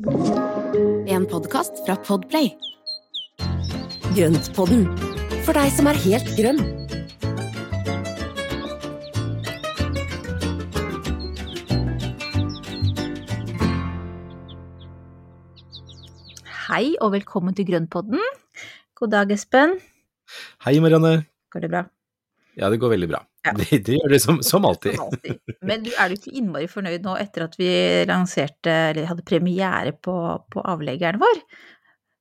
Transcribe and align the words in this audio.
En 0.00 1.26
podkast 1.28 1.82
fra 1.84 1.92
Podplay. 2.00 2.46
Grøntpodden, 4.16 4.86
for 5.44 5.52
deg 5.52 5.68
som 5.76 5.90
er 5.90 5.98
helt 6.00 6.30
grønn. 6.38 6.60
Hei 16.70 16.96
og 16.96 17.12
velkommen 17.18 17.52
til 17.52 17.68
Grønnpodden. 17.68 18.24
God 18.96 19.12
dag, 19.12 19.28
Espen. 19.36 19.76
Hei, 20.64 20.78
Marianne. 20.80 21.26
Går 21.52 21.66
det 21.66 21.74
bra? 21.76 21.84
Ja, 22.56 22.72
det 22.72 22.80
går 22.80 22.96
veldig 22.96 23.12
bra. 23.12 23.26
Ja. 23.46 23.54
Det, 23.56 23.78
det 23.86 23.94
gjør 23.96 24.12
det 24.12 24.20
som, 24.20 24.42
som 24.44 24.66
alltid. 24.68 24.98
Som 24.98 25.06
alltid. 25.08 25.38
Men 25.68 25.84
du, 25.86 25.90
er 25.96 26.10
du 26.12 26.18
ikke 26.18 26.32
innmari 26.36 26.66
fornøyd 26.68 27.06
nå 27.06 27.14
etter 27.22 27.46
at 27.46 27.54
vi 27.56 27.70
lanserte, 28.10 28.74
eller 28.90 29.08
hadde 29.08 29.24
premiere 29.24 29.94
på, 29.96 30.16
på 30.52 30.64
avleggeren 30.68 31.22
vår? 31.22 31.40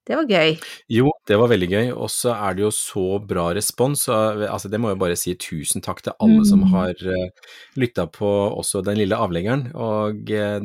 Det 0.10 0.16
var 0.18 0.32
gøy. 0.32 0.56
Jo, 0.90 1.12
det 1.30 1.36
var 1.38 1.52
veldig 1.52 1.68
gøy, 1.70 1.90
og 1.94 2.08
så 2.10 2.32
er 2.34 2.56
det 2.58 2.64
jo 2.64 2.72
så 2.74 3.04
bra 3.22 3.44
respons. 3.54 4.08
Altså, 4.10 4.72
det 4.72 4.80
må 4.82 4.90
jeg 4.90 4.98
bare 5.04 5.18
si 5.20 5.36
tusen 5.38 5.84
takk 5.86 6.02
til 6.02 6.16
alle 6.18 6.48
som 6.50 6.64
Mm. 6.64 6.72
har 6.72 7.04
uh, 7.06 7.52
lytta 7.78 8.08
på 8.10 8.32
også 8.50 8.82
den 8.88 8.98
lille 8.98 9.20
avleggeren, 9.20 9.68
og 9.76 10.24
uh, 10.34 10.58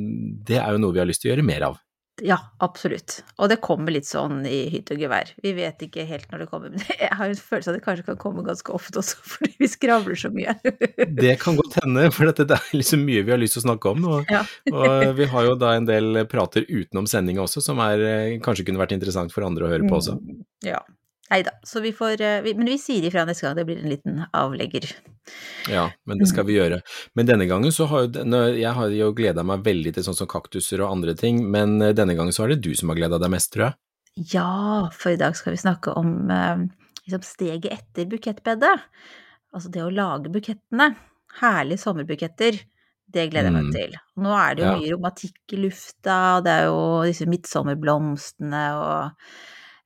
det 0.48 0.56
er 0.62 0.70
jo 0.72 0.80
noe 0.80 0.96
vi 0.96 1.02
har 1.02 1.10
lyst 1.10 1.26
til 1.26 1.28
å 1.28 1.34
gjøre 1.34 1.44
mer 1.50 1.66
av. 1.68 1.76
Ja, 2.22 2.36
absolutt. 2.62 3.24
Og 3.42 3.48
det 3.50 3.56
kommer 3.64 3.90
litt 3.90 4.06
sånn 4.06 4.44
i 4.46 4.68
hytt 4.70 4.92
og 4.94 5.00
gevær. 5.02 5.32
Vi 5.42 5.50
vet 5.56 5.80
ikke 5.82 6.04
helt 6.06 6.28
når 6.30 6.44
det 6.44 6.46
kommer, 6.52 6.70
men 6.70 6.84
jeg 7.02 7.10
har 7.10 7.26
en 7.32 7.40
følelse 7.40 7.72
av 7.72 7.74
at 7.74 7.80
det 7.80 7.84
kanskje 7.88 8.06
kan 8.06 8.20
komme 8.22 8.44
ganske 8.46 8.70
ofte 8.76 9.00
også, 9.02 9.18
fordi 9.32 9.50
vi 9.64 9.70
skravler 9.72 10.20
så 10.20 10.30
mye. 10.34 10.54
Det 11.24 11.34
kan 11.42 11.58
godt 11.58 11.80
hende, 11.82 12.06
for 12.14 12.30
dette, 12.30 12.46
det 12.50 12.58
er 12.60 12.76
liksom 12.78 13.02
mye 13.06 13.24
vi 13.26 13.32
har 13.34 13.40
lyst 13.42 13.56
til 13.58 13.64
å 13.64 13.66
snakke 13.66 13.90
om. 13.96 14.04
Og, 14.06 14.30
Ja. 14.30 14.44
og 14.70 15.14
vi 15.18 15.26
har 15.32 15.48
jo 15.48 15.56
da 15.58 15.74
en 15.74 15.88
del 15.88 16.22
prater 16.30 16.66
utenom 16.70 17.08
sendinga 17.10 17.42
også, 17.48 17.62
som 17.64 17.82
er, 17.82 18.02
eh, 18.06 18.38
kanskje 18.44 18.66
kunne 18.68 18.78
vært 18.82 18.94
interessant 18.94 19.34
for 19.34 19.46
andre 19.46 19.66
å 19.66 19.72
høre 19.74 19.88
på 19.88 19.98
også. 19.98 20.14
Mm, 20.20 20.44
Ja. 20.70 20.78
Nei 21.30 21.40
da, 21.42 21.50
så 21.64 21.80
vi 21.80 21.90
får 21.96 22.20
eh, 22.20 22.40
vi, 22.44 22.52
Men 22.54 22.66
vi 22.68 22.76
sier 22.78 23.06
ifra 23.08 23.24
neste 23.24 23.46
gang 23.46 23.54
det 23.56 23.64
blir 23.64 23.78
en 23.80 23.88
liten 23.90 24.18
avlegger. 24.36 24.84
Ja, 25.72 25.86
men 26.04 26.18
det 26.20 26.28
skal 26.28 26.44
vi 26.44 26.58
gjøre. 26.58 26.82
Men 27.16 27.26
denne 27.30 27.46
gangen 27.48 27.72
så 27.72 27.86
har 27.88 28.04
jo 28.04 28.24
Jeg 28.60 28.72
har 28.76 28.88
jo 28.92 29.12
gleda 29.16 29.42
meg 29.42 29.64
veldig 29.64 29.94
til 29.96 30.04
sånn 30.04 30.18
som 30.18 30.28
kaktuser 30.28 30.82
og 30.84 30.92
andre 30.92 31.14
ting, 31.16 31.40
men 31.50 31.80
eh, 31.82 31.94
denne 31.96 32.14
gangen 32.14 32.32
så 32.36 32.44
er 32.44 32.54
det 32.54 32.60
du 32.66 32.74
som 32.76 32.92
har 32.92 32.96
gleda 33.00 33.18
deg 33.18 33.32
mest, 33.32 33.52
tror 33.54 33.70
jeg. 33.70 33.74
Ja, 34.34 34.90
for 34.94 35.10
i 35.10 35.18
dag 35.18 35.34
skal 35.34 35.56
vi 35.56 35.62
snakke 35.64 35.94
om 35.98 36.30
eh, 36.30 36.66
liksom 37.08 37.24
steget 37.26 37.72
etter 37.72 38.06
bukettbedet. 38.12 38.76
Altså 39.54 39.72
det 39.72 39.82
å 39.82 39.90
lage 39.90 40.30
bukettene. 40.34 40.92
Herlige 41.40 41.80
sommerbuketter. 41.82 42.60
Det 43.14 43.24
gleder 43.32 43.48
jeg 43.48 43.54
meg 43.56 43.64
Mm. 43.64 43.72
til. 43.74 43.96
Nå 44.22 44.30
er 44.36 44.54
det 44.54 44.62
jo 44.64 44.68
Ja. 44.70 44.76
mye 44.78 44.92
romantikk 44.94 45.52
i 45.52 45.56
lufta, 45.64 46.36
og 46.36 46.44
det 46.44 46.52
er 46.52 46.64
jo 46.68 46.78
disse 47.08 47.26
midtsommerblomstene 47.26 48.62
og 48.76 49.10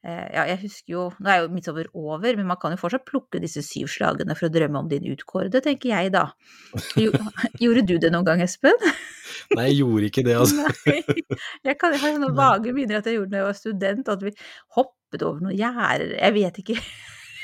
Ja, 0.06 0.44
jeg 0.46 0.60
husker 0.62 0.92
jo 0.92 1.00
Nå 1.18 1.30
er 1.32 1.40
jo 1.42 1.48
midtsommer 1.50 1.88
over, 1.90 2.36
men 2.38 2.46
man 2.46 2.58
kan 2.62 2.70
jo 2.70 2.78
fortsatt 2.78 3.02
plukke 3.08 3.40
disse 3.42 3.64
syv 3.66 3.88
slagene 3.90 4.36
for 4.38 4.46
å 4.46 4.52
drømme 4.54 4.84
om 4.84 4.90
din 4.90 5.08
utkårede, 5.10 5.58
tenker 5.64 5.90
jeg 5.90 6.12
da. 6.14 6.28
Jo, 7.02 7.10
gjorde 7.58 7.82
du 7.88 7.96
det 7.98 8.12
noen 8.14 8.28
gang, 8.28 8.42
Espen? 8.44 8.78
Nei, 9.56 9.68
jeg 9.72 9.80
gjorde 9.80 10.08
ikke 10.12 10.24
det, 10.28 10.38
altså. 10.38 10.70
Nei. 10.86 11.02
Jeg, 11.66 11.76
kan, 11.80 11.98
har 11.98 12.14
sånne 12.14 12.30
vage 12.38 12.72
minner 12.76 13.00
at 13.00 13.10
jeg 13.10 13.18
gjorde 13.18 13.32
det 13.32 13.36
da 13.36 13.42
jeg 13.42 13.50
var 13.50 13.58
student, 13.58 14.14
at 14.14 14.24
vi 14.24 14.34
hoppet 14.78 15.26
over 15.26 15.42
noen 15.42 15.58
gjerder 15.58 16.14
Jeg 16.14 16.36
vet 16.38 16.62
ikke 16.62 16.78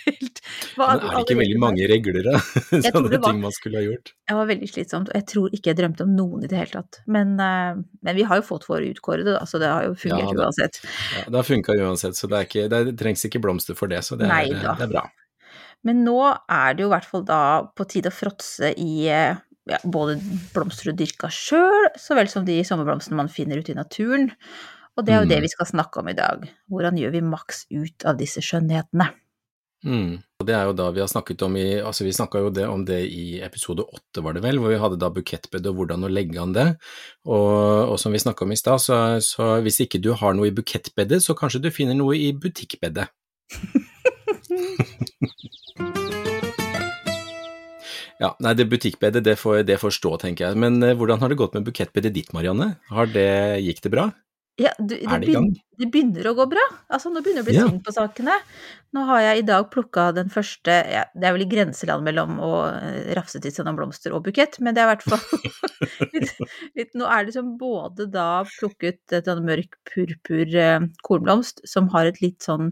helt 0.06 0.41
hva 0.77 0.88
Men 0.91 1.02
er 1.05 1.14
det 1.16 1.22
ikke 1.24 1.36
veldig 1.41 1.58
mange 1.62 1.88
regler, 1.91 2.27
da? 2.27 2.41
Sånne 2.88 3.10
var- 3.19 3.24
ting 3.28 3.41
man 3.42 3.55
skulle 3.56 3.80
ha 3.80 3.84
gjort. 3.86 4.12
Det 4.28 4.36
var 4.38 4.48
veldig 4.50 4.69
slitsomt, 4.70 5.11
og 5.12 5.19
jeg 5.19 5.27
tror 5.33 5.56
ikke 5.56 5.72
jeg 5.72 5.78
drømte 5.80 6.06
om 6.06 6.14
noen 6.19 6.44
i 6.46 6.50
det 6.50 6.58
hele 6.61 6.72
tatt. 6.78 7.00
Men, 7.06 7.34
eh, 7.41 7.80
men 8.08 8.19
vi 8.19 8.27
har 8.28 8.41
jo 8.42 8.46
fått 8.48 8.69
våre 8.70 8.91
utkårede, 8.92 9.36
da, 9.38 9.44
så 9.48 9.61
det 9.62 9.72
har 9.72 9.88
jo 9.88 9.94
fungert 9.98 10.28
Ja, 10.28 10.36
det, 10.36 10.44
uansett. 10.48 10.80
Ja, 11.19 11.24
det 11.28 11.41
har 11.41 11.48
funka 11.48 11.78
uansett, 11.80 12.16
så 12.19 12.30
det, 12.33 12.44
ikke, 12.48 12.69
det 12.72 12.83
trengs 13.00 13.24
ikke 13.28 13.42
blomster 13.44 13.78
for 13.78 13.91
det, 13.92 14.02
så 14.06 14.16
det 14.20 14.28
er, 14.28 14.34
Nei 14.34 14.46
det 14.55 14.88
er 14.88 14.92
bra. 14.94 15.06
Men 15.84 16.05
nå 16.06 16.18
er 16.48 16.77
det 16.78 16.84
jo 16.86 16.89
i 16.89 16.94
hvert 16.94 17.08
fall 17.11 17.24
da 17.28 17.40
på 17.77 17.84
tide 17.92 18.08
å 18.08 18.14
fråtse 18.17 18.70
i 18.80 19.05
eh, 19.12 19.36
ja, 19.68 19.78
både 19.84 20.14
blomster 20.55 20.90
du 20.92 20.98
dyrker 21.05 21.33
sjøl, 21.33 21.90
så 22.01 22.17
vel 22.17 22.28
som 22.33 22.45
de 22.48 22.57
sommerblomstene 22.64 23.17
man 23.20 23.28
finner 23.33 23.61
ute 23.61 23.73
i 23.73 23.77
naturen. 23.78 24.30
Og 24.95 25.02
det 25.05 25.12
er 25.17 25.24
jo 25.24 25.28
det 25.30 25.39
Mm. 25.40 25.42
vi 25.42 25.48
skal 25.51 25.67
snakke 25.67 26.01
om 26.01 26.08
i 26.08 26.14
dag. 26.14 26.45
Hvordan 26.70 26.96
gjør 27.01 27.11
vi 27.17 27.20
maks 27.27 27.64
ut 27.73 28.05
av 28.07 28.17
disse 28.20 28.39
skjønnhetene? 28.45 29.08
Mm. 29.84 30.17
Og 30.40 30.46
det 30.48 30.55
er 30.56 30.64
jo 30.68 30.77
da 30.77 30.86
vi 30.96 31.02
har 31.02 31.08
snakket 31.11 31.42
om 31.45 31.56
i 31.61 31.67
Altså, 31.77 32.06
vi 32.06 32.14
snakka 32.17 32.40
jo 32.40 32.52
det, 32.56 32.64
om 32.68 32.84
det 32.89 33.02
i 33.05 33.40
episode 33.45 33.84
åtte, 33.84 34.22
var 34.24 34.36
det 34.36 34.45
vel, 34.45 34.58
hvor 34.61 34.72
vi 34.72 34.80
hadde 34.80 35.00
da 35.00 35.11
bukettbed 35.12 35.68
og 35.70 35.80
hvordan 35.80 36.06
å 36.08 36.12
legge 36.12 36.40
an 36.40 36.55
det. 36.56 36.68
Og, 37.28 37.92
og 37.92 37.98
som 38.00 38.14
vi 38.14 38.22
snakka 38.22 38.46
om 38.46 38.55
i 38.55 38.61
stad, 38.61 38.80
så, 38.83 39.00
så 39.24 39.58
hvis 39.64 39.83
ikke 39.84 40.00
du 40.02 40.14
har 40.17 40.36
noe 40.36 40.48
i 40.48 40.56
bukettbedet, 40.56 41.20
så 41.24 41.36
kanskje 41.39 41.67
du 41.67 41.70
finner 41.74 41.98
noe 41.98 42.17
i 42.18 42.33
butikkbedet. 42.33 43.11
Ja, 48.22 48.30
nei, 48.39 48.52
det 48.55 48.68
butikkbedet, 48.70 49.24
det 49.27 49.34
får, 49.40 49.64
det 49.66 49.80
får 49.83 49.96
stå, 49.96 50.14
tenker 50.22 50.46
jeg. 50.46 50.58
Men 50.61 50.78
eh, 50.86 50.95
hvordan 50.96 51.20
har 51.20 51.33
det 51.33 51.39
gått 51.40 51.56
med 51.56 51.66
bukettbedet 51.66 52.14
ditt, 52.14 52.30
Marianne? 52.36 52.77
Har 52.95 53.11
det, 53.11 53.27
gikk 53.66 53.83
det 53.84 53.90
bra? 53.92 54.06
Ja, 54.60 54.70
du, 54.78 54.92
det, 54.94 55.02
Er 55.10 55.18
begynner, 55.18 55.56
det 55.82 55.86
begynner 55.90 56.28
å 56.30 56.32
gå 56.38 56.44
bra. 56.52 56.62
Altså, 56.86 57.10
nå 57.10 57.24
begynner 57.24 57.42
det 57.42 57.44
å 57.44 57.48
bli 57.48 57.54
Ja. 57.56 57.64
sving 57.66 57.80
på 57.82 57.90
sakene. 57.96 58.36
Nå 58.94 59.02
har 59.08 59.20
jeg 59.24 59.40
i 59.40 59.46
dag 59.48 59.64
plukka 59.72 60.04
den 60.14 60.28
første 60.30 60.70
ja, 60.70 61.00
Det 61.10 61.26
er 61.26 61.32
vel 61.34 61.42
i 61.42 61.48
grenseland 61.50 62.04
mellom 62.06 62.36
å 62.38 62.52
eh, 62.70 63.10
rafse 63.18 63.40
til 63.42 63.50
seg 63.50 63.66
noen 63.66 63.80
blomster 63.80 64.14
og 64.14 64.22
bukett, 64.28 64.60
men 64.62 64.76
det 64.76 64.84
er 64.84 64.86
i 64.86 64.92
hvert 64.92 65.02
fall 65.02 65.24
litt, 66.14 66.30
litt 66.78 66.94
Nå 66.94 67.10
er 67.10 67.26
det 67.26 67.34
som 67.34 67.56
både 67.58 68.06
da 68.14 68.44
plukket 68.60 69.16
et 69.18 69.26
sånn 69.26 69.42
mørk 69.48 69.74
purpur 69.90 70.46
eh, 70.54 70.86
kornblomst 71.02 71.64
som 71.66 71.90
har 71.90 72.06
et 72.12 72.22
litt 72.22 72.38
sånn 72.46 72.70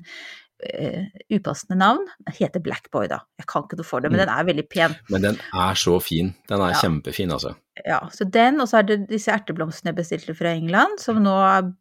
eh, 0.62 1.06
upassende 1.31 1.77
navn. 1.78 2.05
Den 2.27 2.34
heter 2.39 2.61
Blackboy, 2.62 3.09
da. 3.09 3.21
Jeg 3.39 3.47
kan 3.47 3.62
ikke 3.65 3.78
noe 3.81 3.84
for 3.89 4.00
det, 4.00 4.11
men 4.12 4.21
Mm. 4.21 4.27
den 4.27 4.34
er 4.39 4.45
veldig 4.53 4.69
pen. 4.71 4.97
Men 5.11 5.23
den 5.23 5.39
er 5.55 5.75
så 5.75 6.00
fin. 6.03 6.34
Den 6.49 6.61
er 6.61 6.71
Ja. 6.73 6.81
kjempefin, 6.83 7.33
altså. 7.33 7.56
Ja, 7.87 8.00
så 8.11 8.31
den, 8.31 8.61
og 8.61 8.69
så 8.69 8.78
er 8.78 8.83
det 8.83 9.09
disse 9.09 9.28
erteblomstene 9.33 9.95
jeg 9.95 9.97
bestilte 9.97 10.37
fra 10.37 10.53
England, 10.55 11.00
som 11.00 11.17
nå 11.23 11.33
er- 11.59 11.73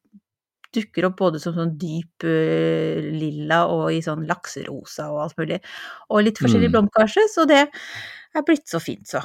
dukker 0.74 1.04
opp 1.06 1.18
både 1.18 1.38
som 1.42 1.54
sånn 1.54 1.78
dyp 1.78 2.24
uh, 2.24 3.12
lilla 3.12 3.68
og 3.68 3.92
i 3.92 4.00
sånn 4.00 4.26
lakserosa 4.26 5.12
og 5.12 5.24
alt 5.26 5.36
mulig. 5.38 5.60
Og 6.10 6.24
litt 6.24 6.38
forskjellig 6.40 6.70
Mm. 6.72 6.88
blomkasje, 6.88 7.28
så 7.30 7.46
det 7.46 7.68
er 8.34 8.42
blitt 8.44 8.66
så 8.68 8.80
fint, 8.82 9.06
så. 9.06 9.22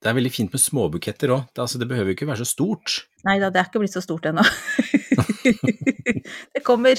Det 0.00 0.10
er 0.10 0.14
veldig 0.14 0.30
fint 0.30 0.52
med 0.52 0.60
småbuketter 0.60 1.28
òg. 1.34 1.48
Det, 1.54 1.58
altså, 1.58 1.78
det 1.80 1.88
behøver 1.88 2.12
jo 2.12 2.14
ikke 2.14 2.28
være 2.28 2.44
så 2.44 2.46
stort. 2.46 3.06
Nei 3.24 3.40
da, 3.40 3.50
det 3.50 3.58
er 3.58 3.64
ikke 3.64 3.80
blitt 3.80 3.96
så 3.96 4.02
stort 4.04 4.26
ennå. 4.30 4.44
det 6.54 6.62
kommer. 6.62 6.94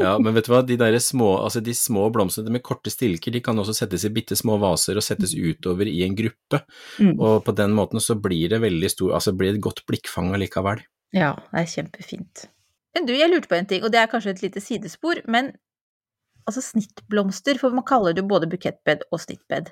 Ja, 0.00 0.14
men 0.18 0.34
vet 0.34 0.46
du 0.46 0.52
hva, 0.54 0.62
de 0.66 0.76
der 0.80 0.96
små, 1.02 1.34
altså 1.44 1.60
de 1.64 1.74
små 1.76 2.06
blomstene 2.14 2.52
med 2.54 2.62
korte 2.64 2.92
stilker, 2.92 3.34
de 3.34 3.42
kan 3.44 3.58
også 3.58 3.74
settes 3.76 4.06
i 4.08 4.12
bitte 4.14 4.36
små 4.38 4.56
vaser 4.62 4.96
og 4.96 5.04
settes 5.04 5.34
utover 5.36 5.90
i 5.90 6.00
en 6.06 6.16
gruppe. 6.18 6.62
Mm. 6.98 7.18
Og 7.18 7.42
på 7.44 7.54
den 7.58 7.74
måten 7.76 8.00
så 8.00 8.16
blir 8.16 8.54
det 8.54 8.62
veldig 8.64 8.90
stor, 8.92 9.12
altså 9.18 9.34
blir 9.36 9.52
det 9.52 9.60
et 9.60 9.66
godt 9.68 9.84
blikkfang 9.90 10.32
allikevel. 10.36 10.80
Ja, 11.12 11.34
det 11.50 11.64
er 11.64 11.68
kjempefint. 11.74 12.46
Men 12.96 13.08
du, 13.08 13.12
jeg 13.16 13.28
lurte 13.32 13.48
på 13.48 13.58
en 13.58 13.68
ting, 13.68 13.84
og 13.84 13.92
det 13.92 14.00
er 14.00 14.08
kanskje 14.12 14.32
et 14.34 14.42
lite 14.44 14.60
sidespor, 14.64 15.20
men 15.28 15.52
altså 16.48 16.64
snittblomster, 16.64 17.60
for 17.60 17.74
man 17.76 17.86
kaller 17.88 18.16
det 18.16 18.24
jo 18.24 18.30
både 18.32 18.48
bukettbed 18.50 19.06
og 19.12 19.20
snittbed. 19.22 19.70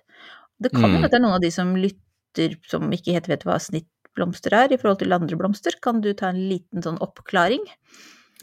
Det 0.60 0.70
kan 0.76 0.91
jo 0.91 0.98
Mm. 0.98 1.04
at 1.04 1.10
det 1.10 1.19
er 1.19 1.25
noen 1.25 1.38
av 1.38 1.42
de 1.42 1.50
som 1.50 1.75
lytter 1.76 2.56
som 2.69 2.91
ikke 2.92 3.16
helt 3.16 3.28
vet 3.28 3.44
hva 3.48 3.56
snittblomster 3.59 4.53
er 4.54 4.72
i 4.72 4.78
forhold 4.78 5.00
til 5.00 5.12
andre 5.16 5.36
blomster. 5.36 5.72
Kan 5.82 6.00
du 6.00 6.12
ta 6.14 6.28
en 6.28 6.48
liten 6.48 6.84
sånn 6.84 7.00
oppklaring? 7.00 7.64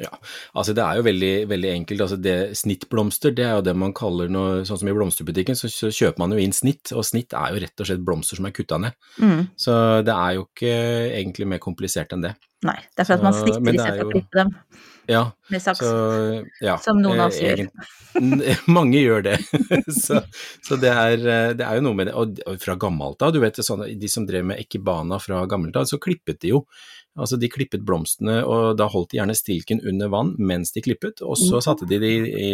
Altså 0.06 0.76
det 0.78 0.84
er 0.84 1.00
jo 1.00 1.06
veldig, 1.08 1.32
veldig 1.50 1.72
enkelt, 1.74 2.04
altså 2.06 2.18
det 2.22 2.36
snittblomster, 2.60 3.34
det 3.38 3.46
er 3.48 3.56
jo 3.58 3.64
det 3.66 3.76
man 3.80 3.96
kaller 3.98 4.32
noe, 4.32 4.66
sånn 4.68 4.82
som 4.82 4.92
i 4.92 4.96
blomsterbutikken, 4.98 5.58
så, 5.58 5.72
så 5.74 5.92
kjøper 5.94 6.22
man 6.24 6.36
jo 6.36 6.42
inn 6.44 6.56
snitt, 6.56 6.94
og 6.94 7.06
snitt 7.08 7.34
er 7.38 7.56
jo 7.56 7.64
rett 7.64 7.84
og 7.84 7.90
slett 7.90 8.06
blomster 8.06 8.40
som 8.40 8.50
er 8.50 8.56
kutta 8.58 8.82
ned. 8.84 9.00
Mm. 9.18 9.48
Så 9.60 9.78
det 10.08 10.14
er 10.14 10.38
jo 10.38 10.46
ikke 10.50 10.76
egentlig 11.18 11.50
mer 11.56 11.64
komplisert 11.64 12.14
enn 12.16 12.28
det. 12.28 12.36
Nei, 12.68 12.78
det 12.94 13.04
er 13.04 13.10
for 13.10 13.18
at 13.18 13.26
man 13.26 13.36
snitter 13.38 13.74
istedenfor 13.74 14.04
er 14.04 14.08
å 14.08 14.14
klippe 14.14 14.44
dem 14.44 14.56
Ja, 15.08 15.32
med 15.48 15.62
saks. 15.64 15.80
så 15.80 16.44
ja. 16.62 16.78
Som 16.84 17.00
noen 17.02 17.22
av 17.24 17.32
oss 17.32 17.40
eh, 17.40 17.64
gjør. 17.64 17.70
Mange 18.78 19.00
gjør 19.00 19.24
det. 19.24 19.38
så 20.06 20.20
så 20.66 20.78
det, 20.82 20.92
er, 20.92 21.24
eh, 21.24 21.52
det 21.58 21.64
er 21.64 21.80
jo 21.80 21.86
noe 21.86 21.98
med 21.98 22.10
det. 22.10 22.16
Og 22.18 22.60
fra 22.62 22.76
gammelt 22.80 23.24
av, 23.24 23.32
du 23.32 23.40
vet 23.44 23.60
sånne, 23.64 23.90
de 24.00 24.10
som 24.12 24.28
drev 24.28 24.50
med 24.52 24.60
ekibana 24.60 25.20
fra 25.24 25.46
gammelt 25.50 25.80
av, 25.80 25.88
så 25.90 26.00
klippet 26.02 26.42
de 26.44 26.56
jo. 26.56 26.64
Altså 27.18 27.40
de 27.40 27.50
klippet 27.50 27.86
blomstene, 27.86 28.42
og 28.46 28.76
da 28.78 28.90
holdt 28.94 29.14
de 29.14 29.22
gjerne 29.22 29.38
stilken 29.38 29.80
under 29.90 30.12
vann 30.14 30.36
mens 30.38 30.76
de 30.76 30.84
klippet, 30.86 31.24
og 31.26 31.40
så 31.40 31.64
satte 31.66 31.88
de 31.90 31.98
de 32.04 32.12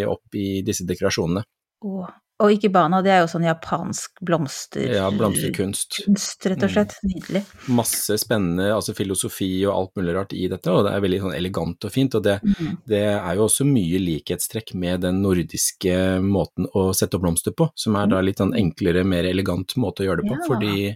opp 0.07 0.37
i 0.39 0.61
disse 0.63 0.85
dekorasjonene. 0.87 1.43
Og, 1.83 2.05
og 2.43 2.51
ikebana, 2.51 2.99
det 3.05 3.11
er 3.15 3.21
jo 3.23 3.29
sånn 3.31 3.45
japansk 3.47 4.19
blomster... 4.27 4.83
Ja, 4.97 5.05
blomsterkunst. 5.15 6.01
Kunst, 6.03 6.43
rett 6.51 6.59
og 6.65 6.69
Mm. 6.69 6.73
slett. 6.73 6.95
Nydelig. 7.07 7.41
Masse 7.71 8.17
spennende 8.19 8.67
altså 8.75 8.93
filosofi 8.97 9.49
og 9.65 9.73
alt 9.77 9.93
mulig 9.95 10.15
rart 10.17 10.33
i 10.35 10.49
dette, 10.51 10.67
og 10.73 10.83
det 10.85 10.91
er 10.93 11.03
veldig 11.05 11.21
sånn 11.23 11.37
elegant 11.37 11.87
og 11.87 11.91
fint. 11.95 12.15
Og 12.19 12.23
det, 12.27 12.39
Mm. 12.43 12.77
det 12.85 13.03
er 13.15 13.35
jo 13.39 13.47
også 13.47 13.65
mye 13.65 13.99
likhetstrekk 14.03 14.73
med 14.75 15.01
den 15.07 15.21
nordiske 15.23 16.19
måten 16.21 16.67
å 16.75 16.89
sette 16.93 17.15
opp 17.15 17.23
blomster 17.23 17.55
på, 17.55 17.69
som 17.75 17.95
er 17.95 18.07
da 18.07 18.19
litt 18.21 18.37
sånn 18.43 18.53
enklere, 18.53 19.05
mer 19.05 19.23
elegant 19.23 19.73
måte 19.77 20.03
å 20.03 20.09
gjøre 20.11 20.21
det 20.23 20.29
på. 20.29 20.37
Ja. 20.41 20.47
Fordi 20.47 20.95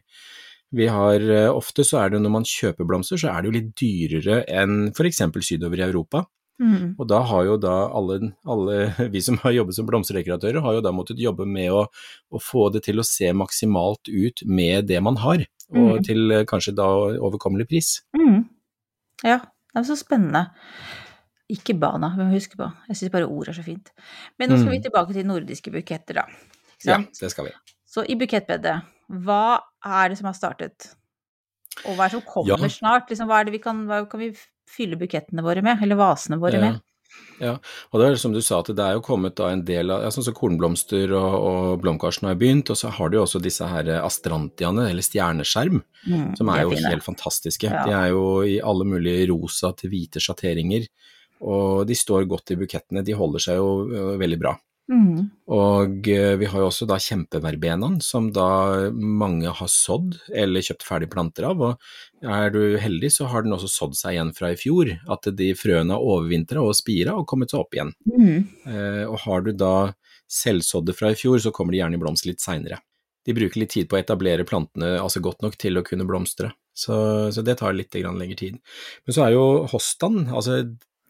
Vi 0.76 0.86
har 0.92 1.16
eh, 1.32 1.48
ofte 1.48 1.80
så 1.88 2.04
er 2.04 2.10
det 2.10 2.20
når 2.20 2.30
man 2.30 2.44
kjøper 2.44 2.84
blomster, 2.86 3.16
så 3.16 3.30
er 3.32 3.42
det 3.42 3.48
jo 3.48 3.56
litt 3.56 3.70
dyrere 3.80 4.44
enn 4.52 4.90
f.eks. 4.92 5.22
sydover 5.40 5.80
i 5.80 5.86
Europa. 5.88 6.26
Mm. 6.60 6.96
Og 6.98 7.06
da 7.08 7.20
har 7.22 7.44
jo 7.46 7.58
da 7.62 7.74
alle, 7.94 8.32
alle 8.50 8.78
vi 9.14 9.22
som 9.22 9.38
har 9.44 9.52
jobbet 9.54 9.76
som 9.78 9.86
blomsterdekoratører, 9.86 10.62
har 10.66 10.74
jo 10.80 10.82
da 10.82 10.92
måttet 10.96 11.20
jobbe 11.22 11.46
med 11.46 11.70
å, 11.72 11.84
å 12.34 12.42
få 12.42 12.72
det 12.74 12.84
til 12.88 12.98
å 12.98 13.06
se 13.06 13.30
maksimalt 13.34 14.10
ut 14.10 14.42
med 14.46 14.88
det 14.88 15.02
man 15.04 15.18
har, 15.18 15.46
og 15.70 15.98
Mm. 16.00 16.04
til 16.08 16.32
eh, 16.32 16.46
kanskje 16.48 16.74
da 16.76 16.88
overkommelig 17.20 17.68
pris. 17.68 18.02
Mm. 18.16 18.46
Ja, 19.24 19.38
det 19.74 19.82
er 19.82 19.88
så 19.90 19.98
spennende. 20.00 20.46
Ikke 21.52 21.76
bana, 21.80 22.10
vi 22.18 22.24
må 22.26 22.34
huske 22.34 22.58
på. 22.60 22.66
Jeg 22.90 22.98
syns 23.00 23.12
bare 23.14 23.28
ord 23.28 23.48
er 23.52 23.56
så 23.56 23.64
fint. 23.64 23.92
Men 24.40 24.50
nå 24.52 24.58
skal 24.60 24.72
vi 24.74 24.80
Mm. 24.80 24.84
tilbake 24.90 25.14
til 25.16 25.26
nordiske 25.28 25.72
buketter, 25.72 26.14
da. 26.22 26.26
Ja, 26.86 26.98
det 27.22 27.32
skal 27.32 27.46
vi. 27.46 27.52
Så 27.88 28.04
i 28.08 28.16
bukettbedet, 28.16 28.82
hva 29.10 29.60
er 29.86 30.10
det 30.10 30.18
som 30.18 30.26
har 30.28 30.34
startet? 30.36 30.94
Og 31.86 31.96
hva 31.96 32.06
er 32.06 32.10
det 32.10 32.18
som 32.18 32.22
kommer 32.28 32.58
Ja. 32.60 32.68
snart? 32.68 33.08
Liksom, 33.10 33.28
hva, 33.28 33.44
det 33.46 33.52
vi 33.54 33.60
kan, 33.60 33.86
hva 33.88 34.02
kan 34.10 34.20
vi 34.20 34.32
fylle 34.70 35.00
bukettene 35.00 35.44
våre 35.46 35.64
med? 35.66 35.82
Eller 35.84 36.00
vasene 36.00 36.38
våre 36.42 36.60
med? 36.62 36.84
Ja, 37.40 37.54
og 37.94 38.02
det 38.02 38.08
er 38.08 38.16
som 38.20 38.34
du 38.34 38.40
sa, 38.42 38.60
at 38.64 38.70
det 38.74 38.82
er 38.84 38.96
jo 38.98 39.02
kommet 39.06 39.36
da 39.38 39.52
en 39.54 39.62
del 39.66 39.92
av 39.94 40.02
ja, 40.04 40.10
sånn 40.14 40.26
som 40.26 40.34
kornblomster 40.38 41.12
og, 41.18 41.36
og 41.48 41.82
blomkarsen 41.84 42.28
har 42.28 42.38
begynt, 42.38 42.72
og 42.74 42.78
så 42.80 42.90
har 42.94 43.10
du 43.14 43.18
jo 43.20 43.24
også 43.24 43.42
disse 43.42 43.66
her 43.70 43.90
astrantiaene, 44.02 44.88
eller 44.92 45.06
stjerneskjerm, 45.06 45.84
Mm, 46.08 46.36
som 46.40 46.48
er, 46.50 46.62
er 46.62 46.64
jo 46.64 46.72
fine. 46.72 46.90
helt 46.94 47.04
fantastiske. 47.04 47.68
Ja. 47.68 47.82
De 47.84 47.92
er 47.92 48.10
jo 48.14 48.22
i 48.48 48.58
alle 48.64 48.86
mulige 48.88 49.26
rosa 49.32 49.74
til 49.76 49.92
hvite 49.92 50.22
sjatteringer, 50.24 50.86
og 51.42 51.86
de 51.90 51.98
står 51.98 52.26
godt 52.32 52.54
i 52.54 52.58
bukettene. 52.62 53.04
De 53.04 53.16
holder 53.18 53.44
seg 53.44 53.58
jo 53.60 54.16
veldig 54.22 54.40
bra. 54.40 54.54
Mm. 54.88 55.28
Og 55.52 56.08
eh, 56.08 56.34
vi 56.40 56.48
har 56.48 56.62
jo 56.64 56.70
også 56.70 56.88
da 56.88 56.98
kjempeverbenaen, 57.02 58.00
som 58.04 58.30
da 58.36 58.88
mange 58.94 59.52
har 59.60 59.72
sådd 59.72 60.16
eller 60.32 60.64
kjøpt 60.64 60.86
ferdige 60.88 61.12
planter 61.12 61.50
av. 61.50 61.64
Og 61.70 62.28
er 62.38 62.54
du 62.56 62.62
heldig, 62.80 63.12
så 63.14 63.28
har 63.32 63.44
den 63.44 63.56
også 63.58 63.70
sådd 63.72 63.98
seg 64.00 64.16
igjen 64.16 64.34
fra 64.38 64.54
i 64.54 64.60
fjor. 64.60 64.94
At 65.12 65.28
de 65.38 65.52
frøene 65.60 65.96
har 65.96 66.12
overvintra 66.16 66.64
og 66.64 66.78
spira 66.80 67.18
og 67.20 67.28
kommet 67.30 67.54
seg 67.54 67.64
opp 67.64 67.76
igjen. 67.78 67.94
Mm. 68.08 68.48
Eh, 68.72 69.04
og 69.08 69.20
har 69.26 69.48
du 69.48 69.54
da 69.56 69.76
selvsådde 70.32 70.96
fra 70.96 71.12
i 71.12 71.20
fjor, 71.20 71.40
så 71.44 71.54
kommer 71.56 71.76
de 71.76 71.82
gjerne 71.82 72.00
i 72.00 72.04
blomst 72.04 72.28
litt 72.28 72.44
seinere. 72.44 72.80
De 73.28 73.36
bruker 73.36 73.60
litt 73.60 73.74
tid 73.76 73.90
på 73.92 73.98
å 73.98 74.00
etablere 74.00 74.48
plantene 74.48 74.94
altså 75.02 75.20
godt 75.24 75.44
nok 75.44 75.58
til 75.60 75.80
å 75.80 75.84
kunne 75.84 76.08
blomstre, 76.08 76.54
så, 76.72 77.28
så 77.36 77.44
det 77.44 77.58
tar 77.60 77.76
litt 77.76 77.96
lengre 78.00 78.38
tid. 78.40 78.60
Men 79.04 79.16
så 79.16 79.26
er 79.26 79.36
jo 79.36 79.44
hostan, 79.68 80.30
altså 80.32 80.62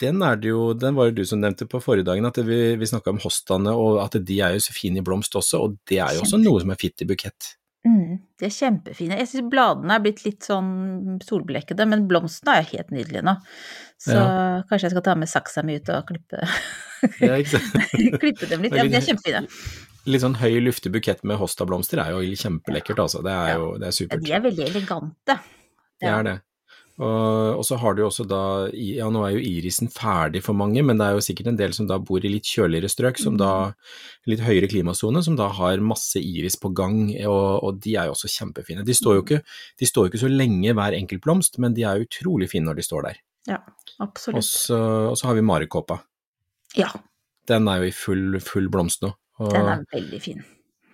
den 0.02 0.22
jo, 0.46 0.74
den 0.78 0.98
var 0.98 1.10
jo 1.10 1.18
du 1.20 1.24
som 1.26 1.40
nevnte 1.42 1.68
på 1.70 1.82
forrige 1.84 2.08
dagen, 2.08 2.26
at 2.30 2.38
vi, 2.46 2.76
vi 2.78 2.90
snakka 2.90 3.14
om 3.14 3.22
hostaene 3.24 3.74
og 3.74 4.02
at 4.04 4.20
de 4.24 4.42
er 4.42 4.58
jo 4.58 4.66
så 4.68 4.76
fine 4.76 5.02
i 5.02 5.06
blomst 5.06 5.36
også, 5.36 5.64
og 5.64 5.78
det 5.90 6.02
er 6.04 6.18
jo 6.18 6.26
også 6.26 6.40
noe 6.42 6.62
som 6.64 6.74
er 6.74 6.80
fint 6.82 7.02
i 7.02 7.10
bukett. 7.10 7.54
Mm. 7.88 8.18
De 8.38 8.46
er 8.48 8.54
kjempefine. 8.54 9.18
Jeg 9.22 9.30
syns 9.32 9.50
bladene 9.52 9.96
er 9.96 10.04
blitt 10.04 10.24
litt 10.26 10.46
sånn 10.46 11.18
solblekkede, 11.24 11.86
men 11.90 12.08
blomstene 12.10 12.58
er 12.58 12.66
jo 12.66 12.72
helt 12.76 12.94
nydelige 12.94 13.24
nå. 13.26 13.36
Så 14.02 14.18
kanskje 14.70 14.90
jeg 14.90 14.94
skal 14.96 15.06
ta 15.08 15.16
med 15.18 15.32
saksa 15.32 15.64
mi 15.66 15.78
ut 15.80 15.92
og 15.94 16.10
klippe, 16.10 16.42
Ja, 17.24 17.38
klippe 18.22 18.50
dem 18.50 18.66
litt. 18.66 18.76
Ja, 18.76 18.86
de 18.86 18.98
er 19.00 19.06
kjempefine. 19.06 19.46
Litt 20.08 20.24
sånn 20.24 20.38
høy, 20.40 20.58
luftig 20.64 20.92
bukett 20.94 21.24
med 21.28 21.40
hostablomster 21.42 22.00
er 22.04 22.14
jo 22.16 22.36
kjempelekkert, 22.44 23.02
altså. 23.04 23.24
Det 23.26 23.34
er 23.34 23.56
jo 23.58 23.72
det 23.78 23.90
er 23.90 23.92
Ja, 23.92 23.98
supert. 24.02 24.24
de 24.26 24.36
er 24.38 24.44
veldig 24.46 24.68
elegante. 24.70 25.40
Det 25.98 26.12
er 26.12 26.28
det. 26.28 26.36
Og, 26.98 27.60
og 27.60 27.64
så 27.68 27.78
har 27.78 27.94
du 27.94 28.00
jo 28.02 28.08
også 28.08 28.24
da 28.26 28.40
Ja, 28.74 29.06
nå 29.14 29.22
er 29.22 29.36
jo 29.36 29.42
irisen 29.46 29.90
ferdig 29.94 30.42
for 30.42 30.58
mange, 30.58 30.82
men 30.82 30.98
det 30.98 31.06
er 31.06 31.18
jo 31.18 31.22
sikkert 31.22 31.52
en 31.52 31.60
del 31.60 31.76
som 31.78 31.86
da 31.90 32.00
bor 32.02 32.24
i 32.26 32.32
litt 32.34 32.50
kjøligere 32.50 32.90
strøk, 32.90 33.20
som 33.22 33.38
da 33.38 33.52
litt 34.26 34.42
høyere 34.42 34.70
klimasone, 34.72 35.22
som 35.26 35.38
da 35.38 35.52
har 35.60 35.84
masse 35.86 36.18
iris 36.18 36.58
på 36.58 36.72
gang, 36.74 37.04
og, 37.30 37.62
og 37.62 37.78
de 37.86 37.94
er 38.02 38.10
jo 38.10 38.16
også 38.16 38.32
kjempefine. 38.34 38.86
De 38.88 38.98
står 38.98 39.20
jo 39.20 39.26
ikke, 39.28 39.42
de 39.78 39.90
står 39.92 40.10
ikke 40.10 40.24
så 40.26 40.32
lenge 40.34 40.74
hver 40.74 40.98
enkelt 40.98 41.22
blomst, 41.26 41.62
men 41.62 41.78
de 41.78 41.86
er 41.86 42.02
utrolig 42.08 42.50
fine 42.56 42.66
når 42.72 42.82
de 42.82 42.88
står 42.90 43.10
der. 43.12 43.22
Ja, 43.48 43.62
Og 44.00 44.10
absolutt. 44.10 44.50
så, 44.50 44.82
og 45.14 45.16
så 45.22 45.30
har 45.30 45.38
vi 45.38 45.46
marekåpa. 45.46 46.02
Ja, 46.76 46.90
Den 47.48 47.70
er 47.72 47.80
jo 47.80 47.88
i 47.88 47.96
full, 47.96 48.42
full 48.44 48.68
blomst 48.74 49.06
nå. 49.06 49.14
Og 49.40 49.54
den 49.54 49.70
er 49.70 49.86
veldig 49.94 50.18
fin. 50.20 50.42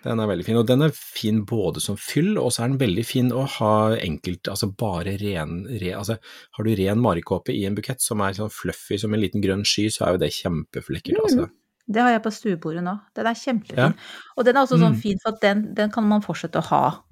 Den 0.03 0.19
er 0.19 0.27
veldig 0.27 0.45
fin, 0.45 0.57
og 0.59 0.67
den 0.67 0.81
er 0.85 0.91
fin 0.93 1.41
både 1.47 1.81
som 1.83 1.97
fyll, 1.99 2.37
og 2.37 2.51
så 2.51 2.63
er 2.65 2.73
den 2.73 2.79
veldig 2.81 3.05
fin 3.07 3.31
å 3.31 3.45
ha 3.57 3.73
enkelt, 3.95 4.49
altså 4.51 4.69
bare 4.79 5.15
ren, 5.21 5.63
re, 5.79 5.93
altså 5.95 6.17
har 6.57 6.63
du 6.67 6.71
ren 6.75 6.99
marikåpe 7.01 7.55
i 7.55 7.63
en 7.65 7.75
bukett 7.77 8.01
som 8.03 8.21
er 8.21 8.35
sånn 8.37 8.51
fluffy 8.53 8.99
som 8.99 9.13
en 9.15 9.23
liten 9.23 9.43
grønn 9.43 9.63
sky, 9.67 9.87
så 9.93 10.05
er 10.07 10.15
jo 10.17 10.23
det 10.25 10.33
kjempeflekkert, 10.35 11.19
altså. 11.23 11.49
Det 11.87 11.99
har 11.99 12.13
jeg 12.13 12.21
på 12.23 12.31
stuebordet 12.31 12.83
nå. 12.85 12.93
Den 13.15 13.27
er 13.27 13.35
kjempefin. 13.35 13.77
Ja. 13.77 13.89
Og 14.37 14.45
den 14.47 14.55
er 14.55 14.61
også 14.63 14.77
sånn 14.79 14.93
Mm. 14.95 15.01
fin, 15.01 15.17
for 15.19 15.33
at 15.33 15.41
den, 15.41 15.73
den 15.75 15.91
kan 15.91 16.05
man 16.07 16.21
fortsette 16.23 16.61
å 16.61 16.67
ha, 16.69 17.03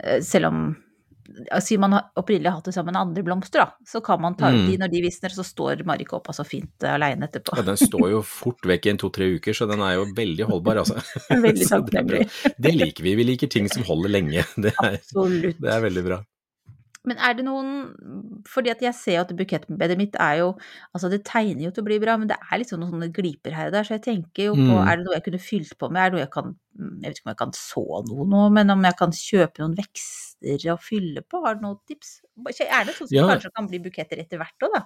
eh, 0.00 0.20
selv 0.24 0.46
om 0.48 0.76
Siden 1.64 1.80
man 1.80 1.94
opprinnelig 2.18 2.50
har 2.50 2.58
hatt 2.58 2.68
det 2.68 2.74
sammen 2.76 2.92
med 2.92 3.00
andre 3.00 3.22
blomster, 3.24 3.64
da, 3.64 3.86
så 3.88 4.02
kan 4.04 4.20
man 4.20 4.36
ta 4.36 4.50
ut 4.52 4.60
Mm. 4.64 4.66
de 4.70 4.76
når 4.78 4.90
de 4.92 5.00
visner, 5.02 5.32
så 5.32 5.44
står 5.44 5.84
marikåpa 5.88 6.32
så 6.36 6.44
fint 6.46 6.68
alene 6.84 7.14
aleine 7.14 7.28
etterpå. 7.28 7.56
Ja, 7.56 7.62
den 7.62 7.76
står 7.80 8.10
jo 8.10 8.20
fort 8.22 8.60
vekk 8.66 8.86
i 8.86 8.90
en 8.90 9.00
to-tre 9.00 9.28
uker, 9.38 9.52
så 9.56 9.66
den 9.70 9.80
er 9.80 9.96
jo 9.98 10.04
veldig 10.16 10.46
holdbar, 10.50 10.82
altså. 10.82 11.00
Veldig 11.30 11.66
Så 11.70 11.80
det. 11.88 12.28
Det 12.58 12.74
liker 12.74 13.02
vi, 13.04 13.14
vi 13.14 13.24
liker 13.24 13.50
ting 13.50 13.68
som 13.72 13.84
holder 13.84 14.10
lenge. 14.10 14.44
Det 14.64 14.72
er, 14.80 14.96
Absolutt. 15.00 15.60
det 15.60 15.70
er 15.72 15.82
veldig 15.84 16.04
bra. 16.04 16.20
Men 17.04 17.18
er 17.20 17.34
det 17.36 17.44
noen 17.44 17.72
Fordi 18.48 18.70
at 18.72 18.80
jeg 18.80 18.96
ser 18.96 19.18
jo 19.18 19.24
at 19.26 19.32
bukettbedet 19.36 19.96
mitt 20.00 20.14
er 20.16 20.38
jo 20.40 20.46
Altså, 20.94 21.10
det 21.12 21.24
tegner 21.28 21.66
jo 21.66 21.72
til 21.74 21.84
å 21.84 21.88
bli 21.90 21.98
bra, 22.00 22.14
men 22.16 22.30
det 22.30 22.38
er 22.40 22.62
liksom 22.62 22.80
noen 22.80 22.94
sånne 22.94 23.10
gliper 23.12 23.52
her 23.52 23.68
og 23.68 23.74
der, 23.76 23.84
så 23.84 23.98
jeg 23.98 24.06
tenker 24.06 24.48
jo 24.50 24.54
på 24.56 24.64
Mm. 24.64 24.88
Er 24.88 24.96
det 24.96 25.04
noe 25.04 25.16
jeg 25.18 25.24
kunne 25.26 25.42
fylt 25.42 25.74
på 25.78 25.90
med? 25.92 26.00
Er 26.00 26.08
det 26.10 26.16
noe 26.16 26.24
jeg 26.24 26.32
kan 26.32 26.54
Jeg 26.74 27.06
vet 27.06 27.18
ikke 27.18 27.28
om 27.28 27.32
jeg 27.34 27.40
kan 27.40 27.52
så 27.54 27.84
noe 28.08 28.26
nå, 28.26 28.44
men 28.56 28.74
om 28.74 28.84
jeg 28.88 28.96
kan 28.98 29.12
kjøpe 29.14 29.62
noen 29.62 29.76
vekster 29.78 30.64
og 30.74 30.80
fylle 30.84 31.22
på? 31.22 31.40
Har 31.44 31.56
du 31.56 31.62
noen 31.64 31.78
tips? 31.88 32.18
Er 32.66 32.84
det 32.84 32.96
sånn 32.96 33.06
som 33.06 33.14
Ja. 33.14 33.28
kanskje 33.30 33.50
kan 33.54 33.68
bli 33.70 33.78
buketter 33.78 34.18
etter 34.18 34.40
hvert 34.40 34.66
òg, 34.66 34.72
da? 34.74 34.80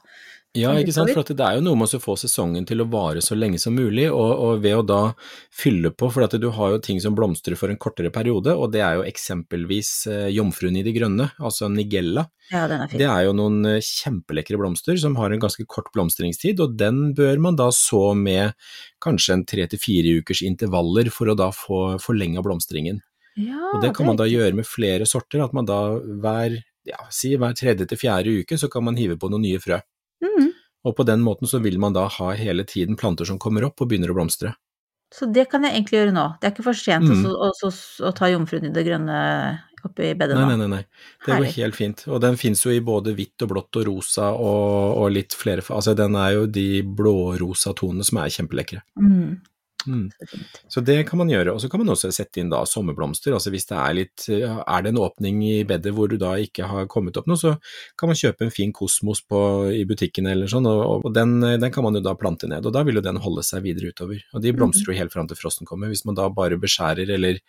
Ja, 0.54 0.74
ikke 0.76 0.92
sant, 0.92 1.10
for 1.14 1.24
at 1.24 1.32
det 1.32 1.40
er 1.40 1.56
jo 1.56 1.64
noe 1.64 1.78
med 1.80 1.88
å 1.96 2.00
få 2.02 2.14
sesongen 2.20 2.66
til 2.68 2.82
å 2.84 2.88
vare 2.92 3.22
så 3.24 3.34
lenge 3.34 3.58
som 3.58 3.74
mulig, 3.74 4.04
og, 4.12 4.30
og 4.38 4.60
ved 4.62 4.76
å 4.76 4.84
da 4.86 5.00
fylle 5.50 5.90
på, 5.90 6.10
for 6.12 6.26
at 6.26 6.36
du 6.38 6.50
har 6.54 6.74
jo 6.76 6.78
ting 6.84 7.00
som 7.00 7.16
blomstrer 7.16 7.56
for 7.56 7.72
en 7.72 7.80
kortere 7.80 8.12
periode, 8.12 8.52
og 8.52 8.70
det 8.74 8.84
er 8.84 9.00
jo 9.00 9.06
eksempelvis 9.08 9.92
eh, 10.12 10.28
jomfruen 10.36 10.76
i 10.76 10.84
de 10.84 10.92
grønne, 10.92 11.30
altså 11.40 11.70
nigella. 11.72 12.28
Ja, 12.52 12.66
den 12.68 12.80
er 12.84 12.88
fin. 12.88 13.00
Det 13.00 13.08
er 13.08 13.24
jo 13.26 13.34
noen 13.36 13.64
eh, 13.68 13.80
kjempelekre 13.84 14.60
blomster 14.60 15.00
som 15.00 15.16
har 15.20 15.32
en 15.32 15.42
ganske 15.42 15.64
kort 15.68 15.90
blomstringstid, 15.96 16.60
og 16.64 16.76
den 16.80 17.14
bør 17.16 17.40
man 17.48 17.58
da 17.58 17.70
så 17.74 18.12
med 18.16 18.52
kanskje 19.04 19.38
en 19.38 19.46
tre 19.48 19.66
til 19.72 19.80
fire 19.82 20.18
ukers 20.20 20.44
intervaller 20.46 21.10
for 21.14 21.32
å 21.32 21.36
da 21.38 21.50
få 21.54 21.77
forlenga 22.02 22.42
blomstringen. 22.44 23.00
Ja, 23.38 23.58
Og 23.74 23.82
det 23.84 23.92
kan 23.94 24.08
man 24.08 24.18
da 24.18 24.26
gjøre 24.26 24.56
med 24.58 24.66
flere 24.66 25.06
sorter, 25.06 25.44
at 25.44 25.52
man 25.54 25.68
da 25.68 25.78
hver, 25.98 26.56
ja, 26.88 26.98
si 27.14 27.36
hver 27.38 27.54
tredje 27.58 27.86
til 27.86 28.00
fjerde 28.00 28.32
uke 28.42 28.58
så 28.58 28.70
kan 28.72 28.82
man 28.88 28.98
hive 28.98 29.14
på 29.20 29.30
noen 29.30 29.44
nye 29.46 29.60
frø. 29.62 29.78
Mm. 30.24 30.48
Og 30.88 30.96
på 30.98 31.06
den 31.06 31.22
måten 31.22 31.46
så 31.50 31.60
vil 31.62 31.78
man 31.78 31.94
da 31.94 32.08
ha 32.18 32.32
hele 32.38 32.64
tiden 32.66 32.98
planter 32.98 33.28
som 33.28 33.38
kommer 33.38 33.66
opp 33.68 33.78
og 33.84 33.90
begynner 33.92 34.10
å 34.10 34.16
blomstre. 34.18 34.54
Så 35.14 35.24
det 35.32 35.46
kan 35.48 35.62
jeg 35.64 35.72
egentlig 35.72 36.00
gjøre 36.02 36.12
nå. 36.12 36.24
Det 36.40 36.48
er 36.48 36.52
ikke 36.52 36.66
for 36.66 36.76
sent 36.76 37.08
Mm. 37.08 37.24
å, 37.30 37.48
å 37.48 37.70
å 38.08 38.10
ta 38.12 38.28
jomfruen 38.28 38.66
i 38.68 38.72
det 38.74 38.84
grønne 38.84 39.20
oppi 39.86 40.10
bedet 40.18 40.34
Nei, 40.36 40.42
nå. 40.42 40.48
nei, 40.50 40.56
nei, 40.58 40.68
nei. 40.74 40.82
Det 41.24 41.38
går 41.38 41.52
helt 41.54 41.76
fint. 41.78 42.02
Og 42.10 42.20
den 42.20 42.36
fins 42.36 42.64
jo 42.66 42.72
i 42.74 42.80
både 42.84 43.14
hvitt 43.16 43.44
og 43.46 43.52
blått 43.54 43.78
og 43.80 43.86
rosa 43.88 44.32
og, 44.34 44.98
og 44.98 45.12
litt 45.14 45.36
flere 45.38 45.62
Altså 45.70 45.94
den 45.96 46.16
er 46.18 46.34
jo 46.34 46.46
de 46.50 46.82
blårosa 46.82 47.72
tonene 47.78 48.04
som 48.04 48.18
er 48.20 48.34
kjempelekre. 48.34 48.82
Mm, 49.00 49.38
Mm. 49.88 50.10
så 50.68 50.82
det 50.84 50.98
kan 51.08 51.18
man 51.18 51.30
gjøre. 51.32 51.54
Og 51.54 51.62
så 51.62 51.70
kan 51.72 51.80
man 51.80 51.94
også 51.94 52.10
sette 52.12 52.42
inn 52.42 52.50
da 52.52 52.60
sommerblomster. 52.68 53.32
Altså 53.32 53.52
hvis 53.54 53.64
det 53.70 53.78
er 53.80 53.94
litt 53.96 54.26
Er 54.28 54.82
det 54.84 54.92
en 54.92 55.00
åpning 55.00 55.40
i 55.46 55.62
bedet 55.64 55.94
hvor 55.96 56.10
du 56.12 56.18
da 56.20 56.34
ikke 56.36 56.68
har 56.68 56.86
kommet 56.92 57.16
opp 57.16 57.26
noe, 57.30 57.40
så 57.40 57.54
kan 57.98 58.10
man 58.12 58.18
kjøpe 58.20 58.44
en 58.44 58.52
fin 58.54 58.72
kosmos 58.76 59.22
på, 59.24 59.40
i 59.72 59.84
butikken 59.88 60.28
eller 60.28 60.50
sånn, 60.50 60.68
og, 60.68 61.06
og 61.08 61.14
den, 61.16 61.38
den 61.40 61.72
kan 61.72 61.86
man 61.86 61.96
jo 61.96 62.04
da 62.04 62.14
plante 62.18 62.50
ned. 62.50 62.66
Og 62.68 62.74
da 62.76 62.84
vil 62.84 63.00
jo 63.00 63.04
den 63.08 63.16
holde 63.24 63.42
seg 63.46 63.64
videre 63.64 63.94
utover. 63.94 64.20
Og 64.34 64.44
de 64.44 64.52
blomstrer 64.52 64.92
jo 64.94 65.00
helt 65.00 65.14
fram 65.16 65.30
til 65.30 65.40
frosten 65.40 65.66
kommer. 65.68 65.88
Hvis 65.88 66.04
man 66.04 66.18
da 66.18 66.28
bare 66.28 66.60
beskjærer 66.60 67.08
eller 67.16 67.40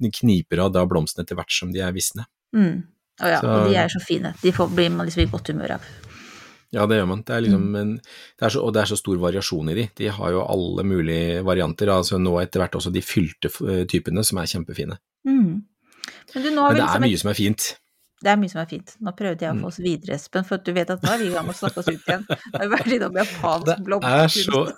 kniper 0.00 0.64
av 0.64 0.72
da 0.72 0.86
blomstene 0.88 1.26
etter 1.26 1.36
hvert 1.36 1.52
som 1.52 1.74
de 1.74 1.82
er 1.84 1.92
visne. 1.92 2.24
Mm. 2.56 2.84
Å 3.20 3.28
ja, 3.28 3.40
Så- 3.40 3.48
og 3.48 3.68
de 3.68 3.76
er 3.76 3.88
så 3.88 4.00
fine. 4.00 4.34
De 4.40 4.52
får, 4.52 4.70
blir 4.74 4.90
man 4.90 5.06
liksom 5.06 5.22
i 5.26 5.30
godt 5.30 5.48
humør 5.52 5.76
av. 5.76 5.82
Ja, 6.72 6.84
det 6.86 7.00
gjør 7.00 7.08
man. 7.10 7.22
Det 7.26 7.34
er 7.34 7.40
liksom 7.42 7.74
en, 7.80 7.96
det 7.98 8.46
er 8.46 8.52
så, 8.54 8.60
og 8.62 8.72
det 8.76 8.82
er 8.84 8.90
så 8.92 8.96
stor 9.00 9.16
variasjon 9.18 9.70
i 9.72 9.74
de. 9.74 9.88
De 9.98 10.06
har 10.14 10.30
jo 10.30 10.44
alle 10.46 10.84
mulige 10.86 11.40
varianter. 11.44 11.90
Altså 11.90 12.18
nå 12.22 12.36
etter 12.42 12.60
hvert 12.62 12.76
også 12.78 12.92
de 12.94 13.02
fylte 13.02 13.50
eh, 13.66 13.84
typene 13.90 14.22
som 14.24 14.38
er 14.38 14.46
kjempefine. 14.46 14.98
Mm. 15.26 15.62
Men 16.34 16.42
du, 16.44 16.50
Men 16.50 16.76
det 16.76 16.78
liksom 16.78 16.90
er 16.90 16.94
et- 16.94 17.06
mye 17.08 17.18
som 17.18 17.30
er 17.30 17.34
fint. 17.40 17.76
Det 18.22 18.28
er 18.30 18.36
mye 18.36 18.50
som 18.52 18.60
er 18.60 18.66
fint. 18.70 18.94
Nå 19.00 19.12
prøvde 19.16 19.40
jeg 19.46 19.50
å 19.50 19.56
Mm. 19.56 19.60
få 19.62 19.66
oss 19.72 19.78
videre, 19.80 20.14
Espen, 20.14 20.44
for 20.44 20.58
du 20.58 20.72
vet 20.76 20.90
at 20.90 21.02
nå 21.02 21.08
er 21.10 21.18
vi 21.18 21.26
i 21.30 21.32
gang 21.34 21.46
med 21.46 21.54
å 21.54 21.58
snakke 21.58 21.78
oss 21.80 21.88
ut 21.88 22.06
igjen. 22.06 22.26
Det 22.28 22.60
har 22.60 22.68
vært 22.68 22.92
innom 22.92 23.14
japansk 23.16 23.64
Det 23.66 23.72
er 23.72 23.78
så 23.80 23.84
blomsterkunst. 23.88 24.74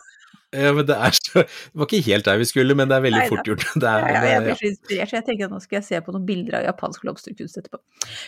Ja, 0.52 0.72
men 0.76 0.84
det, 0.86 0.96
er 0.96 1.14
så, 1.16 1.42
det 1.42 1.80
var 1.80 1.86
ikke 1.88 2.00
helt 2.06 2.26
der 2.28 2.38
vi 2.42 2.46
skulle, 2.48 2.74
men 2.76 2.90
det 2.90 2.96
er 2.98 3.04
veldig 3.06 3.20
Neida. 3.22 3.30
fort 3.32 3.48
gjort. 3.48 3.66
Det 3.80 3.88
er, 3.88 4.06
ja, 4.12 4.22
jeg 4.28 4.42
blir 4.46 4.58
så 4.60 4.66
inspirert, 4.68 5.10
så 5.12 5.16
jeg 5.18 5.26
tenker 5.28 5.48
at 5.48 5.54
nå 5.54 5.60
skal 5.64 5.78
jeg 5.78 5.86
se 5.88 6.00
på 6.06 6.14
noen 6.16 6.26
bilder 6.28 6.58
av 6.60 6.66
japansk 6.68 7.04
blomsterkunst 7.06 7.60
etterpå. 7.62 7.80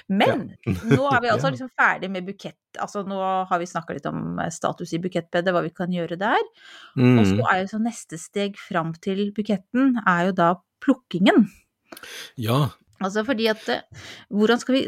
Men 0.08 0.44
nå 0.88 1.00
er 1.12 1.24
vi 1.24 1.30
altså 1.34 1.50
liksom 1.52 1.72
ferdig 1.78 2.10
med 2.14 2.24
bukett. 2.28 2.56
Altså 2.82 3.04
nå 3.06 3.18
har 3.50 3.60
vi 3.62 3.68
snakka 3.70 3.94
litt 3.98 4.06
om 4.10 4.38
eh, 4.42 4.48
status 4.54 4.94
i 4.96 5.02
bukettbedet, 5.04 5.52
hva 5.54 5.62
vi 5.66 5.74
kan 5.76 5.92
gjøre 5.94 6.18
der. 6.20 6.40
Og 6.96 7.20
så 7.28 7.34
Mm. 7.36 7.44
er 7.52 7.60
jo 7.64 7.68
så 7.74 7.78
neste 7.82 8.18
steg 8.18 8.56
fram 8.58 8.94
til 9.04 9.28
buketten 9.36 9.98
er 10.06 10.30
jo 10.30 10.32
da 10.40 10.48
plukkingen. 10.84 11.46
ja, 12.40 12.70
Altså 13.02 13.24
fordi 13.26 13.46
at 13.50 13.62
eh, 13.72 13.80
Hvordan 14.30 14.60
skal 14.62 14.74
vi 14.76 14.82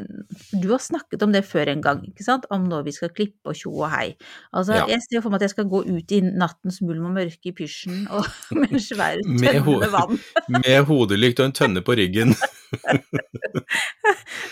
Du 0.62 0.68
har 0.70 0.78
snakket 0.78 1.22
om 1.26 1.32
det 1.34 1.42
før 1.44 1.66
en 1.72 1.82
gang, 1.82 2.04
ikke 2.06 2.22
sant? 2.24 2.46
Om 2.54 2.68
når 2.70 2.84
vi 2.86 2.92
skal 2.94 3.10
klippe 3.10 3.50
og 3.50 3.56
tjo 3.58 3.72
og 3.80 3.90
hei. 3.90 4.14
Altså, 4.54 4.76
Ja. 4.78 4.84
jeg 4.92 5.00
ser 5.02 5.20
for 5.24 5.30
meg 5.30 5.40
at 5.42 5.48
jeg 5.48 5.54
skal 5.56 5.66
gå 5.72 5.82
ut 5.88 6.12
i 6.14 6.20
nattens 6.22 6.78
mulm 6.86 7.08
og 7.10 7.16
mørke 7.16 7.50
i 7.50 7.52
pysjen 7.56 8.06
og 8.10 8.24
med 8.60 8.72
en 8.72 8.80
svær 8.80 9.18
Med 9.26 9.58
tønne 9.58 9.78
med 9.82 9.90
vann. 9.94 10.18
Med 10.62 10.84
hodelykt 10.86 11.40
og 11.42 11.46
en 11.50 11.56
tønne 11.56 11.82
på 11.82 11.96
ryggen. 11.98 12.34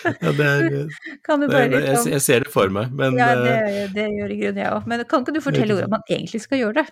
ja, 0.05 0.31
det 0.31 0.45
er, 0.45 0.87
Kan 1.25 1.39
du 1.41 1.47
det 1.47 1.53
bare 1.53 1.65
er, 1.65 1.71
jeg, 1.71 1.89
liksom 1.95 2.11
jeg 2.11 2.21
ser 2.21 2.45
det 2.45 2.51
for 2.53 2.71
meg, 2.73 2.91
men 2.95 3.17
Ja, 3.19 3.31
det, 3.39 3.55
eh, 3.55 3.89
det 3.95 4.07
gjør 4.11 4.31
i 4.35 4.39
grunnen 4.41 4.61
jeg 4.63 4.71
òg. 4.73 4.87
Men 4.89 5.03
kan 5.09 5.23
ikke 5.25 5.35
du 5.35 5.41
fortelle 5.43 5.73
hvordan 5.77 5.93
man 5.95 6.05
egentlig 6.09 6.41
skal 6.43 6.61
gjøre 6.61 6.81
det? 6.83 6.87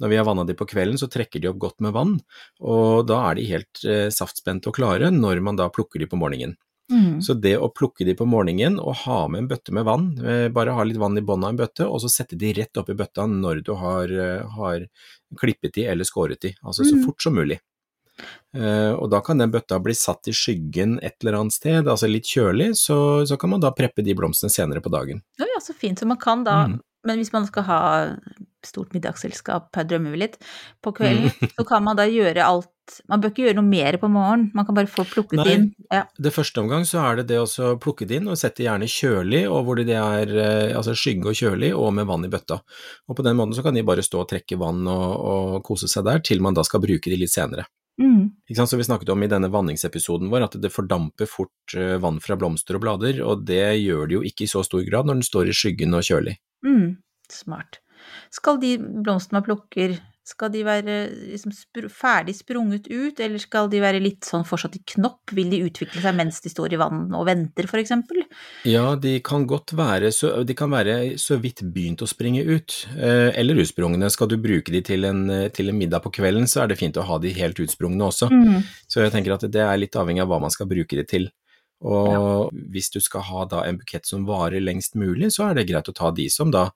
Når 0.00 0.08
vi 0.08 0.16
har 0.16 0.24
vanna 0.24 0.44
de 0.48 0.54
på 0.56 0.66
kvelden, 0.70 0.98
så 0.98 1.08
trekker 1.12 1.40
de 1.42 1.50
opp 1.52 1.58
godt 1.60 1.80
med 1.84 1.92
vann, 1.92 2.16
og 2.60 3.06
da 3.10 3.20
er 3.30 3.38
de 3.38 3.46
helt 3.50 3.84
eh, 3.84 4.08
saftspente 4.14 4.70
og 4.70 4.76
klare 4.80 5.10
når 5.12 5.40
man 5.44 5.56
da 5.60 5.68
plukker 5.72 6.00
de 6.00 6.08
på 6.10 6.18
morgenen. 6.20 6.56
Mm. 6.90 7.20
Så 7.22 7.36
det 7.38 7.52
å 7.62 7.68
plukke 7.70 8.02
de 8.02 8.16
på 8.18 8.26
morgenen 8.26 8.80
og 8.82 8.96
ha 9.04 9.20
med 9.30 9.44
en 9.44 9.48
bøtte 9.52 9.70
med 9.76 9.84
vann, 9.86 10.08
eh, 10.26 10.48
bare 10.50 10.74
ha 10.74 10.82
litt 10.82 10.98
vann 10.98 11.18
i 11.20 11.22
bånn 11.22 11.44
av 11.46 11.52
en 11.52 11.60
bøtte, 11.60 11.86
og 11.86 12.00
så 12.02 12.10
sette 12.10 12.34
de 12.40 12.50
rett 12.56 12.80
oppi 12.82 12.96
bøtta 12.98 13.28
når 13.30 13.60
du 13.68 13.74
har, 13.78 14.10
eh, 14.10 14.42
har 14.56 14.86
klippet 15.38 15.76
de 15.76 15.84
eller 15.86 16.08
skåret 16.08 16.40
de, 16.42 16.54
altså 16.64 16.82
så 16.82 16.96
Mm. 16.96 17.04
fort 17.06 17.22
som 17.22 17.34
mulig. 17.38 17.60
Eh, 18.54 18.92
og 18.92 19.08
da 19.12 19.20
kan 19.24 19.38
den 19.38 19.52
bøtta 19.52 19.78
bli 19.80 19.94
satt 19.94 20.28
i 20.28 20.32
skyggen 20.34 20.98
et 21.02 21.14
eller 21.22 21.38
annet 21.38 21.54
sted, 21.54 21.86
altså 21.86 22.10
litt 22.10 22.26
kjølig, 22.28 22.72
så, 22.76 23.24
så 23.24 23.38
kan 23.38 23.50
man 23.54 23.60
da 23.62 23.70
preppe 23.70 24.02
de 24.04 24.12
blomstene 24.18 24.50
senere 24.50 24.82
på 24.82 24.90
dagen. 24.92 25.22
Ja, 25.38 25.46
ja, 25.46 25.60
så 25.62 25.72
fint. 25.72 25.98
Så 26.02 26.06
man 26.10 26.18
kan 26.20 26.44
da 26.44 26.66
Mm. 26.66 26.80
Men 27.02 27.16
hvis 27.16 27.32
man 27.32 27.46
skal 27.46 27.62
ha 27.64 28.16
stort 28.66 28.92
middagsselskap, 28.96 29.70
her 29.76 29.86
drømmer 29.88 30.12
vi 30.14 30.20
litt, 30.26 30.36
på 30.84 30.92
kvelden, 30.96 31.30
Mm. 31.30 31.50
så 31.56 31.64
kan 31.68 31.84
man 31.84 31.96
da 31.96 32.08
gjøre 32.10 32.44
alt 32.44 32.68
Man 33.06 33.20
bør 33.22 33.30
ikke 33.30 33.44
gjøre 33.44 33.54
noe 33.54 33.68
mer 33.70 33.94
på 34.02 34.08
morgenen, 34.10 34.48
man 34.52 34.66
kan 34.66 34.74
bare 34.74 34.90
få 34.90 35.04
plukket 35.06 35.38
Nei. 35.38 35.52
inn. 35.54 35.66
Ja. 35.94 36.00
Det 36.18 36.32
første 36.34 36.58
omgang 36.58 36.82
så 36.82 36.98
er 37.04 37.20
det 37.20 37.28
det 37.28 37.36
å 37.38 37.68
plukke 37.78 38.02
det 38.02 38.16
inn 38.18 38.26
og 38.26 38.34
sette 38.40 38.64
gjerne 38.64 38.88
kjølig, 38.90 39.44
og 39.46 39.62
hvor 39.68 39.78
det 39.78 39.94
er 39.94 40.32
eh, 40.34 40.72
altså 40.74 40.96
skygge 40.98 41.30
og 41.30 41.38
kjølig, 41.38 41.70
og 41.70 41.92
med 41.94 42.08
vann 42.10 42.26
i 42.26 42.30
bøtta. 42.32 42.58
Og 43.06 43.14
på 43.14 43.22
den 43.22 43.38
måten 43.38 43.54
så 43.54 43.62
kan 43.62 43.78
de 43.78 43.84
bare 43.86 44.02
stå 44.02 44.24
og 44.24 44.32
trekke 44.32 44.58
vann 44.58 44.82
og, 44.90 45.12
og 45.22 45.62
kose 45.68 45.86
seg 45.86 46.02
der, 46.08 46.18
til 46.18 46.42
man 46.42 46.58
da 46.58 46.64
skal 46.66 46.82
bruke 46.82 47.12
de 47.12 47.20
litt 47.20 47.30
senere. 47.30 47.68
Mm. 48.00 48.30
Så 48.56 48.76
vi 48.76 48.84
snakket 48.84 49.12
om 49.14 49.22
i 49.22 49.28
denne 49.30 49.50
vanningsepisoden 49.52 50.30
vår 50.32 50.48
at 50.48 50.56
det 50.58 50.72
fordamper 50.72 51.28
fort 51.30 51.76
eh, 51.76 51.94
vann 52.00 52.18
fra 52.18 52.34
blomster 52.40 52.78
og 52.78 52.82
blader, 52.86 53.20
og 53.22 53.44
det 53.46 53.76
gjør 53.84 54.08
det 54.08 54.18
jo 54.18 54.24
ikke 54.26 54.48
i 54.48 54.50
så 54.50 54.64
stor 54.66 54.82
grad 54.88 55.06
når 55.06 55.20
den 55.20 55.28
står 55.30 55.52
i 55.52 55.54
skyggen 55.54 55.94
og 55.94 56.02
kjølig. 56.06 56.38
Mm. 56.66 56.98
Smart. 57.30 57.78
Skal 58.30 58.60
de 58.62 58.76
blomstene 58.78 59.40
man 59.40 59.46
plukker, 59.46 59.98
skal 60.30 60.50
de 60.52 60.60
være 60.62 60.96
liksom 61.32 61.52
spr 61.54 61.88
ferdig 61.90 62.36
sprunget 62.38 62.86
ut, 62.90 63.18
eller 63.22 63.40
skal 63.42 63.70
de 63.72 63.80
være 63.82 64.02
litt 64.02 64.26
sånn 64.28 64.44
fortsatt 64.46 64.76
i 64.78 64.82
knopp? 64.92 65.32
Vil 65.34 65.50
de 65.50 65.62
utvikle 65.66 66.02
seg 66.04 66.14
mens 66.18 66.38
de 66.44 66.52
står 66.52 66.76
i 66.76 66.78
vann 66.80 67.08
og 67.16 67.24
venter, 67.26 67.66
for 67.70 67.80
eksempel? 67.80 68.22
Ja, 68.68 68.94
de 69.00 69.16
kan 69.26 69.46
godt 69.50 69.74
være 69.78 70.12
så, 70.14 70.32
de 70.46 70.56
kan 70.58 70.70
være 70.70 71.16
så 71.20 71.40
vidt 71.42 71.64
begynt 71.74 72.04
å 72.04 72.10
springe 72.10 72.44
ut, 72.46 72.76
eh, 72.94 73.32
eller 73.40 73.62
utsprungne. 73.64 74.12
Skal 74.12 74.30
du 74.30 74.36
bruke 74.42 74.70
de 74.74 74.84
til 74.86 75.08
en, 75.08 75.24
til 75.56 75.72
en 75.72 75.80
middag 75.80 76.04
på 76.04 76.14
kvelden, 76.20 76.46
så 76.50 76.64
er 76.64 76.70
det 76.70 76.78
fint 76.78 77.00
å 77.00 77.08
ha 77.08 77.18
de 77.18 77.34
helt 77.34 77.58
utsprungne 77.64 78.06
også. 78.12 78.30
Mm. 78.30 78.62
Så 78.86 79.02
jeg 79.02 79.16
tenker 79.16 79.34
at 79.34 79.48
det 79.50 79.66
er 79.66 79.82
litt 79.82 79.98
avhengig 79.98 80.22
av 80.22 80.30
hva 80.30 80.42
man 80.44 80.54
skal 80.54 80.70
bruke 80.70 81.00
de 81.00 81.08
til. 81.08 81.30
Og 81.80 82.52
hvis 82.70 82.90
du 82.92 83.00
skal 83.00 83.24
ha 83.24 83.44
da 83.48 83.64
en 83.64 83.78
bukett 83.80 84.04
som 84.06 84.26
varer 84.28 84.60
lengst 84.60 84.98
mulig, 85.00 85.32
så 85.32 85.48
er 85.48 85.56
det 85.56 85.70
greit 85.70 85.88
å 85.88 85.96
ta 85.96 86.10
de 86.12 86.28
som 86.28 86.52
da 86.52 86.68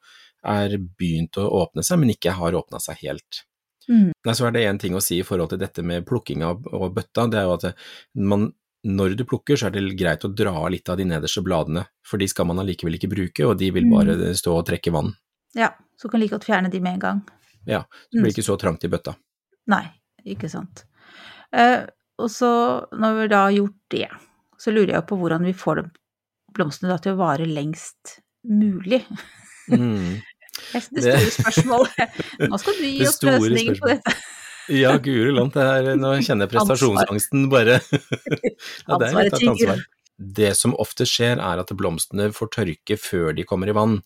er 0.45 0.77
begynt 0.99 1.39
å 1.41 1.49
åpne 1.63 1.85
seg, 1.87 2.01
men 2.03 2.15
ikke 2.15 2.35
har 2.39 2.57
åpna 2.59 2.81
seg 2.83 3.01
helt. 3.05 3.45
Mm. 3.89 4.13
Nei, 4.13 4.35
så 4.35 4.47
er 4.49 4.55
det 4.55 4.65
én 4.65 4.81
ting 4.81 4.97
å 4.97 5.03
si 5.05 5.19
i 5.21 5.27
forhold 5.27 5.53
til 5.53 5.61
dette 5.61 5.85
med 5.85 6.07
plukking 6.09 6.45
av 6.47 6.65
og 6.73 6.95
bøtta, 6.97 7.27
det 7.31 7.41
er 7.41 7.49
jo 7.49 7.57
at 7.59 7.67
man, 8.33 8.47
når 8.89 9.17
du 9.19 9.27
plukker, 9.29 9.61
så 9.61 9.69
er 9.69 9.77
det 9.77 9.97
greit 10.01 10.25
å 10.25 10.33
dra 10.33 10.55
av 10.63 10.71
litt 10.73 10.89
av 10.89 11.01
de 11.01 11.09
nederste 11.09 11.45
bladene, 11.45 11.85
for 12.07 12.21
de 12.21 12.29
skal 12.31 12.49
man 12.49 12.63
allikevel 12.63 12.97
ikke 12.99 13.13
bruke, 13.13 13.49
og 13.49 13.59
de 13.61 13.71
vil 13.75 13.91
bare 13.93 14.33
stå 14.37 14.57
og 14.57 14.67
trekke 14.71 14.95
vann. 14.95 15.13
Ja, 15.55 15.75
så 16.01 16.11
kan 16.11 16.23
like 16.23 16.35
godt 16.35 16.49
fjerne 16.49 16.73
de 16.73 16.81
med 16.83 16.99
en 16.99 17.05
gang. 17.05 17.21
Ja, 17.69 17.85
så 17.85 18.19
blir 18.19 18.29
det 18.29 18.37
ikke 18.37 18.49
så 18.49 18.57
trangt 18.61 18.85
i 18.85 18.91
bøtta. 18.93 19.15
Nei, 19.73 19.85
ikke 20.29 20.51
sant. 20.53 20.85
Eh, 21.55 21.85
og 22.21 22.31
så, 22.31 22.51
når 22.93 23.21
vi 23.21 23.29
da 23.33 23.45
har 23.47 23.55
gjort 23.57 23.79
det, 23.95 24.09
så 24.61 24.73
lurer 24.75 24.97
jeg 24.97 25.07
på 25.09 25.19
hvordan 25.21 25.47
vi 25.47 25.55
får 25.57 25.85
blomstene 26.55 26.97
til 27.03 27.15
å 27.15 27.21
vare 27.21 27.49
lengst 27.49 28.19
mulig. 28.49 29.03
Mm. 29.65 30.21
Det 30.75 31.05
store 31.05 31.35
spørsmålet. 31.39 32.23
Nå 32.51 32.61
skal 32.63 32.79
du 32.79 32.87
gi 32.91 33.07
oss 33.09 33.21
løsningen 33.25 33.79
på 33.81 33.93
dette. 33.93 34.17
Ja, 34.73 34.95
guri 34.97 35.33
land, 35.35 35.53
det 35.53 35.97
nå 36.01 36.15
kjenner 36.25 36.47
jeg 36.47 36.55
prestasjonsangsten 36.55 37.49
bare. 37.53 37.81
Ja, 38.89 38.97
det 39.01 39.11
er 39.11 39.19
litt 39.19 39.37
av 39.37 39.43
et 39.43 39.51
ansvar. 39.55 39.83
Det 40.15 40.53
som 40.57 40.77
ofte 40.81 41.07
skjer 41.09 41.41
er 41.43 41.61
at 41.61 41.73
blomstene 41.75 42.31
får 42.33 42.53
tørke 42.55 42.97
før 43.01 43.35
de 43.37 43.45
kommer 43.49 43.69
i 43.69 43.75
vann, 43.77 43.99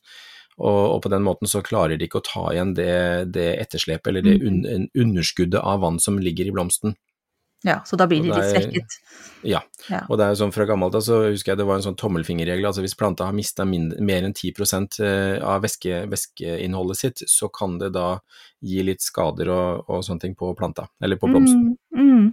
og, 0.58 0.80
og 0.96 1.02
på 1.04 1.12
den 1.12 1.22
måten 1.22 1.50
så 1.50 1.62
klarer 1.62 1.98
de 1.98 2.08
ikke 2.08 2.18
å 2.22 2.26
ta 2.26 2.46
igjen 2.50 2.72
det, 2.74 2.94
det 3.34 3.52
etterslepet 3.60 4.10
eller 4.10 4.24
det 4.26 4.38
un, 4.42 4.88
underskuddet 4.98 5.60
av 5.60 5.84
vann 5.84 6.00
som 6.02 6.18
ligger 6.18 6.48
i 6.48 6.54
blomsten. 6.54 6.96
Ja, 7.66 7.80
så 7.84 7.96
da 7.98 8.06
blir 8.06 8.22
de 8.22 8.30
Og 8.30 8.36
litt 8.36 8.44
er- 8.44 8.60
svekket. 8.60 8.98
Ja, 9.42 9.60
Ja. 9.90 10.04
og 10.08 10.18
det 10.18 10.24
er 10.26 10.34
jo 10.34 10.44
sånn 10.44 10.52
fra 10.54 10.64
gammelt 10.66 10.94
av 10.94 11.02
så 11.02 11.30
husker 11.30 11.52
jeg 11.52 11.58
det 11.58 11.66
var 11.66 11.76
en 11.76 11.82
sånn 11.82 11.96
tommelfingerregel, 11.98 12.64
altså 12.66 12.82
hvis 12.82 12.94
planta 12.96 13.24
har 13.26 13.32
mista 13.32 13.64
mer 13.64 14.22
enn 14.22 14.32
10 14.34 15.00
eh, 15.02 15.42
av 15.42 15.62
væske, 15.62 16.06
væskeinnholdet 16.08 16.96
sitt, 16.96 17.22
så 17.26 17.48
kan 17.52 17.78
det 17.78 17.92
da 17.92 18.20
gi 18.62 18.82
litt 18.82 19.00
skader 19.02 19.48
og, 19.50 19.84
og 19.88 20.02
sånne 20.04 20.20
ting 20.20 20.34
på 20.36 20.54
planta, 20.56 20.88
eller 21.02 21.16
på 21.16 21.28
blomsten. 21.30 21.76
Mm, 21.94 22.10
mm. 22.14 22.32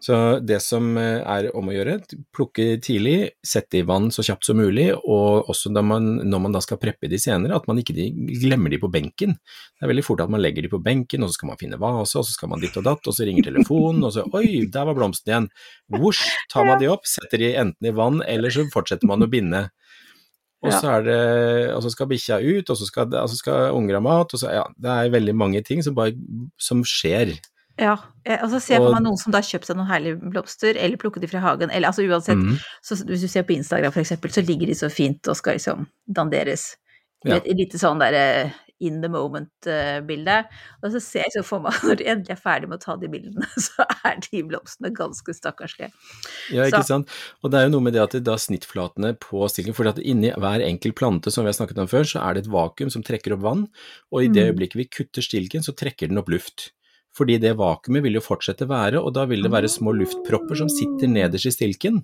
Så 0.00 0.14
det 0.40 0.62
som 0.64 0.94
eh, 0.96 1.20
er 1.20 1.50
om 1.56 1.68
å 1.68 1.74
gjøre, 1.74 1.98
plukke 2.32 2.78
tidlig, 2.80 3.34
sette 3.44 3.82
i 3.82 3.84
vann 3.86 4.08
så 4.14 4.24
kjapt 4.24 4.48
som 4.48 4.56
mulig, 4.56 4.86
og 4.96 5.50
også 5.52 5.72
da 5.76 5.82
man, 5.84 6.06
når 6.24 6.42
man 6.46 6.56
da 6.56 6.62
skal 6.64 6.80
preppe 6.80 7.10
de 7.12 7.18
senere, 7.20 7.58
at 7.58 7.68
man 7.68 7.82
ikke 7.82 7.96
de, 7.98 8.06
glemmer 8.40 8.72
de 8.72 8.78
på 8.80 8.88
benken. 8.92 9.36
Det 9.36 9.84
er 9.84 9.92
veldig 9.92 10.06
fort 10.06 10.22
at 10.24 10.32
man 10.32 10.40
legger 10.40 10.64
de 10.64 10.72
på 10.72 10.80
benken, 10.84 11.26
og 11.26 11.28
så 11.28 11.36
skal 11.36 11.52
man 11.52 11.60
finne 11.60 11.80
vase, 11.80 12.16
og 12.16 12.24
så 12.24 12.32
skal 12.32 12.52
man 12.54 12.64
ditt 12.64 12.78
og 12.80 12.86
datt, 12.88 13.04
og 13.04 13.16
så 13.16 13.28
ringer 13.28 13.50
telefonen, 13.50 14.06
og 14.08 14.16
så 14.16 14.24
oi, 14.40 14.64
der 14.72 14.88
var 14.88 14.96
blomsten 14.96 15.34
igjen. 15.34 15.50
Vosj, 15.92 16.24
tar 16.52 16.64
man 16.70 16.80
de 16.80 16.88
opp, 16.94 17.04
setter 17.08 17.44
de 17.44 17.52
enten 17.60 17.92
i 17.92 17.94
vann, 18.00 18.24
eller 18.24 18.56
så 18.56 18.64
fortsetter 18.72 19.10
man 19.10 19.26
å 19.26 19.28
binde. 19.30 19.66
Og 20.60 20.74
så 20.76 20.90
er 20.98 21.04
det, 21.06 21.20
og 21.72 21.84
så 21.84 21.92
skal 21.92 22.08
bikkja 22.08 22.40
ut, 22.40 22.72
og 22.72 22.76
så 22.76 22.88
skal, 22.88 23.12
og 23.16 23.30
så 23.32 23.36
skal 23.36 23.76
unger 23.76 23.96
ha 23.96 24.02
mat, 24.04 24.32
og 24.32 24.40
så 24.42 24.52
ja, 24.52 24.66
det 24.76 24.92
er 24.92 25.14
veldig 25.14 25.36
mange 25.36 25.62
ting 25.64 25.80
som 25.84 25.96
bare 25.96 26.16
som 26.60 26.82
skjer. 26.84 27.32
Ja, 27.80 27.94
eh, 28.28 28.42
og 28.44 28.50
så 28.52 28.60
ser 28.60 28.74
jeg 28.76 28.82
for 28.84 28.92
meg 28.92 29.02
noen 29.06 29.16
som 29.16 29.32
da 29.32 29.40
har 29.40 29.48
kjøpt 29.48 29.64
seg 29.70 29.78
noen 29.78 29.88
herlige 29.88 30.20
blomster, 30.20 30.76
eller 30.76 31.00
plukket 31.00 31.22
de 31.24 31.30
fra 31.32 31.40
hagen, 31.40 31.70
eller 31.72 31.88
altså 31.88 32.04
uansett, 32.04 32.36
Mm. 32.36 32.58
så 32.84 32.98
hvis 33.08 33.22
du 33.24 33.28
ser 33.32 33.42
på 33.48 33.56
Instagram 33.56 33.92
for 33.94 34.02
eksempel, 34.04 34.30
så 34.30 34.44
ligger 34.44 34.66
de 34.68 34.74
så 34.76 34.90
fint 34.92 35.26
og 35.32 35.36
skal 35.38 35.56
liksom 35.56 35.86
danderes. 36.06 36.74
Ja. 37.24 37.36
Et 37.40 37.46
lite 37.56 37.78
sånn 37.80 37.98
derre 38.00 38.52
in 38.80 39.02
the 39.02 39.08
moment-bilde. 39.12 40.36
Og 40.82 40.92
så 40.94 41.00
ser 41.04 41.24
jeg 41.26 41.32
så 41.34 41.42
for 41.44 41.60
meg, 41.60 41.72
når 41.84 41.98
de 42.00 42.06
endelig 42.08 42.32
er 42.32 42.40
ferdig 42.40 42.68
med 42.70 42.78
å 42.80 42.84
ta 42.84 42.96
de 42.96 43.08
bildene, 43.12 43.44
så 43.66 43.84
er 44.08 44.16
de 44.24 44.42
blomstene 44.48 44.92
ganske 44.96 45.34
stakkarslige. 45.36 45.90
Ja, 46.52 46.64
ikke 46.64 46.80
Så- 46.84 46.94
sant. 46.94 47.08
Og 47.44 47.50
det 47.52 47.60
er 47.60 47.68
jo 47.68 47.74
noe 47.76 47.84
med 47.84 47.92
det 47.96 48.02
at 48.02 48.16
det 48.16 48.24
da 48.24 48.36
snittflatene 48.40 49.14
på 49.20 49.44
stilken, 49.52 49.74
for 49.76 49.84
inni 50.00 50.32
hver 50.32 50.64
enkelt 50.64 50.96
plante 50.96 51.30
som 51.32 51.44
vi 51.44 51.52
har 51.52 51.58
snakket 51.60 51.78
om 51.84 51.88
før, 51.92 52.04
så 52.08 52.20
er 52.24 52.34
det 52.34 52.46
et 52.46 52.52
vakuum 52.52 52.90
som 52.92 53.02
trekker 53.04 53.32
opp 53.36 53.44
vann, 53.44 53.68
og 54.12 54.24
i 54.24 54.28
det 54.28 54.44
Mm. 54.46 54.52
øyeblikket 54.56 54.76
vi 54.80 54.88
kutter 54.88 55.22
stilken, 55.22 55.60
så 55.64 55.72
trekker 55.76 56.08
den 56.08 56.18
opp 56.18 56.28
luft. 56.32 56.70
Fordi 57.20 57.36
det 57.36 57.52
vakuumet 57.60 58.06
vil 58.06 58.16
jo 58.16 58.24
fortsette 58.24 58.64
være, 58.64 59.02
og 59.02 59.12
da 59.12 59.26
vil 59.28 59.44
det 59.44 59.52
være 59.52 59.68
små 59.68 59.92
luftpropper 59.92 60.56
som 60.56 60.70
sitter 60.72 61.10
nederst 61.10 61.50
i 61.50 61.52
stilken. 61.52 61.98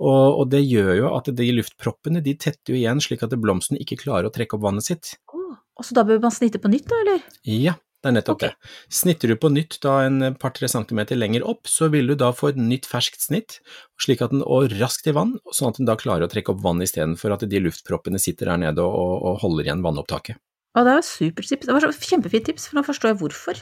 Og, 0.00 0.40
og 0.40 0.48
det 0.50 0.64
gjør 0.64 0.94
jo 0.96 1.12
at 1.12 1.28
de 1.36 1.46
luftproppene 1.54 2.22
de 2.24 2.34
tetter 2.40 2.72
jo 2.72 2.80
igjen 2.80 3.02
slik 3.04 3.22
at 3.22 3.36
blomsten 3.38 3.78
ikke 3.78 4.00
klarer 4.00 4.26
å 4.26 4.32
trekke 4.34 4.56
opp 4.56 4.64
vannet 4.64 4.88
sitt. 4.88 5.12
Oh, 5.30 5.54
Og 5.78 5.86
så 5.86 5.94
da 5.94 6.02
bør 6.08 6.18
man 6.24 6.34
snitte 6.34 6.58
på 6.58 6.72
nytt, 6.72 6.88
da, 6.90 6.98
eller? 7.04 7.22
Ja, 7.46 7.76
det 8.00 8.08
er 8.08 8.16
nettopp 8.16 8.40
okay. 8.40 8.54
det. 8.56 8.70
Snitter 8.96 9.30
du 9.30 9.36
på 9.38 9.50
nytt 9.52 9.76
da 9.84 9.98
en 10.08 10.32
par-tre 10.40 10.70
centimeter 10.72 11.20
lenger 11.20 11.44
opp, 11.46 11.68
så 11.68 11.90
vil 11.92 12.08
du 12.10 12.16
da 12.18 12.32
få 12.34 12.50
et 12.50 12.58
nytt 12.58 12.88
ferskt 12.88 13.28
snitt, 13.28 13.58
slik 14.00 14.24
at 14.24 14.32
den 14.32 14.42
og 14.42 14.72
raskt 14.80 15.10
i 15.12 15.14
vann, 15.14 15.36
sånn 15.52 15.70
at 15.70 15.82
den 15.82 15.90
da 15.90 15.98
klarer 16.00 16.24
å 16.24 16.32
trekke 16.32 16.56
opp 16.56 16.64
vann 16.64 16.80
istedenfor 16.82 17.36
at 17.36 17.44
de 17.44 17.60
luftproppene 17.60 18.18
sitter 18.18 18.50
der 18.50 18.64
nede 18.64 18.88
og, 18.88 19.14
og 19.20 19.44
holder 19.44 19.68
igjen 19.68 19.84
vannopptaket. 19.84 20.40
Å, 20.74 20.82
det 20.86 20.96
var 20.96 21.04
supertips. 21.04 21.68
Det 21.68 21.76
var 21.76 21.84
så 21.84 21.92
kjempefint 22.14 22.48
tips, 22.48 22.70
for 22.70 22.80
nå 22.80 22.86
forstår 22.88 23.12
jeg 23.12 23.20
hvorfor. 23.20 23.60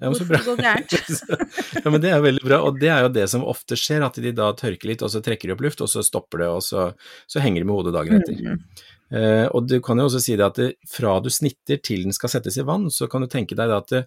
Ja, 0.00 0.10
bra. 0.10 0.38
det 0.38 0.46
går 0.46 0.62
gærent. 0.64 0.94
ja, 1.84 1.90
men 1.90 2.00
det 2.00 2.12
er 2.14 2.22
veldig 2.24 2.44
bra, 2.46 2.60
og 2.64 2.78
det 2.80 2.88
er 2.88 3.04
jo 3.04 3.10
det 3.12 3.26
som 3.32 3.44
ofte 3.44 3.76
skjer, 3.76 4.04
at 4.06 4.16
de 4.16 4.32
da 4.36 4.50
tørker 4.56 4.88
litt, 4.88 5.04
og 5.04 5.12
så 5.12 5.20
trekker 5.24 5.50
de 5.50 5.56
opp 5.56 5.64
luft, 5.66 5.82
og 5.84 5.90
så 5.92 6.04
stopper 6.06 6.44
det, 6.44 6.48
og 6.48 6.64
så, 6.64 6.86
så 7.28 7.42
henger 7.44 7.60
de 7.60 7.68
med 7.68 7.76
hodet 7.76 7.94
dagen 7.98 8.16
etter. 8.16 8.40
Mm. 8.40 8.62
Eh, 9.10 9.46
og 9.50 9.66
du 9.68 9.76
kan 9.84 9.98
jo 9.98 10.06
også 10.06 10.22
si 10.22 10.36
det 10.38 10.46
at 10.46 10.60
det, 10.60 10.68
fra 10.88 11.16
du 11.20 11.28
snitter 11.34 11.80
til 11.84 12.06
den 12.06 12.16
skal 12.16 12.32
settes 12.32 12.56
i 12.60 12.64
vann, 12.66 12.88
så 12.94 13.10
kan 13.10 13.24
du 13.24 13.30
tenke 13.30 13.58
deg 13.58 13.74
at 13.74 13.90
det, 13.92 14.04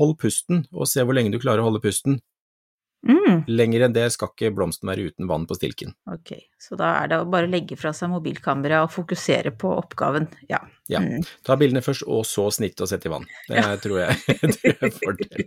hold 0.00 0.16
pusten, 0.20 0.64
og 0.74 0.88
se 0.90 1.04
hvor 1.06 1.16
lenge 1.16 1.30
du 1.34 1.38
klarer 1.42 1.62
å 1.62 1.68
holde 1.68 1.82
pusten. 1.84 2.18
Mm, 3.06 3.44
Lenger 3.46 3.84
enn 3.86 3.94
det 3.94 4.08
skal 4.10 4.32
ikke 4.32 4.50
blomsten 4.56 4.88
være 4.90 5.12
uten 5.12 5.28
vann 5.30 5.44
på 5.46 5.54
stilken. 5.54 5.92
ok, 6.10 6.32
så 6.58 6.78
da 6.80 6.88
er 7.04 7.12
det 7.12 7.20
å 7.22 7.28
bare 7.30 7.50
legge 7.50 7.76
fra 7.78 7.92
seg 7.94 8.10
mobilkamera 8.10 8.80
og 8.82 8.90
fokusere 8.94 9.52
på 9.54 9.70
oppgaven, 9.76 10.26
ja. 10.50 10.64
Ja. 10.88 11.00
Mm. 11.02 11.24
Ta 11.42 11.56
bildene 11.58 11.80
først, 11.82 12.04
og 12.06 12.22
så 12.28 12.44
snitte 12.54 12.84
og 12.84 12.88
sette 12.92 13.08
i 13.08 13.10
vann. 13.10 13.24
Det 13.48 13.62
tror 13.82 13.98
jeg, 14.04 14.16
tror 14.54 14.76
jeg 14.80 14.92
fordel. 14.94 15.46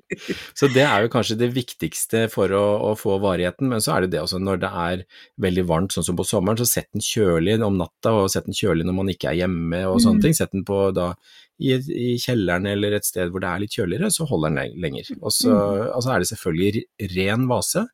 Så 0.60 0.67
det 0.74 0.84
er 0.84 1.05
jo 1.05 1.12
kanskje 1.13 1.38
det 1.39 1.51
viktigste 1.55 2.25
for 2.34 2.51
å, 2.51 2.63
å 2.89 2.96
få 3.00 3.15
varigheten, 3.24 3.69
men 3.72 3.79
så 3.79 3.96
er 3.96 4.01
det 4.05 4.12
det 4.17 4.22
også 4.25 4.41
når 4.43 4.60
det 4.65 4.72
er 4.86 5.03
veldig 5.39 5.63
varmt, 5.69 5.96
sånn 5.96 6.03
som 6.10 6.17
på 6.19 6.25
sommeren, 6.27 6.60
så 6.60 6.67
sett 6.67 6.89
den 6.91 7.01
kjølig 7.05 7.55
om 7.63 7.77
natta, 7.79 8.12
og 8.19 8.27
sett 8.34 8.50
den 8.50 8.58
kjølig 8.58 8.84
når 8.89 8.98
man 9.00 9.13
ikke 9.15 9.31
er 9.31 9.39
hjemme 9.46 9.86
og 9.88 10.01
sånne 10.03 10.19
Mm. 10.19 10.25
ting. 10.27 10.34
Sett 10.36 10.51
den 10.51 10.65
på 10.67 10.81
da 10.93 11.13
i, 11.60 11.74
i 11.75 12.17
kjelleren 12.19 12.67
eller 12.67 12.93
et 13.00 13.05
sted 13.08 13.31
hvor 13.31 13.39
det 13.43 13.48
er 13.53 13.60
litt 13.63 13.75
kjøligere, 13.79 14.12
så 14.12 14.27
holder 14.27 14.55
den 14.60 14.75
lenger. 14.84 15.08
Og 15.22 15.31
så 15.31 15.51
Mm. 15.55 15.88
altså 15.96 16.12
er 16.13 16.19
det 16.19 16.29
selvfølgelig 16.34 16.84
ren 17.15 17.48
vase. 17.48 17.86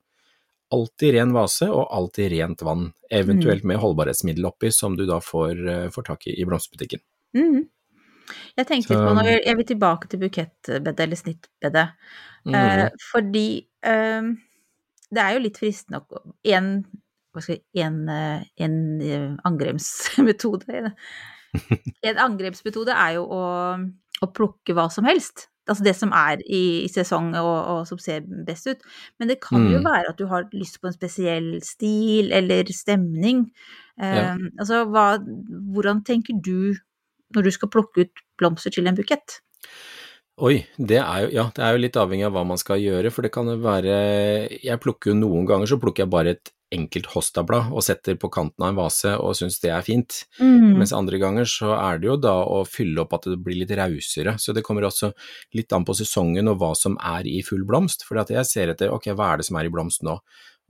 Alltid 0.73 1.13
ren 1.13 1.31
vase 1.33 1.67
og 1.69 1.87
alltid 1.93 2.31
rent 2.33 2.61
vann, 2.65 2.87
eventuelt 3.13 3.61
Mm. 3.63 3.67
med 3.69 3.77
holdbarhetsmiddel 3.83 4.45
oppi, 4.49 4.71
som 4.73 4.95
du 4.97 5.05
da 5.05 5.19
får, 5.21 5.61
eh, 5.69 5.89
får 5.93 6.03
tak 6.09 6.25
i 6.27 6.33
i 6.41 6.45
blomsterbutikken. 6.45 6.99
Mhm. 7.35 7.63
Jeg 8.57 8.65
tenkte 8.67 8.95
litt 8.95 9.03
på 9.05 9.13
når 9.13 9.27
Jeg 9.45 9.55
vil 9.57 9.65
tilbake 9.69 10.07
til 10.09 10.19
bukettbedet, 10.19 10.99
eller 10.99 11.15
snittbedet. 11.19 11.87
Eh, 12.47 12.51
Mhm. 12.85 12.89
fordi 13.11 13.47
eh, 13.83 14.21
det 15.11 15.21
er 15.21 15.33
jo 15.33 15.39
litt 15.43 15.57
fristende 15.57 16.01
å 16.01 16.33
En, 16.45 16.85
jeg, 17.47 17.61
en, 17.75 18.09
eh, 18.09 18.43
en 18.57 19.01
eh, 19.01 19.35
angrepsmetode 19.45 20.93
En 22.03 22.17
angrepsmetode 22.17 22.91
er 22.95 23.13
jo 23.17 23.25
å, 23.31 23.43
å 24.21 24.27
plukke 24.33 24.73
hva 24.75 24.89
som 24.91 25.05
helst. 25.05 25.47
Altså 25.67 25.83
det 25.83 25.95
som 25.97 26.11
er 26.13 26.41
i, 26.45 26.83
i 26.85 26.89
sesong 26.91 27.31
og, 27.39 27.53
og 27.71 27.87
som 27.89 27.97
ser 27.97 28.21
best 28.45 28.67
ut. 28.67 28.81
Men 29.19 29.27
det 29.31 29.39
kan 29.41 29.63
jo 29.71 29.79
Mm. 29.79 29.85
være 29.85 30.09
at 30.09 30.17
du 30.17 30.27
har 30.27 30.45
lyst 30.53 30.79
på 30.81 30.87
en 30.87 30.93
spesiell 30.93 31.61
stil 31.65 32.31
eller 32.31 32.65
stemning. 32.73 33.51
Eh, 33.99 34.15
Ja. 34.15 34.35
Altså 34.59 34.83
hva 34.85 35.17
Hvordan 35.73 36.03
tenker 36.05 36.33
du 36.41 36.75
når 37.35 37.47
du 37.47 37.55
skal 37.55 37.71
plukke 37.71 38.05
ut 38.05 38.25
blomster 38.39 38.73
til 38.73 38.87
en 38.89 38.97
bukett? 38.97 39.39
Oi, 40.43 40.65
det 40.75 40.97
er 40.99 41.19
jo, 41.23 41.29
ja, 41.31 41.45
det 41.55 41.63
er 41.63 41.75
jo 41.75 41.79
litt 41.85 41.97
avhengig 41.99 42.25
av 42.27 42.33
hva 42.35 42.43
man 42.47 42.59
skal 42.59 42.81
gjøre, 42.81 43.11
for 43.15 43.23
det 43.23 43.31
kan 43.31 43.47
jo 43.47 43.55
være 43.63 43.93
Jeg 44.59 44.81
plukker 44.83 45.13
jo 45.13 45.19
noen 45.21 45.47
ganger 45.47 45.69
så 45.71 45.79
plukker 45.79 46.03
jeg 46.03 46.11
bare 46.11 46.33
et 46.35 46.51
enkelt 46.75 47.07
hostablad 47.13 47.69
og 47.71 47.83
setter 47.85 48.17
på 48.19 48.29
kanten 48.33 48.63
av 48.65 48.71
en 48.71 48.79
vase 48.79 49.13
og 49.15 49.35
syns 49.37 49.59
det 49.63 49.71
er 49.71 49.85
fint. 49.85 50.23
Mm. 50.41 50.75
Mens 50.79 50.91
andre 50.97 51.19
ganger 51.21 51.47
så 51.49 51.71
er 51.77 52.01
det 52.01 52.09
jo 52.09 52.17
da 52.19 52.33
å 52.41 52.63
fylle 52.67 53.03
opp 53.03 53.15
at 53.15 53.29
det 53.31 53.37
blir 53.45 53.61
litt 53.61 53.73
rausere. 53.77 54.35
Så 54.41 54.51
det 54.55 54.65
kommer 54.65 54.87
også 54.87 55.11
litt 55.55 55.71
an 55.75 55.85
på 55.87 55.95
sesongen 55.97 56.49
og 56.51 56.59
hva 56.61 56.73
som 56.77 56.97
er 56.99 57.29
i 57.29 57.37
full 57.45 57.63
blomst. 57.69 58.03
For 58.07 58.19
jeg 58.19 58.49
ser 58.49 58.73
etter 58.73 58.93
ok, 58.93 59.11
hva 59.13 59.33
er 59.33 59.41
det 59.41 59.47
som 59.49 59.59
er 59.61 59.69
i 59.69 59.73
blomst 59.73 60.03
nå? 60.05 60.17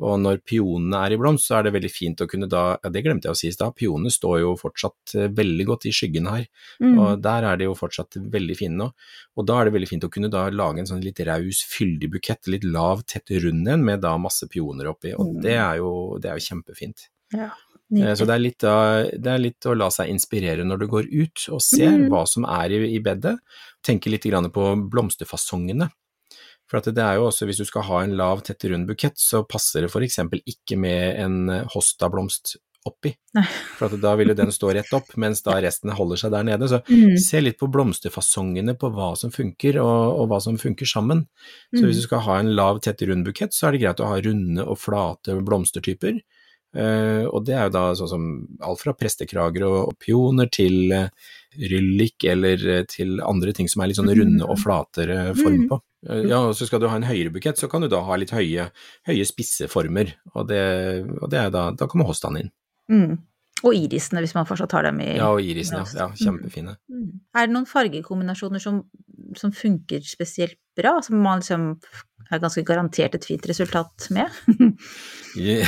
Og 0.04 0.18
når 0.20 0.42
pionene 0.44 0.98
er 1.06 1.14
i 1.16 1.18
blomst, 1.18 1.48
så 1.48 1.56
er 1.60 1.64
det 1.64 1.74
veldig 1.78 1.92
fint 1.92 2.20
å 2.20 2.28
kunne 2.28 2.50
da 2.52 2.78
Ja, 2.84 2.90
det 2.92 3.04
glemte 3.06 3.30
jeg 3.30 3.32
å 3.36 3.40
si 3.40 3.48
i 3.48 3.54
stad, 3.56 3.76
pionene 3.80 4.12
står 4.12 4.40
jo 4.42 4.56
fortsatt 4.60 5.16
eh, 5.16 5.28
veldig 5.32 5.66
godt 5.70 5.86
i 5.88 5.94
skyggen 5.96 6.28
her. 6.28 6.48
Mm. 6.84 6.98
Og 7.00 7.22
der 7.24 7.48
er 7.48 7.58
de 7.62 7.70
jo 7.70 7.76
fortsatt 7.80 8.18
veldig 8.20 8.58
fine 8.60 8.76
nå. 8.82 8.90
Og 9.38 9.46
da 9.48 9.62
er 9.62 9.66
det 9.70 9.76
veldig 9.78 9.92
fint 9.94 10.04
å 10.04 10.12
kunne 10.12 10.30
da 10.30 10.50
lage 10.52 10.80
en 10.84 10.90
sånn 10.90 11.04
litt 11.06 11.20
raus, 11.28 11.64
fyldig 11.72 12.12
bukett, 12.18 12.48
litt 12.52 12.64
lav, 12.68 13.06
tett 13.08 13.32
rund 13.46 13.68
en, 13.72 13.86
med 13.88 14.02
da 14.04 14.18
masse 14.18 14.48
pioner 14.52 14.92
oppi. 14.92 15.14
Og 15.16 15.36
Mm. 15.36 15.42
det 15.42 15.56
er 15.56 15.78
jo, 15.78 16.18
det 16.20 16.30
er 16.32 16.36
jo 16.40 16.48
kjempefint. 16.50 17.08
Ja, 17.34 17.52
Eh, 17.94 18.16
Så 18.18 18.26
det 18.26 18.34
er, 18.34 18.40
litt, 18.42 18.58
det 19.22 19.30
er 19.30 19.38
litt 19.38 19.62
å 19.70 19.76
la 19.78 19.90
seg 19.94 20.10
inspirere 20.10 20.66
når 20.66 20.80
du 20.80 20.88
går 20.88 21.06
ut 21.06 21.44
og 21.54 21.62
ser 21.62 21.92
Mm. 21.92 22.10
hva 22.10 22.28
som 22.28 22.44
er 22.44 22.72
i, 22.74 22.96
i 22.96 23.00
bedet. 23.00 23.38
Tenke 23.86 24.10
litt 24.10 24.24
på 24.24 24.90
blomsterfasongene. 24.90 25.92
For 26.70 26.80
at 26.82 26.88
det 26.96 27.04
er 27.04 27.20
jo 27.20 27.28
også, 27.30 27.46
hvis 27.46 27.60
du 27.62 27.66
skal 27.70 27.84
ha 27.86 28.04
en 28.04 28.16
lav, 28.18 28.42
tett, 28.46 28.64
rund 28.72 28.88
bukett, 28.90 29.20
så 29.22 29.44
passer 29.48 29.86
det 29.86 29.92
f.eks. 29.94 30.18
ikke 30.50 30.78
med 30.82 31.20
en 31.22 31.36
eh, 31.54 31.68
hostablomst 31.76 32.56
oppi. 32.86 33.16
For 33.80 33.88
at 33.90 33.96
da 34.02 34.12
vil 34.18 34.30
jo 34.30 34.36
den 34.38 34.52
stå 34.54 34.70
rett 34.78 34.92
opp, 34.94 35.08
mens 35.18 35.40
da 35.42 35.56
resten 35.62 35.90
holder 35.98 36.20
seg 36.22 36.32
der 36.36 36.44
nede. 36.46 36.68
Så 36.70 36.82
Mm. 36.86 37.16
se 37.18 37.42
litt 37.42 37.58
på 37.58 37.70
blomsterfasongene 37.74 38.76
på 38.78 38.92
hva 38.94 39.16
som 39.18 39.32
funker, 39.34 39.80
og, 39.82 40.20
og 40.22 40.28
hva 40.30 40.40
som 40.42 40.58
funker 40.62 40.86
sammen. 40.86 41.26
Så 41.74 41.82
Mm. 41.82 41.88
hvis 41.90 42.02
du 42.02 42.08
skal 42.08 42.20
ha 42.28 42.40
en 42.40 42.54
lav, 42.56 42.82
tett, 42.82 43.02
rund 43.10 43.26
bukett, 43.26 43.54
så 43.54 43.68
er 43.68 43.72
det 43.74 43.82
greit 43.82 44.00
å 44.06 44.10
ha 44.10 44.20
runde 44.22 44.66
og 44.66 44.78
flate 44.78 45.34
blomstertyper. 45.42 46.22
Uh, 46.76 47.24
og 47.32 47.46
det 47.48 47.54
er 47.56 47.70
jo 47.70 47.72
da 47.72 47.84
sånn 47.96 48.10
som 48.12 48.24
alt 48.62 48.82
fra 48.82 48.92
prestekrager 48.94 49.64
og, 49.64 49.78
og 49.94 49.98
pioner 49.98 50.50
til 50.52 50.92
uh, 50.92 51.08
ryllik, 51.60 52.24
eller 52.32 52.62
eh, 52.80 52.84
til 52.90 53.20
andre 53.22 53.54
ting 53.54 53.68
som 53.72 53.82
er 53.82 53.88
litt 53.92 53.98
sånn 54.00 54.12
runde 54.16 54.44
og 54.48 54.58
flatere 54.62 55.36
form 55.36 55.62
Mm. 55.66 55.68
på. 55.70 55.80
Eh, 56.10 56.24
ja, 56.30 56.40
og 56.48 56.54
så 56.56 56.68
skal 56.68 56.80
du 56.80 56.88
ha 56.88 56.96
en 56.96 57.04
høyere 57.08 57.32
bukett, 57.34 57.58
så 57.58 57.70
kan 57.72 57.82
du 57.82 57.88
da 57.90 58.02
ha 58.04 58.16
litt 58.16 58.32
høye, 58.36 58.70
høye 59.08 59.26
spisse 59.26 59.68
former, 59.72 60.14
og 60.36 60.48
det, 60.48 60.62
og 61.22 61.30
det 61.32 61.52
da, 61.52 61.72
da 61.72 61.88
kommer 61.88 62.06
hostaen 62.06 62.38
inn. 62.44 62.52
Mm. 62.92 63.18
Og 63.66 63.74
irisene, 63.74 64.20
hvis 64.22 64.36
man 64.36 64.46
fortsatt 64.46 64.72
har 64.76 64.84
dem 64.84 65.00
i 65.02 65.16
Ja, 65.16 65.30
og 65.32 65.40
irisene. 65.42 65.86
ja. 65.96 66.06
ja 66.06 66.08
Mm. 66.10 66.18
kjempefine. 66.20 66.76
Mm. 66.92 67.20
Er 67.36 67.48
det 67.48 67.54
noen 67.56 67.66
fargekombinasjoner 67.66 68.62
som, 68.62 68.84
som 69.36 69.52
funker 69.56 70.02
spesielt 70.06 70.58
bra, 70.78 71.00
som 71.02 71.18
man 71.24 71.40
liksom 71.40 71.80
er 72.32 72.42
ganske 72.42 72.64
garantert 72.66 73.18
et 73.18 73.28
fint 73.28 73.46
resultat 73.50 74.08
med? 74.16 74.32
ja, 75.48 75.66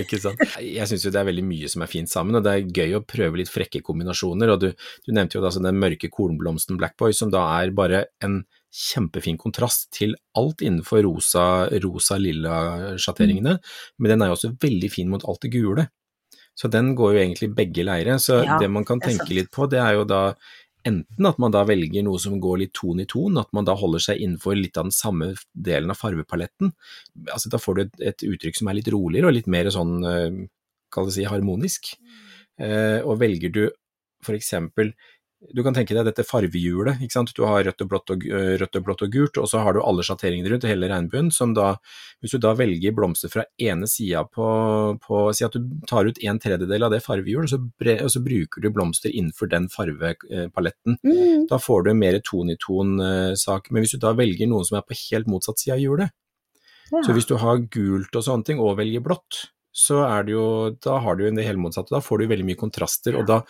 ikke 0.00 0.20
sant. 0.22 0.42
Jeg 0.60 0.88
syns 0.90 1.06
jo 1.06 1.12
det 1.14 1.20
er 1.22 1.28
veldig 1.30 1.46
mye 1.46 1.70
som 1.72 1.84
er 1.84 1.90
fint 1.90 2.10
sammen, 2.10 2.38
og 2.38 2.44
det 2.44 2.52
er 2.52 2.74
gøy 2.82 2.98
å 2.98 3.04
prøve 3.08 3.40
litt 3.40 3.52
frekke 3.52 3.82
kombinasjoner. 3.86 4.54
Og 4.54 4.60
du, 4.64 4.68
du 5.06 5.14
nevnte 5.14 5.38
jo 5.38 5.44
da 5.44 5.50
altså 5.52 5.64
den 5.64 5.80
mørke 5.80 6.10
kornblomsten 6.12 6.80
Blackboy, 6.80 7.16
som 7.16 7.32
da 7.34 7.46
er 7.56 7.74
bare 7.76 8.06
en 8.24 8.42
kjempefin 8.74 9.38
kontrast 9.38 9.92
til 9.94 10.16
alt 10.38 10.64
innenfor 10.64 11.04
rosa, 11.06 11.44
rosa-lilla 11.82 12.96
sjatteringene, 12.98 13.58
men 14.02 14.10
den 14.10 14.24
er 14.24 14.32
jo 14.32 14.38
også 14.38 14.56
veldig 14.62 14.90
fin 14.90 15.12
mot 15.12 15.22
alt 15.30 15.46
det 15.46 15.52
gule. 15.54 15.86
Så 16.54 16.70
den 16.70 16.92
går 16.94 17.14
jo 17.14 17.22
egentlig 17.22 17.50
begge 17.54 17.82
leire. 17.86 18.18
Så 18.22 18.44
Ja, 18.44 18.58
det 18.62 18.70
man 18.70 18.84
kan 18.86 19.00
tenke 19.02 19.26
litt 19.34 19.50
på, 19.50 19.66
det 19.70 19.80
er 19.82 19.98
jo 19.98 20.04
da 20.06 20.34
enten 20.88 21.28
at 21.28 21.38
man 21.40 21.54
da 21.54 21.64
velger 21.66 22.04
noe 22.06 22.20
som 22.20 22.36
går 22.42 22.60
litt 22.60 22.74
ton 22.76 23.00
i 23.02 23.06
ton, 23.08 23.38
at 23.40 23.50
man 23.56 23.66
da 23.66 23.76
holder 23.78 24.02
seg 24.06 24.20
innenfor 24.20 24.56
litt 24.58 24.76
av 24.80 24.88
den 24.88 24.96
samme 24.96 25.32
delen 25.52 25.92
av 25.92 25.98
farvepaletten. 26.00 26.74
Altså 27.26 27.52
da 27.52 27.60
får 27.60 27.76
du 27.76 27.82
et, 27.84 27.96
et 28.12 28.26
uttrykk 28.28 28.60
som 28.60 28.70
er 28.70 28.78
litt 28.80 28.90
roligere 28.92 29.30
og 29.30 29.36
litt 29.36 29.50
mer 29.50 29.70
sånn, 29.72 29.96
eh, 30.08 30.38
kall 30.94 31.08
det 31.08 31.16
si, 31.16 31.26
harmonisk. 31.28 31.94
Eh, 32.60 33.00
og 33.02 33.18
velger 33.22 33.54
du 33.54 33.64
for 34.24 34.36
eksempel 34.36 34.92
du 35.52 35.62
kan 35.62 35.74
tenke 35.76 35.92
deg 35.92 36.06
dette 36.06 36.24
farvehjulet, 36.24 37.02
ikke 37.04 37.12
sant. 37.18 37.32
Du 37.36 37.42
har 37.44 37.64
rødt 37.66 37.82
og 37.84 37.88
blått 37.90 38.10
og, 38.14 38.22
eh, 38.24 38.54
rødt 38.60 38.78
og, 38.78 38.84
blått 38.86 39.02
og 39.04 39.10
gult, 39.12 39.36
og 39.42 39.48
så 39.50 39.60
har 39.60 39.74
du 39.74 39.82
alle 39.82 40.04
sjatteringene 40.06 40.48
rundt, 40.48 40.64
hele 40.64 40.88
regnbuen, 40.88 41.30
som 41.32 41.52
da 41.54 41.76
Hvis 42.22 42.32
du 42.32 42.38
da 42.38 42.54
velger 42.56 42.94
blomster 42.96 43.28
fra 43.28 43.44
ene 43.60 43.84
sida 43.86 44.24
på, 44.24 44.98
på 45.04 45.34
Si 45.36 45.44
at 45.44 45.52
du 45.52 45.60
tar 45.86 46.06
ut 46.06 46.18
en 46.24 46.38
tredjedel 46.40 46.86
av 46.86 46.90
det 46.94 47.02
farvehjulet, 47.04 47.50
så 47.50 47.58
bre, 47.60 47.98
og 48.00 48.08
så 48.08 48.22
bruker 48.24 48.62
du 48.62 48.70
blomster 48.70 49.12
innenfor 49.12 49.50
den 49.50 49.68
farvepaletten. 49.68 50.96
Mm. 51.04 51.46
Da 51.50 51.58
får 51.60 51.84
du 51.84 51.90
en 51.90 51.98
mer 52.00 52.18
ton-i-ton-sak. 52.24 53.70
Men 53.70 53.82
hvis 53.84 53.92
du 53.92 53.98
da 53.98 54.14
velger 54.16 54.48
noen 54.48 54.64
som 54.64 54.78
er 54.78 54.86
på 54.88 54.96
helt 55.10 55.28
motsatt 55.28 55.58
side 55.60 55.76
av 55.76 55.80
hjulet, 55.84 56.10
Ja. 56.92 57.00
så 57.02 57.12
hvis 57.12 57.26
du 57.26 57.36
har 57.36 57.58
gult 57.58 58.14
og 58.14 58.22
sånne 58.22 58.44
ting, 58.44 58.58
og 58.60 58.76
velger 58.78 59.00
blått, 59.02 59.50
så 59.74 60.00
er 60.06 60.26
det 60.26 60.36
jo, 60.36 60.46
da 60.86 61.00
har 61.02 61.18
du 61.18 61.24
jo 61.26 61.32
det 61.34 61.46
hele 61.46 61.60
motsatte. 61.60 61.90
Da 61.94 62.02
får 62.04 62.22
du 62.22 62.28
veldig 62.30 62.46
mye 62.46 62.60
kontraster, 62.60 63.18
og 63.18 63.26
da, 63.30 63.40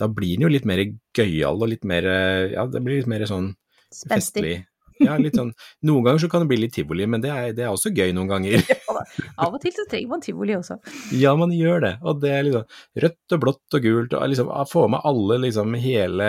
da 0.00 0.10
blir 0.12 0.36
den 0.36 0.44
jo 0.44 0.52
litt 0.52 0.68
mer 0.68 0.84
gøyal 1.16 1.56
og 1.56 1.72
litt 1.72 1.86
mer 1.88 2.06
Ja, 2.52 2.66
det 2.68 2.84
blir 2.84 3.00
litt 3.00 3.10
mer 3.10 3.24
sånn 3.30 3.54
Spenstig. 3.90 4.44
festlig. 4.44 4.58
Ja, 5.00 5.16
litt 5.20 5.36
sånn 5.38 5.52
Noen 5.88 6.04
ganger 6.04 6.22
så 6.22 6.28
kan 6.32 6.44
det 6.44 6.50
bli 6.50 6.58
litt 6.60 6.74
tivoli, 6.76 7.06
men 7.08 7.22
det 7.24 7.30
er, 7.32 7.52
det 7.56 7.64
er 7.64 7.72
også 7.72 7.92
gøy 7.94 8.12
noen 8.16 8.28
ganger. 8.30 8.60
Av 9.40 9.54
og 9.54 9.60
til 9.62 9.72
så 9.72 9.86
trenger 9.88 10.12
man 10.12 10.24
tivoli 10.24 10.54
også. 10.58 10.76
Ja, 11.16 11.32
man 11.40 11.54
gjør 11.56 11.80
det. 11.86 11.94
Og 12.04 12.20
det 12.20 12.34
er 12.34 12.44
liksom 12.46 12.66
rødt 13.04 13.36
og 13.36 13.42
blått 13.46 13.78
og 13.78 13.86
gult, 13.86 14.16
og 14.18 14.28
liksom 14.28 14.52
få 14.68 14.84
med 14.92 15.06
alle 15.08 15.40
liksom 15.46 15.74
hele 15.80 16.28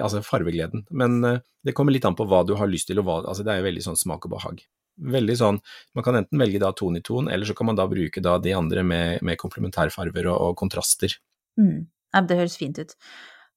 altså 0.00 0.24
farvegleden. 0.24 0.86
Men 0.96 1.18
eh, 1.28 1.42
det 1.66 1.76
kommer 1.76 1.94
litt 1.94 2.08
an 2.08 2.16
på 2.16 2.26
hva 2.30 2.40
du 2.48 2.54
har 2.56 2.70
lyst 2.72 2.88
til, 2.90 3.02
og 3.02 3.08
hva 3.08 3.20
Altså 3.26 3.44
det 3.44 3.52
er 3.52 3.60
jo 3.60 3.68
veldig 3.68 3.84
sånn 3.90 4.00
smak 4.00 4.28
og 4.28 4.36
behag. 4.38 4.64
Veldig 4.96 5.34
sånn 5.36 5.58
Man 5.92 6.04
kan 6.06 6.16
enten 6.16 6.40
velge 6.40 6.60
da 6.62 6.70
ton 6.72 6.96
i 6.96 7.02
ton, 7.04 7.28
eller 7.28 7.44
så 7.44 7.52
kan 7.56 7.68
man 7.68 7.76
da 7.76 7.84
bruke 7.90 8.22
da 8.24 8.38
de 8.40 8.54
andre 8.56 8.84
med, 8.86 9.22
med 9.26 9.36
komplementærfarver 9.40 10.30
og, 10.32 10.36
og 10.48 10.58
kontraster. 10.62 11.12
Mm. 11.60 11.86
Ja, 12.14 12.22
det 12.24 12.38
høres 12.38 12.56
fint 12.56 12.80
ut. 12.80 12.96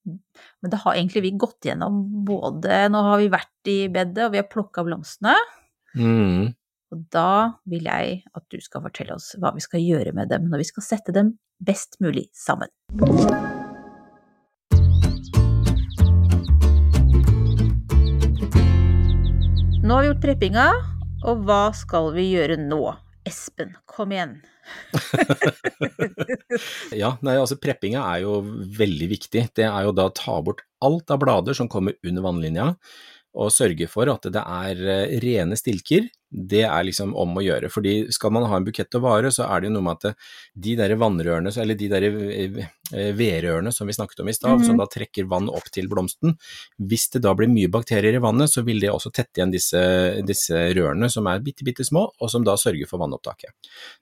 Men 0.04 0.72
det 0.72 0.80
har 0.82 0.96
egentlig 0.96 1.22
vi 1.26 1.34
gått 1.40 1.68
gjennom 1.68 2.00
både 2.24 2.86
Nå 2.92 3.02
har 3.04 3.20
vi 3.20 3.32
vært 3.32 3.72
i 3.72 3.80
bedet, 3.92 4.26
og 4.26 4.34
vi 4.34 4.40
har 4.40 4.48
plukka 4.52 4.84
blomstene. 4.84 5.36
Mm. 5.96 6.52
Og 6.90 7.02
da 7.14 7.60
vil 7.70 7.86
jeg 7.86 8.20
at 8.34 8.44
du 8.50 8.58
skal 8.62 8.82
fortelle 8.82 9.14
oss 9.14 9.32
hva 9.38 9.52
vi 9.54 9.62
skal 9.62 9.82
gjøre 9.84 10.14
med 10.16 10.32
dem 10.32 10.48
når 10.50 10.64
vi 10.64 10.70
skal 10.72 10.86
sette 10.86 11.14
dem 11.14 11.36
best 11.62 12.00
mulig 12.02 12.26
sammen. 12.34 12.72
Nå 19.80 19.94
har 19.96 20.02
vi 20.02 20.10
gjort 20.10 20.24
preppinga, 20.24 20.66
og 21.26 21.44
hva 21.46 21.62
skal 21.76 22.12
vi 22.14 22.30
gjøre 22.32 22.56
nå? 22.60 22.82
Espen, 23.28 23.76
kom 23.90 24.14
igjen. 24.14 24.38
Ja, 26.94 27.14
nei, 27.24 27.36
altså 27.38 27.56
preppinga 27.60 28.02
er 28.14 28.24
jo 28.24 28.40
veldig 28.76 29.08
viktig. 29.10 29.44
Det 29.56 29.66
er 29.66 29.86
jo 29.86 29.94
da 29.94 30.08
å 30.08 30.14
ta 30.14 30.36
bort 30.44 30.62
alt 30.84 31.10
av 31.12 31.20
blader 31.22 31.56
som 31.56 31.68
kommer 31.70 31.96
under 32.06 32.24
vannlinja, 32.24 32.66
og 33.38 33.52
sørge 33.54 33.86
for 33.90 34.10
at 34.10 34.26
det 34.32 34.42
er 34.42 34.80
eh, 34.82 35.18
rene 35.22 35.58
stilker 35.58 36.08
det 36.30 36.62
er 36.62 36.84
liksom 36.86 37.12
om 37.18 37.38
å 37.38 37.42
gjøre. 37.42 37.70
Fordi 37.72 37.94
skal 38.14 38.32
man 38.34 38.46
ha 38.50 38.58
en 38.58 38.66
bukett 38.66 38.94
å 38.94 39.02
vare, 39.02 39.32
så 39.34 39.48
er 39.48 39.60
det 39.60 39.70
jo 39.70 39.74
noe 39.76 39.86
med 39.88 40.04
at 40.06 40.28
de 40.54 40.74
der 40.78 40.94
vannrørene, 41.00 41.50
eller 41.62 41.78
de 41.78 41.88
der 41.90 42.06
eh, 42.06 42.60
vedrørene 43.18 43.72
som 43.74 43.90
vi 43.90 43.96
snakket 43.96 44.22
om 44.22 44.30
i 44.30 44.34
stad, 44.34 44.50
mm 44.50 44.60
-hmm. 44.62 44.66
som 44.66 44.78
da 44.78 44.86
trekker 44.86 45.28
vann 45.30 45.48
opp 45.48 45.70
til 45.72 45.88
blomsten, 45.88 46.36
hvis 46.78 47.10
det 47.10 47.22
da 47.22 47.34
blir 47.34 47.48
mye 47.48 47.68
bakterier 47.68 48.14
i 48.14 48.22
vannet, 48.22 48.50
så 48.50 48.62
vil 48.62 48.80
det 48.80 48.90
også 48.90 49.10
tette 49.10 49.40
igjen 49.40 49.52
disse, 49.52 50.22
disse 50.22 50.54
rørene 50.54 51.10
som 51.10 51.26
er 51.26 51.40
bitte, 51.40 51.64
bitte 51.64 51.84
små, 51.84 52.12
og 52.20 52.30
som 52.30 52.44
da 52.44 52.56
sørger 52.56 52.86
for 52.86 52.98
vannopptaket. 52.98 53.50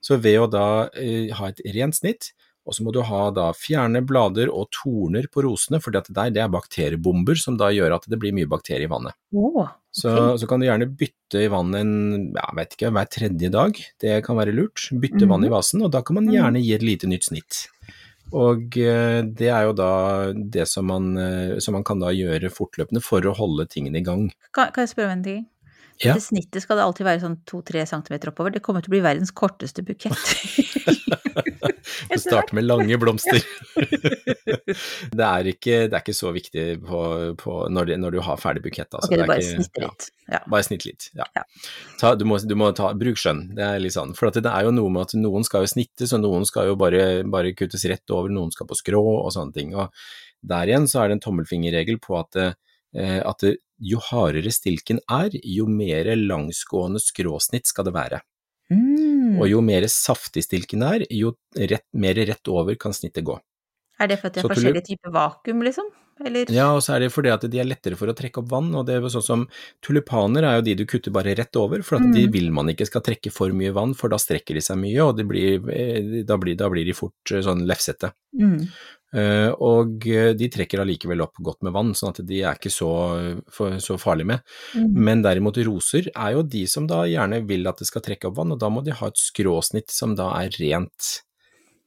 Så 0.01 0.17
ved 0.17 0.41
å 0.41 0.47
da 0.47 0.89
eh, 0.95 1.33
ha 1.33 1.49
et 1.49 1.61
rent 1.75 1.97
snitt, 1.97 2.33
og 2.69 2.77
så 2.77 2.85
må 2.85 2.93
du 2.93 3.01
ha 3.09 3.23
da 3.33 3.49
fjerne 3.57 4.03
blader 4.05 4.51
og 4.53 4.69
torner 4.77 5.25
på 5.33 5.43
rosene, 5.47 5.81
for 5.81 5.95
det 5.95 6.05
er 6.29 6.53
bakteriebomber 6.53 7.41
som 7.41 7.57
da 7.61 7.71
gjør 7.73 7.97
at 7.97 8.05
det 8.13 8.19
blir 8.21 8.37
mye 8.37 8.51
bakterier 8.51 8.85
i 8.85 8.91
vannet. 8.93 9.17
Oh, 9.33 9.63
okay. 9.65 9.73
så, 10.03 10.13
så, 10.41 10.49
kan 10.51 10.61
du 10.61 10.69
gjerne 10.69 10.91
bytte 11.01 11.47
i 11.47 11.49
vannet 11.53 11.81
en, 11.81 12.29
ja, 12.37 12.45
vet 12.59 12.77
ikke, 12.77 12.93
hver 12.93 13.09
tredje 13.13 13.51
dag, 13.55 13.81
det 14.05 14.21
kan 14.27 14.39
være 14.39 14.53
lurt. 14.57 14.91
Bytte 14.93 15.25
mm. 15.25 15.33
vann 15.33 15.47
i 15.47 15.49
mhm. 15.49 15.57
vasen, 15.57 15.87
og 15.87 15.95
da 15.97 16.05
kan 16.05 16.21
man 16.21 16.29
gjerne 16.33 16.63
gi 16.63 16.77
et 16.77 16.85
lite 16.85 17.11
nytt 17.11 17.31
snitt. 17.31 17.65
Og 18.37 18.77
eh, 18.77 19.23
det 19.25 19.49
er 19.49 19.69
jo 19.71 19.75
da 19.77 19.93
det 20.37 20.67
som 20.69 20.89
man, 20.91 21.15
eh, 21.17 21.55
som 21.65 21.73
man 21.79 21.87
kan 21.89 22.03
da 22.03 22.13
gjøre 22.13 22.53
fortløpende 22.53 23.01
for 23.01 23.25
å 23.25 23.33
holde 23.37 23.65
tingene 23.73 24.03
i 24.03 24.05
gang. 24.05 24.29
Kan, 24.53 24.75
kan 24.75 24.85
jeg 24.85 24.93
spørre 24.93 25.15
om 25.15 25.17
en 25.17 25.25
ting? 25.25 25.47
Ja. 25.99 26.15
Til 26.15 26.23
snittet 26.23 26.63
skal 26.63 26.79
det 26.79 26.85
alltid 26.87 27.09
være 27.09 27.23
sånn 27.25 27.41
to-tre 27.49 27.83
centimeter 27.89 28.31
oppover. 28.31 28.55
Det 28.55 28.63
kommer 28.63 28.85
til 28.85 28.93
å 28.93 28.97
bli 28.97 29.05
verdens 29.05 29.35
korteste 29.35 29.83
bukett. 29.87 30.15
Du 32.09 32.19
starter 32.21 32.55
med 32.55 32.65
lange 32.65 32.99
blomster. 33.01 33.41
det, 35.19 35.25
er 35.25 35.49
ikke, 35.51 35.77
det, 35.89 35.95
er 35.97 36.03
ikke, 36.03 36.15
så 36.17 36.33
viktig 36.35 36.65
på, 36.85 37.01
på 37.41 37.57
når, 37.73 37.95
når, 38.01 38.17
du 38.17 38.21
har 38.25 38.41
ferdig 38.41 38.63
bukett. 38.67 38.89
Altså. 38.93 39.11
Ok, 39.11 39.17
du 39.17 39.25
bare 39.29 39.45
snitt 39.45 39.81
litt. 39.83 40.09
Ja. 40.29 40.41
Bare 40.45 40.67
snitt 40.67 40.87
litt, 40.87 41.09
ja. 41.17 41.27
ja. 41.37 41.45
Ta, 42.01 42.13
du, 42.19 42.27
må, 42.29 42.39
du, 42.45 42.55
må, 42.59 42.71
ta, 42.77 42.91
bruk 42.99 43.21
skjønn, 43.21 43.47
det 43.57 43.65
er 43.65 43.83
litt 43.83 43.97
sånn. 43.97 44.15
For 44.19 44.33
det 44.35 44.45
er 44.45 44.69
jo 44.69 44.75
noe 44.77 44.93
med 44.95 45.09
at 45.09 45.17
noen 45.19 45.47
skal 45.47 45.65
jo 45.65 45.73
snittes, 45.73 46.15
og 46.17 46.23
noen 46.25 46.47
skal 46.49 46.71
jo 46.71 46.79
bare, 46.81 47.25
bare 47.29 47.55
kuttes 47.57 47.87
rett 47.91 48.15
over, 48.15 48.33
noen 48.33 48.53
skal 48.55 48.69
på 48.69 48.79
skrå 48.79 49.03
og 49.17 49.31
sånne 49.35 49.57
ting. 49.57 49.75
Og 49.77 49.89
der 50.49 50.71
igjen 50.71 50.89
så 50.91 51.03
er 51.03 51.11
det 51.11 51.19
en 51.19 51.25
tommelfingerregel 51.29 52.01
på 52.05 52.19
at, 52.21 52.43
eh, 52.43 53.19
at 53.25 53.49
jo 53.79 54.01
hardere 54.11 54.53
stilken 54.55 55.01
er, 55.11 55.35
jo 55.43 55.69
mer 55.71 56.11
langsgående 56.17 57.03
skråsnitt 57.03 57.71
skal 57.71 57.89
det 57.89 57.95
være. 57.97 58.21
Mm. 58.73 59.39
Og 59.39 59.47
jo 59.49 59.63
mer 59.65 59.87
saftig 59.93 60.45
stilken 60.45 60.85
er, 60.85 61.07
jo 61.15 61.35
rett, 61.57 61.87
mer 61.97 62.19
rett 62.19 62.53
over 62.53 62.77
kan 62.81 62.97
snittet 62.97 63.27
gå. 63.27 63.39
Er 63.99 64.11
det 64.11 64.21
for 64.21 64.31
at 64.31 64.37
det 64.37 64.45
er 64.45 64.53
forskjellige 64.53 64.87
typer 64.93 65.15
vakuum, 65.15 65.65
liksom? 65.67 65.89
Eller? 66.25 66.51
Ja, 66.51 66.73
og 66.75 66.81
så 66.83 66.97
er 66.97 67.05
det 67.05 67.13
fordi 67.15 67.31
at 67.31 67.45
de 67.51 67.61
er 67.63 67.67
lettere 67.69 67.99
for 67.99 68.11
å 68.11 68.15
trekke 68.17 68.41
opp 68.43 68.49
vann, 68.51 68.73
og 68.75 68.87
det 68.89 68.97
er 68.97 69.05
jo 69.05 69.11
sånn 69.13 69.27
som 69.27 69.45
tulipaner 69.85 70.47
er 70.47 70.57
jo 70.59 70.65
de 70.67 70.75
du 70.81 70.85
kutter 70.91 71.15
bare 71.15 71.35
rett 71.39 71.59
over, 71.61 71.85
for 71.87 72.01
at 72.01 72.09
mm. 72.09 72.15
de 72.17 72.25
vil 72.35 72.49
man 72.55 72.71
ikke 72.73 72.89
skal 72.89 73.05
trekke 73.07 73.31
for 73.35 73.55
mye 73.55 73.75
vann, 73.77 73.95
for 73.99 74.11
da 74.11 74.19
strekker 74.23 74.59
de 74.59 74.65
seg 74.65 74.81
mye, 74.81 74.99
og 75.05 75.23
blir, 75.31 75.63
eh, 75.75 76.23
da, 76.27 76.39
blir, 76.41 76.59
da, 76.59 76.71
blir, 76.73 76.89
de 76.89 76.97
fort 76.99 77.35
eh, 77.35 77.43
sånn 77.47 77.63
lefsete. 77.71 78.11
Mm. 78.39 78.59
Uh, 79.09 79.55
og 79.65 80.05
de 80.37 80.49
trekker 80.53 80.83
allikevel 80.83 81.23
opp 81.25 81.39
godt 81.41 81.63
med 81.65 81.73
vann, 81.73 81.95
sånn 81.97 82.13
at 82.13 82.21
de 82.29 82.43
er 82.43 82.59
ikke 82.59 82.73
så, 82.73 82.91
så 83.81 83.97
farlige 84.01 84.35
med. 84.35 84.43
Mm. 84.77 84.99
Men 85.09 85.25
derimot 85.25 85.61
roser 85.65 86.11
er 86.13 86.35
jo 86.37 86.45
de 86.45 86.67
som 86.69 86.89
da 86.91 87.05
gjerne 87.09 87.41
vil 87.49 87.65
at 87.71 87.81
det 87.81 87.89
skal 87.89 88.05
trekke 88.05 88.29
opp 88.29 88.37
vann, 88.41 88.53
og 88.53 88.61
da 88.61 88.69
må 88.73 88.85
de 88.85 88.97
ha 88.99 89.09
et 89.09 89.23
skråsnitt 89.23 89.95
som 89.95 90.13
da 90.19 90.29
er 90.43 90.53
rent. 90.61 91.15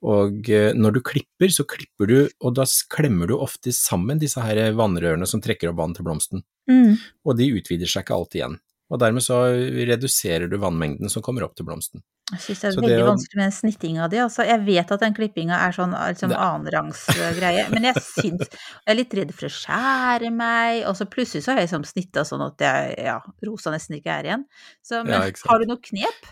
Og 0.02 0.50
uh, 0.50 0.72
når 0.74 0.98
du 0.98 1.04
klipper, 1.12 1.54
så 1.54 1.68
klipper 1.70 2.10
du, 2.10 2.18
og 2.42 2.58
da 2.58 2.66
klemmer 2.90 3.30
du 3.30 3.38
ofte 3.38 3.74
sammen 3.76 4.22
disse 4.22 4.42
her 4.42 4.64
vannrørene 4.78 5.30
som 5.30 5.44
trekker 5.46 5.70
opp 5.70 5.82
vann 5.84 5.94
til 5.98 6.08
blomsten. 6.10 6.46
Mm. 6.70 6.98
Og 7.28 7.38
de 7.38 7.52
utvider 7.58 7.90
seg 7.90 8.06
ikke 8.06 8.18
alltid 8.18 8.42
igjen. 8.42 8.60
Og 8.92 9.00
dermed 9.00 9.24
så 9.24 9.44
reduserer 9.88 10.50
du 10.52 10.58
vannmengden 10.60 11.12
som 11.12 11.24
kommer 11.24 11.46
opp 11.46 11.56
til 11.56 11.68
blomsten. 11.68 12.04
Jeg 12.32 12.44
syns 12.46 12.62
det 12.62 12.68
er 12.70 12.76
så 12.76 12.82
veldig 12.84 12.98
det, 12.98 13.08
vanskelig 13.08 13.40
med 13.42 13.56
snitting 13.56 13.98
av 14.00 14.12
di. 14.12 14.20
Altså, 14.24 14.46
jeg 14.48 14.64
vet 14.64 14.94
at 14.96 15.04
den 15.04 15.16
klippinga 15.18 15.58
er 15.68 15.76
sånn 15.76 15.96
liksom, 15.96 16.34
annenrangsgreie, 16.36 17.66
men 17.74 17.90
jeg 17.90 18.04
syns 18.06 18.46
Jeg 18.48 18.92
er 18.94 19.00
litt 19.00 19.16
redd 19.20 19.34
for 19.36 19.50
å 19.50 19.54
skjære 19.56 20.32
meg, 20.36 20.84
og 20.90 20.96
så 21.00 21.08
plutselig 21.12 21.46
så 21.46 21.54
har 21.54 21.62
jeg 21.62 21.70
liksom 21.70 21.88
snitta 21.90 22.24
sånn 22.28 22.46
at 22.48 22.64
jeg, 22.64 22.94
ja, 23.10 23.18
rosa 23.48 23.74
nesten 23.74 24.00
ikke 24.00 24.16
er 24.16 24.30
igjen. 24.30 24.46
Så, 24.80 25.04
men 25.04 25.18
ja, 25.18 25.26
har 25.52 25.62
du 25.62 25.74
noe 25.74 25.84
knep? 25.92 26.32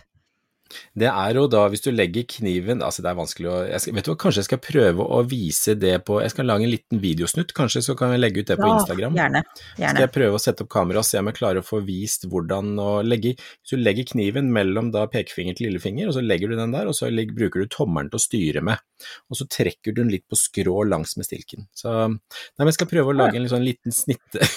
Det 0.94 1.08
er 1.10 1.38
jo 1.38 1.46
da, 1.50 1.64
hvis 1.72 1.82
du 1.82 1.90
legger 1.90 2.26
kniven 2.30 2.82
Altså, 2.84 3.02
det 3.02 3.10
er 3.10 3.18
vanskelig 3.18 3.48
å 3.50 3.56
skal, 3.82 3.96
Vet 3.96 4.06
du 4.06 4.12
hva, 4.12 4.16
kanskje 4.22 4.42
jeg 4.42 4.48
skal 4.48 4.60
prøve 4.62 5.06
å 5.18 5.20
vise 5.26 5.74
det 5.78 5.96
på 6.06 6.20
Jeg 6.22 6.34
skal 6.34 6.46
lage 6.50 6.66
en 6.66 6.72
liten 6.72 7.00
videosnutt, 7.02 7.54
kanskje, 7.56 7.82
så 7.88 7.96
kan 7.98 8.14
jeg 8.14 8.22
legge 8.22 8.44
ut 8.44 8.50
det 8.52 8.58
på 8.60 8.68
ja, 8.68 8.76
Instagram. 8.78 9.16
Gjerne, 9.18 9.42
gjerne. 9.74 9.94
Skal 9.96 10.04
jeg 10.06 10.14
prøve 10.14 10.38
å 10.38 10.42
sette 10.42 10.66
opp 10.66 10.72
kamera 10.72 11.02
og 11.02 11.08
se 11.08 11.20
om 11.20 11.30
jeg 11.30 11.38
klarer 11.40 11.62
å 11.62 11.66
få 11.66 11.82
vist 11.86 12.28
hvordan 12.30 12.72
å 12.80 12.90
legge 13.06 13.34
Hvis 13.40 13.74
du 13.74 13.82
legger 13.82 14.08
kniven 14.12 14.52
mellom 14.54 14.92
da 14.94 15.06
pekefinger 15.10 15.58
til 15.58 15.68
lillefinger, 15.70 16.10
og 16.10 16.16
så 16.16 16.24
legger 16.24 16.52
du 16.52 16.58
den 16.60 16.74
der, 16.74 16.90
og 16.90 16.96
så 16.96 17.10
legger, 17.10 17.36
bruker 17.36 17.64
du 17.64 17.70
tommelen 17.72 18.12
til 18.12 18.20
å 18.20 18.24
styre 18.24 18.64
med, 18.66 18.82
og 19.30 19.40
så 19.40 19.46
trekker 19.50 19.94
du 19.94 20.02
den 20.02 20.12
litt 20.14 20.26
på 20.30 20.38
skrå 20.38 20.84
langs 20.90 21.16
med 21.18 21.28
stilken. 21.28 21.66
Så 21.76 21.90
Nei, 21.90 22.62
men 22.62 22.70
jeg 22.70 22.78
skal 22.78 22.90
prøve 22.90 23.12
å 23.12 23.16
lage 23.16 23.38
en 23.40 23.50
sånn 23.50 23.66
liten 23.66 23.94
snitte... 23.94 24.40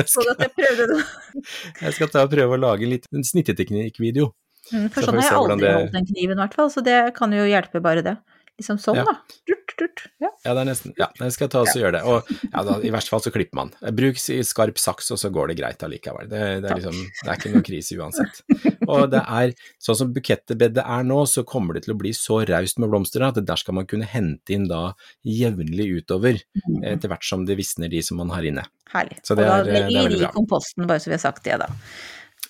Jeg 0.00 0.06
skal, 0.08 0.30
jeg 1.82 1.94
skal 1.96 2.08
ta 2.12 2.22
og 2.24 2.30
prøve 2.32 2.56
å 2.56 2.60
lage 2.60 2.86
en 2.86 2.92
liten 2.94 3.24
snitteteknikkvideo. 3.26 4.30
Mm, 4.70 4.88
for 4.94 5.06
sånn 5.06 5.20
har 5.20 5.28
jeg 5.28 5.38
aldri 5.38 5.62
det... 5.66 5.76
holdt 5.76 5.96
den 5.96 6.10
kniven, 6.12 6.38
i 6.38 6.44
hvert 6.44 6.58
fall, 6.58 6.70
så 6.72 6.84
det 6.86 6.98
kan 7.16 7.32
jo 7.34 7.46
hjelpe 7.48 7.82
bare 7.84 8.04
det. 8.06 8.18
Liksom 8.60 8.76
sånn, 8.76 8.98
ja. 9.00 9.06
da. 9.08 9.36
Durt, 9.48 9.72
durt. 9.80 10.02
Ja. 10.20 10.28
ja. 10.44 10.52
det 10.52 10.60
er 10.60 10.66
nesten 10.68 10.92
Ja, 10.98 11.06
jeg 11.16 11.32
skal 11.32 11.48
ta 11.48 11.62
og 11.62 11.70
ja. 11.70 11.78
gjøre 11.80 11.94
det. 11.94 12.00
Og 12.04 12.28
ja, 12.44 12.64
da, 12.66 12.74
i 12.84 12.90
verste 12.92 13.14
fall 13.14 13.22
så 13.24 13.32
klipper 13.32 13.56
man. 13.56 13.70
Bruk 13.96 14.20
skarp 14.20 14.76
saks, 14.82 15.08
og 15.14 15.20
så 15.22 15.30
går 15.32 15.48
det 15.48 15.56
greit 15.62 15.80
allikevel. 15.86 16.28
Det, 16.28 16.42
det, 16.60 16.68
er 16.68 16.82
liksom, 16.82 16.98
det 17.22 17.30
er 17.32 17.40
ikke 17.40 17.54
noe 17.54 17.64
krise 17.64 17.96
uansett. 17.96 18.42
Og 18.84 19.06
det 19.14 19.22
er 19.22 19.54
sånn 19.80 20.00
som 20.02 20.12
bukettbedet 20.12 20.84
er 20.84 21.08
nå, 21.08 21.22
så 21.30 21.46
kommer 21.48 21.78
det 21.78 21.86
til 21.86 21.96
å 21.96 21.98
bli 22.02 22.12
så 22.16 22.42
raust 22.52 22.84
med 22.84 22.92
blomster 22.92 23.24
at 23.24 23.40
der 23.40 23.64
skal 23.64 23.80
man 23.80 23.88
kunne 23.88 24.08
hente 24.12 24.52
inn 24.52 24.68
da 24.68 24.90
jevnlig 25.24 25.88
utover, 26.02 26.44
mm. 26.60 26.82
etter 26.92 27.14
hvert 27.14 27.24
som 27.24 27.48
det 27.48 27.56
visner 27.62 27.88
de 27.88 28.04
som 28.04 28.20
man 28.20 28.36
har 28.36 28.44
inne. 28.44 28.68
Herlig. 28.92 29.22
Så 29.24 29.40
det 29.40 29.48
og 29.48 29.54
da 29.54 29.60
er, 29.62 29.88
legger 29.88 30.18
vi 30.18 30.24
i 30.26 30.34
komposten, 30.36 30.84
bare 30.90 31.00
så 31.00 31.14
vi 31.14 31.16
har 31.16 31.24
sagt 31.24 31.48
det, 31.48 31.62
da. 31.64 31.72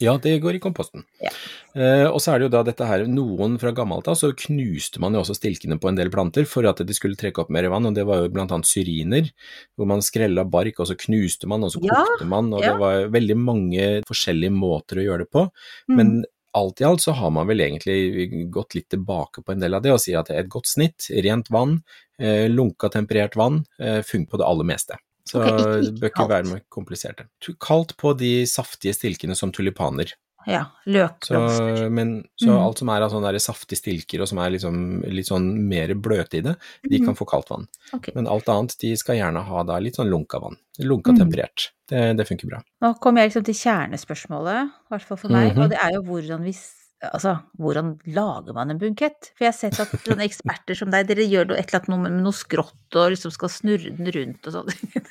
Ja, 0.00 0.14
det 0.22 0.38
går 0.40 0.56
i 0.56 0.60
komposten. 0.62 1.02
Ja. 1.20 1.30
Eh, 1.76 2.06
og 2.08 2.22
så 2.24 2.32
er 2.32 2.40
det 2.40 2.46
jo 2.48 2.52
da 2.54 2.62
dette 2.64 2.86
her, 2.88 3.04
noen 3.04 3.58
fra 3.60 3.72
gammelt 3.76 4.08
av 4.08 4.16
så 4.16 4.32
knuste 4.32 5.02
man 5.02 5.14
jo 5.14 5.20
også 5.20 5.36
stilkene 5.36 5.76
på 5.80 5.90
en 5.90 5.98
del 5.98 6.08
planter 6.12 6.48
for 6.48 6.64
at 6.68 6.80
de 6.86 6.96
skulle 6.96 7.20
trekke 7.20 7.42
opp 7.42 7.52
mer 7.52 7.68
vann, 7.72 7.90
og 7.90 7.98
det 7.98 8.06
var 8.08 8.24
jo 8.24 8.32
blant 8.32 8.54
annet 8.56 8.70
syriner, 8.70 9.28
hvor 9.76 9.90
man 9.90 10.04
skrella 10.04 10.46
bark, 10.48 10.80
og 10.80 10.88
så 10.88 10.96
knuste 10.98 11.50
man, 11.50 11.66
og 11.66 11.74
så 11.74 11.84
ja, 11.84 12.00
kokte 12.00 12.28
man, 12.32 12.48
og 12.56 12.64
ja. 12.64 12.72
det 12.72 12.82
var 12.82 13.12
veldig 13.12 13.38
mange 13.38 13.88
forskjellige 14.08 14.56
måter 14.56 15.02
å 15.02 15.06
gjøre 15.06 15.26
det 15.26 15.32
på. 15.36 15.44
Mm. 15.92 15.98
Men 16.00 16.14
alt 16.56 16.80
i 16.80 16.88
alt 16.88 17.04
så 17.04 17.12
har 17.20 17.30
man 17.36 17.46
vel 17.46 17.60
egentlig 17.62 18.48
gått 18.50 18.74
litt 18.78 18.88
tilbake 18.90 19.44
på 19.44 19.52
en 19.52 19.60
del 19.62 19.76
av 19.76 19.84
det, 19.84 19.92
og 19.94 20.00
sier 20.02 20.22
at 20.22 20.32
det 20.32 20.38
er 20.38 20.46
et 20.46 20.52
godt 20.56 20.70
snitt, 20.70 21.10
rent 21.28 21.52
vann, 21.52 21.82
eh, 22.18 22.48
lunka 22.48 22.88
temperert 22.90 23.36
vann, 23.36 23.66
eh, 23.78 24.00
funker 24.00 24.32
på 24.32 24.40
det 24.40 24.48
aller 24.48 24.72
meste. 24.72 24.98
Så 25.30 25.38
okay, 25.38 25.84
det 25.86 25.94
bør 26.00 26.10
ikke 26.10 26.30
være 26.30 26.48
mer 26.48 26.64
kompliserte. 26.72 27.28
Kaldt 27.62 27.94
på 28.00 28.14
de 28.18 28.32
saftige 28.50 28.96
stilkene 28.96 29.36
som 29.38 29.52
tulipaner. 29.54 30.16
Ja, 30.48 30.64
løkblomster. 30.84 31.76
Så, 31.76 31.90
men, 31.92 32.12
så 32.40 32.48
mm. 32.48 32.58
alt 32.62 32.80
som 32.80 32.90
er 32.92 33.04
av 33.04 33.12
sånne 33.12 33.42
saftige 33.42 33.78
stilker 33.78 34.22
og 34.24 34.30
som 34.30 34.40
er 34.40 34.54
liksom, 34.54 34.78
litt 35.12 35.28
sånn 35.28 35.50
mer 35.68 35.92
bløte 36.00 36.40
i 36.40 36.44
det, 36.46 36.54
de 36.86 36.96
mm. 36.96 37.04
kan 37.10 37.18
få 37.18 37.26
kaldt 37.28 37.52
vann. 37.52 37.68
Okay. 37.92 38.14
Men 38.16 38.28
alt 38.30 38.48
annet, 38.52 38.74
de 38.80 38.94
skal 38.98 39.20
gjerne 39.20 39.44
ha 39.50 39.64
da 39.68 39.76
litt 39.82 40.00
sånn 40.00 40.10
lunka 40.10 40.40
vann. 40.42 40.56
Lunka 40.80 41.12
mm. 41.12 41.20
temperert. 41.20 41.70
Det, 41.90 42.06
det, 42.16 42.26
funker 42.28 42.54
bra. 42.54 42.62
Nå 42.80 42.94
kommer 43.02 43.22
jeg 43.22 43.32
liksom 43.32 43.46
til 43.50 43.58
kjernespørsmålet, 43.60 44.72
i 44.72 44.94
hvert 44.94 45.08
fall 45.08 45.20
for 45.20 45.34
meg, 45.34 45.52
-hmm. 45.52 45.62
og 45.64 45.72
det 45.74 45.80
er 45.82 45.96
jo 45.98 46.04
hvordan 46.08 46.46
vi 46.46 46.54
Altså, 47.00 47.38
hvordan 47.56 47.94
lager 48.12 48.52
man 48.52 48.72
en 48.74 48.80
bunkett? 48.80 49.30
For 49.32 49.46
jeg 49.46 49.54
har 49.54 49.56
sett 49.56 49.78
at 49.80 49.94
sånne 50.04 50.26
eksperter 50.26 50.76
som 50.76 50.90
deg, 50.92 51.06
dere 51.08 51.24
gjør 51.24 51.54
et 51.54 51.70
eller 51.72 51.86
annet 51.88 52.02
med 52.04 52.18
noe 52.26 52.36
skrått 52.36 52.98
og 53.00 53.14
liksom 53.14 53.32
skal 53.32 53.52
snurre 53.52 53.94
den 53.96 54.10
rundt 54.12 54.50
og 54.50 54.56
sånn. 54.58 54.68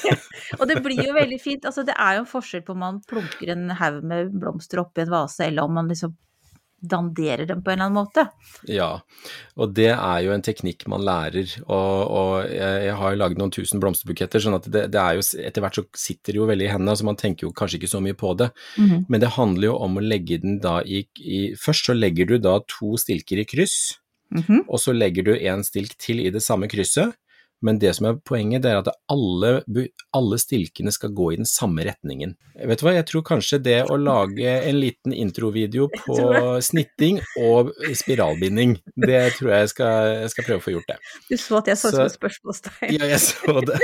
og 0.58 0.64
det 0.66 0.80
blir 0.82 1.04
jo 1.06 1.14
veldig 1.14 1.38
fint. 1.42 1.68
Altså, 1.68 1.84
det 1.86 1.94
er 1.94 2.18
jo 2.18 2.24
en 2.24 2.32
forskjell 2.32 2.64
på 2.66 2.74
om 2.74 2.82
man 2.82 2.98
plunker 3.06 3.54
en 3.54 3.70
haug 3.78 4.02
med 4.02 4.34
blomster 4.42 4.82
oppi 4.82 5.04
en 5.04 5.14
vase, 5.14 5.46
eller 5.46 5.68
om 5.68 5.78
man 5.78 5.92
liksom 5.92 6.16
danderer 6.80 7.46
dem 7.46 7.62
på 7.62 7.70
en 7.70 7.78
eller 7.78 7.88
annen 7.88 7.98
måte. 7.98 8.24
Ja, 8.68 9.02
og 9.60 9.74
det 9.76 9.90
er 9.92 10.18
jo 10.24 10.32
en 10.34 10.44
teknikk 10.44 10.86
man 10.90 11.04
lærer. 11.04 11.52
Og, 11.66 11.94
og 12.08 12.32
jeg, 12.50 12.94
har 12.96 13.14
jo 13.14 13.20
laget 13.20 13.40
noen 13.40 13.52
tusen 13.54 13.82
blomsterbuketter, 13.82 14.42
sånn 14.42 14.56
at 14.58 14.68
det, 14.68 14.86
det, 14.94 15.00
er 15.00 15.18
jo 15.18 15.24
etter 15.44 15.64
hvert 15.64 15.80
så 15.80 15.86
sitter 15.98 16.34
det 16.34 16.40
jo 16.40 16.48
veldig 16.50 16.68
i 16.68 16.72
hendene, 16.72 16.96
så 16.96 17.08
man 17.08 17.20
tenker 17.20 17.48
jo 17.48 17.54
kanskje 17.56 17.80
ikke 17.80 17.92
så 17.92 18.02
mye 18.04 18.16
på 18.18 18.34
det. 18.40 18.50
Mm 18.76 18.88
-hmm. 18.88 19.04
Men 19.08 19.20
det 19.20 19.34
handler 19.36 19.66
jo 19.66 19.76
om 19.76 19.96
å 19.96 20.04
legge 20.04 20.40
den 20.40 20.60
da 20.60 20.80
i, 20.82 21.06
i 21.20 21.40
Først 21.60 21.86
så 21.86 21.94
legger 21.94 22.26
du 22.26 22.38
da 22.38 22.60
to 22.68 22.96
stilker 22.96 23.38
i 23.38 23.44
kryss, 23.44 23.98
mm 24.34 24.42
-hmm. 24.42 24.60
og 24.68 24.80
så 24.80 24.92
legger 24.92 25.22
du 25.22 25.36
en 25.36 25.64
stilk 25.64 25.98
til 25.98 26.20
i 26.20 26.30
det 26.30 26.42
samme 26.42 26.68
krysset. 26.68 27.14
Men 27.60 27.78
det 27.78 27.92
som 27.96 28.08
er 28.08 28.18
poenget, 28.24 28.62
det 28.64 28.72
er 28.72 28.80
at 28.80 28.88
alle, 29.12 29.60
alle 30.16 30.38
stilkene 30.40 30.92
skal 30.94 31.12
gå 31.16 31.32
i 31.32 31.40
den 31.40 31.48
samme 31.48 31.84
retningen. 31.84 32.34
Vet 32.56 32.80
du 32.80 32.86
hva, 32.86 32.94
jeg 32.96 33.06
tror 33.08 33.24
kanskje 33.26 33.60
det 33.64 33.78
å 33.92 33.98
lage 34.00 34.48
en 34.48 34.78
liten 34.80 35.14
introvideo 35.16 35.88
på 36.00 36.16
snitting 36.64 37.20
og 37.40 37.72
spiralbinding, 37.96 38.76
det 39.06 39.22
tror 39.38 39.54
jeg 39.54 39.72
skal, 39.74 40.10
jeg 40.24 40.32
skal 40.34 40.48
prøve 40.48 40.62
å 40.62 40.64
få 40.64 40.74
gjort 40.76 40.92
det. 40.92 40.98
Du 41.28 41.36
så 41.40 41.60
at 41.60 41.70
jeg 41.72 41.80
så 41.80 41.92
ut 41.92 41.98
som 41.98 42.06
et 42.06 42.16
spørsmålstegn. 42.16 42.94
Ja, 42.96 43.10
jeg 43.12 43.22
så 43.24 43.56
det. 43.68 43.80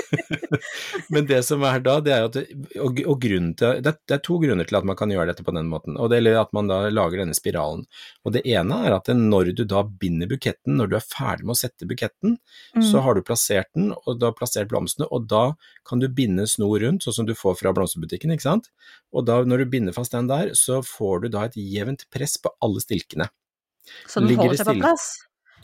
Men 1.12 1.28
det 1.28 1.42
som 1.46 1.64
er 1.68 1.84
da, 1.84 1.98
det 2.04 2.16
er 2.16 2.28
at 2.30 2.40
og, 2.82 3.00
og 3.06 3.26
til, 3.26 3.52
det, 3.84 3.94
er 4.12 4.24
to 4.24 4.38
grunner 4.42 4.68
til 4.68 4.78
at 4.78 4.88
man 4.88 4.98
kan 4.98 5.12
gjøre 5.12 5.30
dette 5.30 5.44
på 5.46 5.54
den 5.56 5.68
måten, 5.70 5.96
og 6.00 6.10
det 6.10 6.20
eller 6.20 6.40
at 6.40 6.52
man 6.56 6.70
da 6.70 6.86
lager 6.92 7.22
denne 7.22 7.36
spiralen. 7.36 7.84
Og 8.24 8.34
det 8.34 8.44
ene 8.48 8.80
er 8.86 8.96
at 8.96 9.10
når 9.12 9.52
du 9.56 9.64
da 9.68 9.84
binder 9.86 10.30
buketten, 10.30 10.76
når 10.78 10.90
du 10.90 10.96
er 10.98 11.04
ferdig 11.04 11.46
med 11.46 11.56
å 11.56 11.60
sette 11.60 11.88
buketten, 11.88 12.38
så 12.82 13.02
har 13.04 13.16
du 13.16 13.24
plassert 13.26 13.65
den, 13.74 13.92
og 13.96 14.18
du 14.18 14.26
har 14.28 14.34
plassert 14.36 14.70
blomstene, 14.70 15.08
og 15.10 15.26
da 15.30 15.44
kan 15.88 16.02
du 16.02 16.08
binde 16.12 16.46
snor 16.50 16.80
rundt, 16.84 17.06
sånn 17.06 17.20
som 17.20 17.28
du 17.28 17.34
får 17.36 17.58
fra 17.60 17.74
blomsterbutikken, 17.76 18.34
ikke 18.34 18.46
sant? 18.46 18.70
Og 19.12 19.26
da 19.28 19.40
når 19.44 19.64
du 19.64 19.72
binder 19.76 19.96
fast 19.96 20.14
den 20.14 20.30
der, 20.30 20.52
så 20.58 20.82
får 20.86 21.24
du 21.24 21.30
da 21.34 21.46
et 21.48 21.58
jevnt 21.58 22.06
press 22.12 22.38
på 22.42 22.52
alle 22.62 22.82
stilkene. 22.84 23.30
Så 24.06 24.20
den 24.20 24.32
ligger 24.32 24.48
holder 24.48 24.62
seg 24.62 24.72
på 24.72 24.82
plass? 24.82 25.08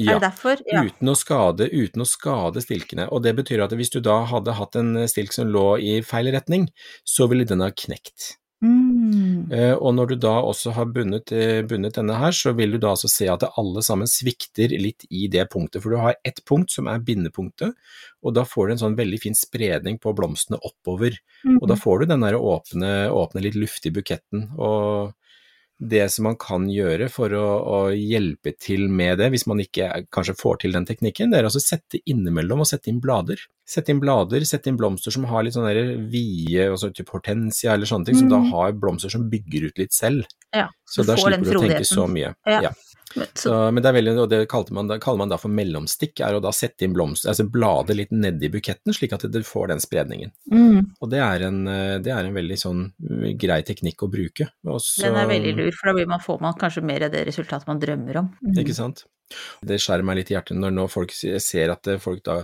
Ja. 0.01 0.17
Ja. 0.17 0.83
Uten 0.89 1.11
å, 1.13 1.15
skade, 1.19 1.67
uten 1.69 2.03
å 2.03 2.07
skade 2.09 2.63
stilkene. 2.65 3.11
Og 3.13 3.23
det 3.27 3.35
betyr 3.37 3.61
at 3.67 3.75
hvis 3.77 3.93
du 3.93 4.01
da 4.05 4.23
hadde 4.31 4.55
hatt 4.57 4.79
en 4.81 4.97
stilk 5.11 5.35
som 5.37 5.51
lå 5.53 5.67
i 5.85 5.99
feil 6.07 6.33
retning, 6.33 6.71
så 7.05 7.29
ville 7.31 7.45
den 7.49 7.61
ha 7.65 7.69
knekt. 7.69 8.39
Mm. 8.63 9.51
Eh, 9.51 9.75
og 9.75 9.97
når 9.97 10.13
du 10.13 10.15
da 10.23 10.37
også 10.47 10.73
har 10.77 10.91
bundet, 10.95 11.33
eh, 11.35 11.63
bundet 11.67 11.97
denne 11.99 12.15
her, 12.19 12.31
så 12.31 12.53
vil 12.55 12.73
du 12.73 12.79
da 12.79 12.93
altså 12.95 13.11
se 13.11 13.27
at 13.29 13.45
alle 13.59 13.83
sammen 13.83 14.07
svikter 14.11 14.71
litt 14.79 15.07
i 15.11 15.27
det 15.33 15.49
punktet. 15.51 15.83
For 15.83 15.91
du 15.91 15.99
har 15.99 16.15
ett 16.25 16.39
punkt 16.49 16.71
som 16.71 16.87
er 16.91 17.03
bindepunktet, 17.03 17.75
og 18.23 18.37
da 18.39 18.47
får 18.47 18.69
du 18.69 18.75
en 18.75 18.83
sånn 18.85 18.99
veldig 18.99 19.21
fin 19.25 19.35
spredning 19.35 19.99
på 19.99 20.15
blomstene 20.15 20.61
oppover. 20.63 21.19
Og 21.59 21.67
da 21.69 21.77
får 21.79 22.01
du 22.01 22.13
den 22.13 22.23
der 22.23 22.39
åpne, 22.39 23.11
åpne 23.11 23.43
litt 23.43 23.59
luft 23.59 23.87
i 23.87 23.95
buketten. 23.95 24.53
Og 24.59 25.13
det 25.81 26.05
som 26.13 26.25
man 26.29 26.37
kan 26.39 26.69
gjøre 26.71 27.09
for 27.11 27.33
å, 27.35 27.47
å 27.67 27.79
hjelpe 27.91 28.53
til 28.61 28.85
med 28.93 29.19
det, 29.19 29.31
hvis 29.33 29.47
man 29.51 29.59
ikke 29.65 29.89
kanskje 30.15 30.37
får 30.39 30.61
til 30.63 30.77
den 30.77 30.85
teknikken, 30.87 31.33
det 31.33 31.41
er 31.41 31.49
altså 31.49 31.63
sette 31.65 31.99
innimellom 32.07 32.61
og 32.63 32.69
sette 32.71 32.91
inn 32.93 33.01
blader. 33.03 33.41
Sette 33.67 33.91
inn 33.91 33.99
blader, 34.03 34.45
sette 34.47 34.71
inn 34.71 34.77
blomster 34.79 35.11
som 35.15 35.25
har 35.31 35.43
litt 35.43 35.57
sånne 35.57 35.73
der 35.75 35.91
vide, 36.13 36.69
altså 36.71 36.93
typ 36.95 37.11
hortensia 37.15 37.75
eller 37.75 37.91
sånne 37.91 38.07
ting, 38.07 38.19
som 38.21 38.29
da 38.31 38.39
Mm. 38.39 38.51
har 38.53 38.73
blomster 38.79 39.11
som 39.11 39.29
bygger 39.31 39.67
ut 39.71 39.79
litt 39.83 39.93
selv. 39.93 40.27
Ja, 40.55 40.69
Så 40.87 41.03
da 41.07 41.17
slipper 41.17 41.51
du 41.51 41.59
å 41.59 41.63
tenke 41.67 41.85
så 41.89 42.07
mye. 42.07 42.35
Ja. 42.47 42.61
Ja. 42.69 42.73
Men, 43.17 43.29
så, 43.35 43.53
Så, 43.53 43.59
men 43.75 43.83
det 43.83 43.91
er 43.91 43.97
veldig, 43.99 44.15
og 44.23 44.29
det 44.31 44.41
man, 44.75 44.93
kaller 45.03 45.23
man 45.23 45.33
da 45.33 45.39
for 45.41 45.53
mellomstikk, 45.53 46.23
er 46.25 46.37
å 46.37 46.43
da 46.43 46.53
sette 46.55 46.87
inn 46.87 46.95
blomster, 46.97 47.33
altså 47.33 47.47
blader 47.53 47.99
litt 47.99 48.13
nedi 48.15 48.51
buketten, 48.53 48.95
slik 48.97 49.15
at 49.17 49.27
du 49.29 49.41
får 49.47 49.73
den 49.73 49.83
spredningen. 49.83 50.33
mm, 50.53 50.81
Og 51.01 51.13
det 51.13 51.23
er 51.25 51.47
en, 51.49 51.63
eh, 51.69 51.99
det 52.03 52.13
er 52.15 52.29
en 52.29 52.37
veldig 52.37 52.59
sånn 52.61 52.85
eh, 52.89 53.33
grei 53.41 53.63
teknikk 53.67 54.07
å 54.07 54.11
bruke. 54.13 54.49
Også, 54.67 55.03
den 55.07 55.19
er 55.21 55.31
veldig 55.31 55.57
lur, 55.59 55.73
for 55.79 55.91
da 55.91 55.97
blir 55.99 56.11
man, 56.11 56.23
får 56.23 56.41
man 56.45 56.59
kanskje 56.61 56.85
mer 56.87 57.09
av 57.09 57.15
det 57.15 57.27
resultatet 57.29 57.69
man 57.71 57.83
drømmer 57.83 58.23
om. 58.23 58.33
Mm. 58.43 58.63
Ikke 58.65 58.77
sant? 58.77 59.07
Det 59.67 59.79
skjærer 59.83 60.07
meg 60.07 60.21
litt 60.21 60.33
i 60.33 60.37
hjertet 60.37 60.59
når 60.59 60.75
nå 60.77 60.87
folk 60.93 61.15
ser 61.15 61.73
at 61.75 61.91
eh, 61.91 62.01
folk 62.03 62.23
da 62.27 62.41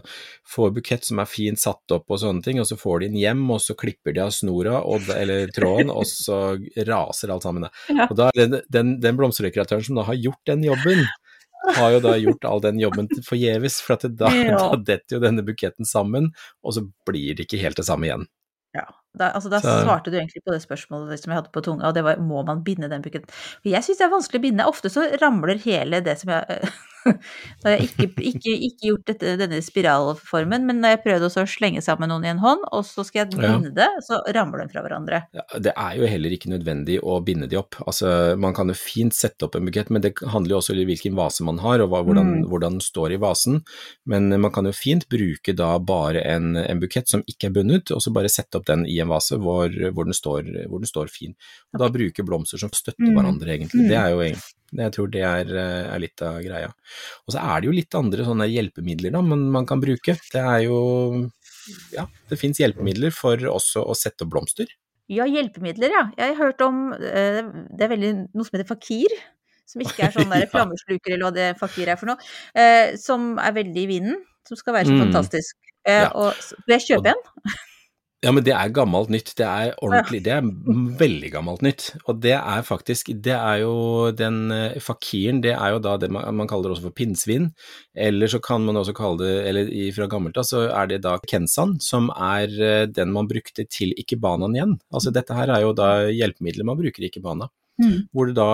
får 0.49 0.75
bukett 0.79 1.07
som 1.09 1.23
er 1.23 1.31
fint 1.31 1.61
satt 1.61 1.95
opp 1.95 2.11
og 2.11 2.23
sånne 2.23 2.45
ting, 2.45 2.61
og 2.63 2.69
så 2.71 2.79
får 2.81 3.05
de 3.05 3.13
den 3.13 3.21
hjem, 3.21 3.45
og 3.55 3.63
så 3.65 3.77
klipper 3.79 4.17
de 4.17 4.25
av 4.25 4.35
snora 4.35 4.81
og, 4.83 5.09
eller 5.15 5.51
tråden, 5.57 5.93
og 5.93 6.07
så 6.09 6.57
raser 6.89 7.35
alt 7.35 7.47
sammen. 7.47 7.69
Og 8.09 8.15
da 8.19 8.31
den, 8.37 8.61
den, 8.69 8.99
den 9.03 9.19
blomsterdekoratøren 9.19 9.87
som 9.89 10.01
da 10.01 10.07
har 10.09 10.19
gjort 10.19 10.45
den 10.51 10.67
jobben, 10.67 11.07
har 11.77 11.93
jo 11.97 12.01
da 12.05 12.15
gjort 12.21 12.47
all 12.49 12.63
den 12.65 12.81
jobben 12.81 13.09
forgjeves, 13.27 13.81
for 13.85 13.99
at 13.99 14.07
da, 14.19 14.31
Ja. 14.33 14.59
da 14.63 14.79
detter 14.95 15.19
jo 15.19 15.23
denne 15.25 15.45
buketten 15.47 15.89
sammen, 15.89 16.33
og 16.63 16.77
så 16.77 16.87
blir 17.09 17.37
det 17.37 17.49
ikke 17.49 17.63
helt 17.63 17.81
det 17.81 17.89
samme 17.89 18.09
igjen. 18.09 18.29
Ja. 18.77 18.87
Da, 19.19 19.31
altså, 19.35 19.51
da 19.53 19.61
svarte 19.63 20.11
du 20.13 20.19
egentlig 20.19 20.45
på 20.47 20.55
det 20.55 20.63
spørsmålet 20.65 21.19
som 21.23 21.33
jeg 21.35 21.41
hadde 21.43 21.53
på 21.55 21.65
tunga, 21.67 21.89
og 21.91 21.95
det 21.99 22.05
var 22.07 22.21
må 22.23 22.45
man 22.47 22.63
binde 22.67 22.89
den 22.91 23.03
buketten? 23.05 23.29
For 23.63 23.73
jeg 23.73 23.83
syns 23.87 23.99
det 23.99 24.07
er 24.09 24.15
vanskelig 24.15 24.41
å 24.43 24.47
binde. 24.49 24.69
Ofte 24.71 24.93
så 24.93 25.09
ramler 25.23 25.59
hele 25.65 26.01
det 26.07 26.19
som 26.23 26.31
jeg 26.37 26.63
Da 27.63 27.71
har 27.71 27.77
jeg 27.79 27.87
ikke, 27.89 28.07
ikke, 28.21 28.53
ikke 28.67 28.89
gjort 28.91 29.05
dette, 29.09 29.31
denne 29.41 29.61
spiralformen, 29.65 30.67
men 30.69 30.81
når 30.83 30.91
jeg 30.93 31.01
prøvde 31.07 31.29
også 31.31 31.45
å 31.47 31.49
slenge 31.49 31.81
sammen 31.85 32.11
noen 32.11 32.27
i 32.27 32.31
en 32.35 32.41
hånd, 32.43 32.65
og 32.75 32.83
så 32.85 33.05
skal 33.07 33.23
jeg 33.23 33.39
Ja. 33.39 33.53
binde 33.55 33.71
det, 33.77 33.87
så 34.05 34.19
ramler 34.35 34.61
den 34.65 34.69
fra 34.73 34.83
hverandre. 34.85 35.23
Ja, 35.33 35.43
Det 35.59 35.73
er 35.77 35.95
jo 35.97 36.07
heller 36.11 36.35
ikke 36.35 36.51
nødvendig 36.53 36.99
å 37.01 37.19
binde 37.25 37.49
de 37.49 37.57
opp. 37.57 37.79
Altså, 37.87 38.37
man 38.37 38.53
kan 38.53 38.69
jo 38.69 38.75
fint 38.75 39.15
sette 39.17 39.47
opp 39.47 39.57
en 39.57 39.65
bukett, 39.65 39.89
men 39.91 40.03
det 40.03 40.15
handler 40.21 40.57
jo 40.57 40.61
også 40.61 40.75
om 40.77 40.83
hvilken 40.91 41.17
vase 41.17 41.45
man 41.47 41.59
har, 41.65 41.81
og 41.81 41.89
hva, 41.91 42.03
hvordan, 42.05 42.29
Mm. 42.43 42.49
hvordan 42.51 42.77
den 42.77 42.81
står 42.85 43.13
i 43.15 43.21
vasen. 43.23 43.63
Men 44.07 44.29
man 44.41 44.51
kan 44.53 44.65
jo 44.67 44.73
fint 44.73 45.09
bruke 45.09 45.55
da 45.57 45.79
bare 45.79 46.21
en, 46.27 46.57
en 46.57 46.81
bukett 46.81 47.09
som 47.09 47.23
ikke 47.27 47.49
er 47.49 47.55
bundet, 47.57 47.91
og 47.91 48.03
så 48.03 48.13
bare 48.13 48.29
sette 48.29 48.57
opp 48.59 48.67
den 48.67 48.85
i 48.87 48.99
en 49.01 49.08
vase 49.09 49.39
hvor, 49.41 49.69
hvor, 49.95 50.05
den, 50.09 50.15
står, 50.17 50.49
hvor 50.69 50.79
den 50.83 50.87
står 50.91 51.09
fin. 51.13 51.35
Og 51.75 51.81
da 51.83 51.89
bruke 51.95 52.25
blomster 52.27 52.59
som 52.59 52.71
støtter 52.71 53.09
Mm. 53.09 53.15
hverandre, 53.17 53.49
egentlig. 53.57 53.85
Mm. 53.85 53.89
Det 53.89 53.97
er 53.99 54.11
jo 54.15 54.23
egentlig 54.23 54.55
jeg 54.79 54.93
tror 54.93 55.07
det 55.11 55.23
er, 55.25 55.49
eh, 55.57 55.95
er 55.95 55.99
litt 56.03 56.21
av 56.21 56.43
greia. 56.45 56.69
Og 57.27 57.33
så 57.33 57.41
er 57.41 57.61
det 57.63 57.67
jo 57.71 57.73
litt 57.73 57.95
andre 57.97 58.25
sånne 58.27 58.45
hjelpemidler 58.53 59.15
da, 59.15 59.23
man, 59.25 59.47
man 59.51 59.65
kan 59.65 59.81
bruke. 59.81 60.19
Det 60.33 60.43
er 60.43 60.67
jo 60.67 61.31
Ja, 61.93 62.07
det 62.29 62.39
fins 62.39 62.59
hjelpemidler 62.61 63.11
for 63.13 63.37
også 63.37 63.81
å 63.85 63.97
sette 63.97 64.25
opp 64.25 64.31
blomster. 64.33 64.67
Ja, 65.09 65.25
hjelpemidler, 65.25 65.89
ja. 65.91 66.03
Jeg 66.19 66.37
har 66.37 66.45
hørt 66.53 66.61
om 66.61 66.93
eh, 66.93 67.43
Det 67.73 67.81
er 67.87 67.89
veldig 67.97 68.13
noe 68.35 68.45
som 68.45 68.59
heter 68.59 68.69
fakir. 68.69 69.09
Som 69.69 69.81
ikke 69.85 70.05
er 70.05 70.13
sånn 70.13 70.29
der 70.37 70.45
Ja. 70.45 70.51
flammesluker 70.53 71.13
eller 71.15 71.25
hva 71.31 71.35
det 71.35 71.49
fakir 71.61 71.89
er 71.89 71.97
for 71.97 72.07
noe. 72.13 72.19
Eh, 72.55 72.97
som 72.97 73.39
er 73.39 73.53
veldig 73.57 73.85
i 73.85 73.87
vinden. 73.87 74.21
Som 74.49 74.57
skal 74.61 74.75
være 74.75 74.89
så 74.89 74.97
Mm. 74.99 75.03
fantastisk. 75.09 75.57
Eh, 75.87 76.03
Ja. 76.05 76.11
og, 76.15 76.35
vil 76.67 76.77
jeg 76.79 76.89
kjøpe 76.93 77.09
Og- 77.09 77.17
en? 77.17 77.57
Ja, 78.19 78.33
men 78.35 78.43
det 78.43 78.51
er 78.51 78.73
gammelt 78.75 79.13
nytt. 79.15 79.31
Det 79.39 79.47
er 79.47 79.77
ordentlig, 79.85 80.19
det 80.27 80.33
er 80.35 80.47
veldig 80.99 81.29
gammelt 81.31 81.61
nytt. 81.63 81.85
Og 82.11 82.19
det 82.25 82.35
er 82.35 82.65
faktisk, 82.67 83.13
det 83.23 83.37
er 83.37 83.61
jo 83.63 83.75
den 84.11 84.51
eh, 84.51 84.81
fakiren, 84.83 85.39
det 85.45 85.53
er 85.55 85.77
jo 85.77 85.79
da 85.85 85.93
det 86.03 86.09
man, 86.11 86.27
man 86.41 86.51
kaller 86.51 86.75
også 86.75 86.89
for 86.89 86.97
pinnsvin. 86.99 87.47
Eller 87.95 88.33
så 88.33 88.41
kan 88.43 88.67
man 88.67 88.81
også 88.81 88.97
kalle 88.99 89.23
det, 89.23 89.37
eller 89.53 89.71
fra 89.95 90.11
gammelt 90.11 90.41
av, 90.41 90.49
så 90.51 90.65
er 90.67 90.91
det 90.91 91.05
da 91.07 91.15
kensan, 91.31 91.77
som 91.85 92.11
er 92.11 92.59
eh, 92.59 92.89
den 92.91 93.15
man 93.15 93.31
brukte 93.31 93.69
til 93.71 93.95
ikebanaen 93.95 94.59
igjen. 94.59 94.75
Altså 94.91 95.15
dette 95.15 95.39
her 95.39 95.55
er 95.55 95.63
jo 95.69 95.71
da 95.79 95.93
hjelpemiddelet 96.11 96.67
man 96.67 96.83
bruker 96.83 97.07
i 97.07 97.13
ikebana. 97.13 97.47
Mm. 97.79 98.09
Hvor 98.11 98.27
det 98.27 98.35
da, 98.35 98.51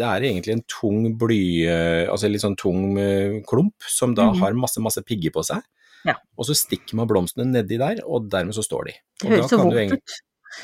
det 0.00 0.08
er 0.08 0.30
egentlig 0.30 0.56
en 0.56 0.68
tung 0.80 1.10
bly, 1.20 1.44
eh, 1.68 2.02
altså 2.08 2.32
litt 2.32 2.46
sånn 2.46 2.56
tung 2.56 2.96
klump, 3.44 3.76
som 3.84 4.16
da 4.16 4.30
mm. 4.32 4.40
har 4.40 4.56
masse, 4.56 4.80
masse 4.80 5.04
pigger 5.04 5.36
på 5.36 5.44
seg. 5.44 5.60
Ja. 6.04 6.18
Og 6.38 6.46
så 6.48 6.54
stikker 6.58 6.94
man 6.98 7.08
blomstene 7.10 7.46
nedi 7.50 7.78
der, 7.80 8.02
og 8.04 8.28
dermed 8.32 8.54
så 8.56 8.62
står 8.66 8.90
de. 8.90 8.94
Det 9.22 9.30
høres 9.34 9.50
så 9.50 9.58
vondt 9.62 9.92
ut. 9.98 10.20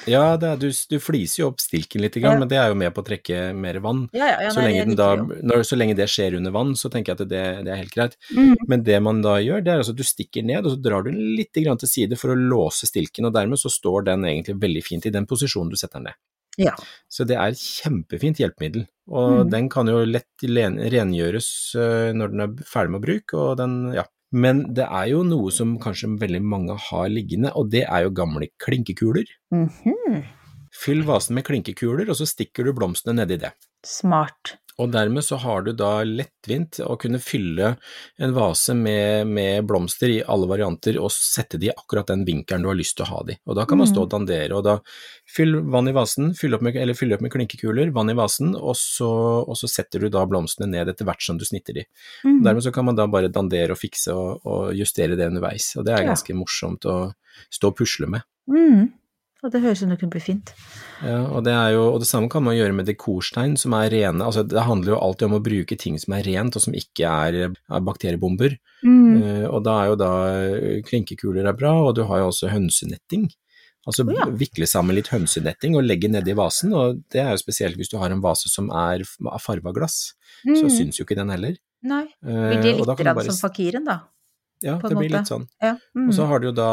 Ja, 0.07 0.37
det 0.39 0.47
er, 0.47 0.59
du, 0.63 0.69
du 0.71 1.01
fliser 1.03 1.41
jo 1.41 1.47
opp 1.51 1.59
stilken 1.59 1.99
litt, 2.05 2.15
grann, 2.15 2.37
Ja. 2.37 2.39
men 2.39 2.49
det 2.53 2.59
er 2.63 2.69
jo 2.71 2.77
med 2.79 2.93
på 2.95 3.03
å 3.03 3.07
trekke 3.09 3.39
mer 3.59 3.81
vann. 3.83 4.05
Ja, 4.15 4.29
ja, 4.45 4.51
så, 4.55 4.63
lenge 4.63 4.95
da, 4.95 5.09
når, 5.19 5.65
så 5.67 5.75
lenge 5.81 5.97
det 5.99 6.07
skjer 6.13 6.37
under 6.39 6.53
vann, 6.55 6.77
så 6.79 6.87
tenker 6.93 7.11
jeg 7.11 7.19
at 7.25 7.31
det, 7.33 7.41
det 7.67 7.73
er 7.75 7.81
helt 7.81 7.97
greit. 7.97 8.15
Mm. 8.31 8.53
Men 8.71 8.85
det 8.87 9.01
man 9.03 9.19
da 9.25 9.33
gjør, 9.43 9.65
det 9.67 9.73
er 9.73 9.83
altså 9.83 9.97
at 9.97 9.99
du 9.99 10.07
stikker 10.07 10.47
ned, 10.47 10.63
og 10.63 10.77
så 10.77 10.79
drar 10.85 11.03
du 11.03 11.11
den 11.11 11.19
litt 11.35 11.51
til 11.59 11.67
side 11.91 12.15
for 12.21 12.31
å 12.31 12.39
låse 12.39 12.87
stilken, 12.87 13.27
og 13.27 13.35
dermed 13.35 13.59
så 13.59 13.67
står 13.73 14.07
den 14.13 14.29
egentlig 14.31 14.61
veldig 14.63 14.85
fint 14.87 15.07
i 15.11 15.15
den 15.17 15.27
posisjonen 15.27 15.73
du 15.75 15.77
setter 15.81 15.99
den 15.99 16.13
ned. 16.13 16.21
Ja. 16.61 16.77
Så 17.11 17.27
det 17.27 17.35
er 17.41 17.51
et 17.51 17.59
kjempefint 17.59 18.39
hjelpemiddel, 18.39 18.87
og 19.11 19.41
Mm. 19.47 19.51
den 19.51 19.69
kan 19.75 19.89
jo 19.91 20.05
lett 20.07 20.47
len- 20.47 20.79
rengjøres 20.79 21.75
øh, 21.75 22.13
når 22.15 22.31
den 22.31 22.41
er 22.47 22.55
ferdig 22.63 22.91
med 22.95 23.03
bruk, 23.03 23.35
og 23.35 23.57
den, 23.59 23.93
ja. 23.99 24.05
Men 24.31 24.63
det 24.75 24.87
er 24.87 25.09
jo 25.11 25.25
noe 25.27 25.51
som 25.55 25.75
kanskje 25.83 26.13
veldig 26.21 26.43
mange 26.47 26.77
har 26.89 27.09
liggende, 27.11 27.51
og 27.59 27.71
det 27.73 27.83
er 27.87 28.07
jo 28.07 28.15
gamle 28.15 28.51
klinkekuler. 28.63 29.27
Mhm. 29.55 30.23
Fyll 30.71 31.03
vasen 31.03 31.35
med 31.35 31.45
klinkekuler, 31.49 32.07
og 32.09 32.17
så 32.21 32.29
stikker 32.31 32.65
du 32.65 32.73
blomstene 32.77 33.19
nedi 33.19 33.41
det. 33.43 33.51
Smart. 33.83 34.60
Og 34.81 34.91
dermed 34.95 35.25
så 35.27 35.37
har 35.43 35.65
du 35.67 35.73
da 35.77 36.01
lettvint 36.07 36.81
å 36.85 36.97
kunne 37.01 37.21
fylle 37.23 37.75
en 38.21 38.33
vase 38.37 38.75
med, 38.77 39.29
med 39.29 39.67
blomster 39.69 40.13
i 40.15 40.21
alle 40.25 40.49
varianter 40.51 40.97
og 41.01 41.13
sette 41.13 41.61
de 41.61 41.69
i 41.69 41.75
akkurat 41.75 42.09
den 42.09 42.25
vinkelen 42.29 42.65
du 42.65 42.71
har 42.71 42.79
lyst 42.79 42.97
til 42.97 43.05
å 43.05 43.11
ha 43.11 43.23
de. 43.29 43.37
Og 43.47 43.59
da 43.59 43.67
kan 43.69 43.81
man 43.81 43.91
stå 43.91 44.07
og 44.07 44.13
dandere, 44.15 44.57
og 44.57 44.65
da 44.67 44.79
fyll 45.29 45.59
vann 45.73 45.91
i 45.91 45.95
vasen, 45.97 46.33
fyll 46.39 46.57
opp 46.57 46.65
med, 46.65 46.79
eller 46.81 46.97
fyll 46.99 47.13
opp 47.17 47.25
med 47.25 47.35
klinkekuler, 47.35 47.93
vann 47.97 48.13
i 48.13 48.17
vasen, 48.19 48.55
og 48.57 48.73
så, 48.79 49.11
og 49.45 49.59
så 49.61 49.71
setter 49.71 50.07
du 50.07 50.11
da 50.13 50.25
blomstene 50.29 50.71
ned 50.73 50.93
etter 50.93 51.09
hvert 51.09 51.25
som 51.25 51.39
du 51.41 51.45
snitter 51.49 51.83
de. 51.83 51.87
Mm. 52.25 52.41
Dermed 52.47 52.65
så 52.67 52.73
kan 52.75 52.89
man 52.89 52.99
da 52.99 53.07
bare 53.11 53.33
dandere 53.33 53.77
og 53.77 53.81
fikse 53.81 54.17
og, 54.17 54.41
og 54.49 54.73
justere 54.79 55.19
det 55.19 55.29
underveis, 55.31 55.75
og 55.77 55.87
det 55.87 55.95
er 55.97 56.07
Ja. 56.07 56.15
ganske 56.15 56.35
morsomt 56.35 56.87
å 56.89 56.97
stå 57.53 57.71
og 57.71 57.77
pusle 57.79 58.09
med. 58.11 58.25
Mm. 58.51 58.89
Og 59.41 59.53
det 59.55 59.63
høres 59.65 59.81
ut 59.81 59.87
som 59.87 59.93
det 59.95 59.99
kunne 60.03 60.13
bli 60.13 60.21
fint. 60.21 60.53
Ja, 61.01 61.23
og 61.33 61.45
det, 61.47 61.55
er 61.57 61.71
jo, 61.73 61.87
og 61.95 62.03
det 62.03 62.09
samme 62.11 62.29
kan 62.33 62.45
man 62.45 62.57
gjøre 62.59 62.75
med 62.77 62.89
dekorstein 62.91 63.55
som 63.61 63.73
er 63.79 63.89
rene. 63.93 64.25
Altså, 64.27 64.45
det 64.45 64.67
handler 64.67 64.95
jo 64.95 64.99
alltid 65.01 65.29
om 65.31 65.37
å 65.39 65.45
bruke 65.45 65.79
ting 65.81 65.97
som 66.03 66.17
er 66.17 66.27
rent 66.29 66.59
og 66.59 66.65
som 66.67 66.77
ikke 66.77 67.09
er, 67.09 67.39
er 67.57 67.87
bakteriebomber. 67.87 68.59
Mm. 68.85 69.23
Uh, 69.23 69.47
og 69.49 69.63
da 69.65 69.79
er 69.81 69.93
jo 69.93 69.97
da 70.01 70.11
eh, 70.35 70.83
klinkekuler 70.85 71.49
er 71.49 71.57
bra, 71.57 71.73
og 71.89 71.95
du 71.97 72.05
har 72.09 72.21
jo 72.21 72.29
også 72.35 72.53
hønsenetting. 72.53 73.31
Altså 73.89 74.05
oh, 74.05 74.13
ja. 74.13 74.29
vikle 74.29 74.69
sammen 74.69 74.99
litt 74.99 75.09
hønsenetting 75.09 75.73
og 75.79 75.87
legge 75.89 76.11
nedi 76.13 76.35
vasen, 76.37 76.75
og 76.77 77.01
det 77.13 77.23
er 77.25 77.33
jo 77.33 77.41
spesielt 77.41 77.81
hvis 77.81 77.89
du 77.89 77.97
har 78.01 78.13
en 78.13 78.21
vase 78.21 78.53
som 78.53 78.69
er 78.77 79.07
av 79.09 79.41
farva 79.41 79.73
glass, 79.77 80.13
så 80.45 80.63
Mm. 80.67 80.71
syns 80.73 81.01
jo 81.01 81.05
ikke 81.05 81.17
den 81.17 81.33
heller. 81.33 81.57
Nei. 81.85 82.05
Eh, 82.25 82.29
Blir 82.29 82.61
det 82.61 82.73
litt 82.77 82.89
uh, 82.89 82.97
du 82.97 83.05
bare 83.05 83.25
som 83.25 83.41
fakiren, 83.41 83.85
da? 83.89 84.03
Ja, 84.63 84.77
det 84.83 84.91
blir 84.93 85.09
måte. 85.09 85.15
litt 85.15 85.31
sånn. 85.31 85.47
Ja. 85.63 85.73
Mm. 85.97 86.09
Og 86.09 86.15
så 86.17 86.27
har 86.29 86.41
du 86.41 86.51
jo 86.51 86.53
da 86.57 86.71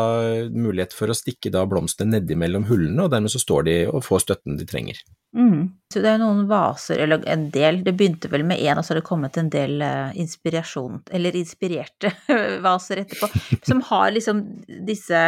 mulighet 0.52 0.96
for 0.96 1.12
å 1.12 1.16
stikke 1.16 1.52
da 1.54 1.64
blomstene 1.70 2.18
nedimellom 2.18 2.66
hullene, 2.68 3.06
og 3.06 3.14
dermed 3.14 3.32
så 3.32 3.40
står 3.40 3.68
de 3.68 3.76
og 3.88 4.04
får 4.04 4.26
støtten 4.26 4.60
de 4.60 4.68
trenger. 4.68 5.00
Mm. 5.38 5.70
Så 5.94 6.04
det 6.04 6.12
er 6.12 6.18
jo 6.18 6.26
noen 6.26 6.46
vaser, 6.50 7.04
eller 7.06 7.24
en 7.32 7.48
del, 7.54 7.82
det 7.86 7.96
begynte 8.00 8.32
vel 8.32 8.44
med 8.48 8.60
én, 8.60 8.76
og 8.76 8.84
så 8.84 8.94
har 8.94 9.02
det 9.02 9.08
kommet 9.08 9.40
en 9.40 9.52
del 9.54 9.82
eh, 9.86 10.18
inspirasjon, 10.20 11.04
eller 11.16 11.40
inspirerte 11.40 12.12
vaser 12.68 13.04
etterpå, 13.06 13.32
som 13.68 13.84
har 13.92 14.12
liksom 14.16 14.44
disse 14.88 15.22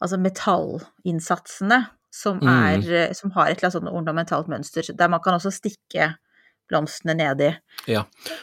altså 0.00 0.16
metallinnsatsene 0.16 1.82
som 2.10 2.38
Mm. 2.42 2.48
er 2.48 2.78
mm. 2.78 3.14
som 3.14 3.30
har 3.30 3.50
et 3.50 3.58
eller 3.58 3.68
annet 3.68 3.78
sånn 3.78 3.94
ornamentalt 3.94 4.48
mønster, 4.50 4.82
der 4.94 5.08
man 5.08 5.20
kan 5.22 5.34
også 5.34 5.52
stikke 5.54 6.14
blomstene 6.70 7.16
nedi. 7.18 7.50
Ja, 7.88 8.02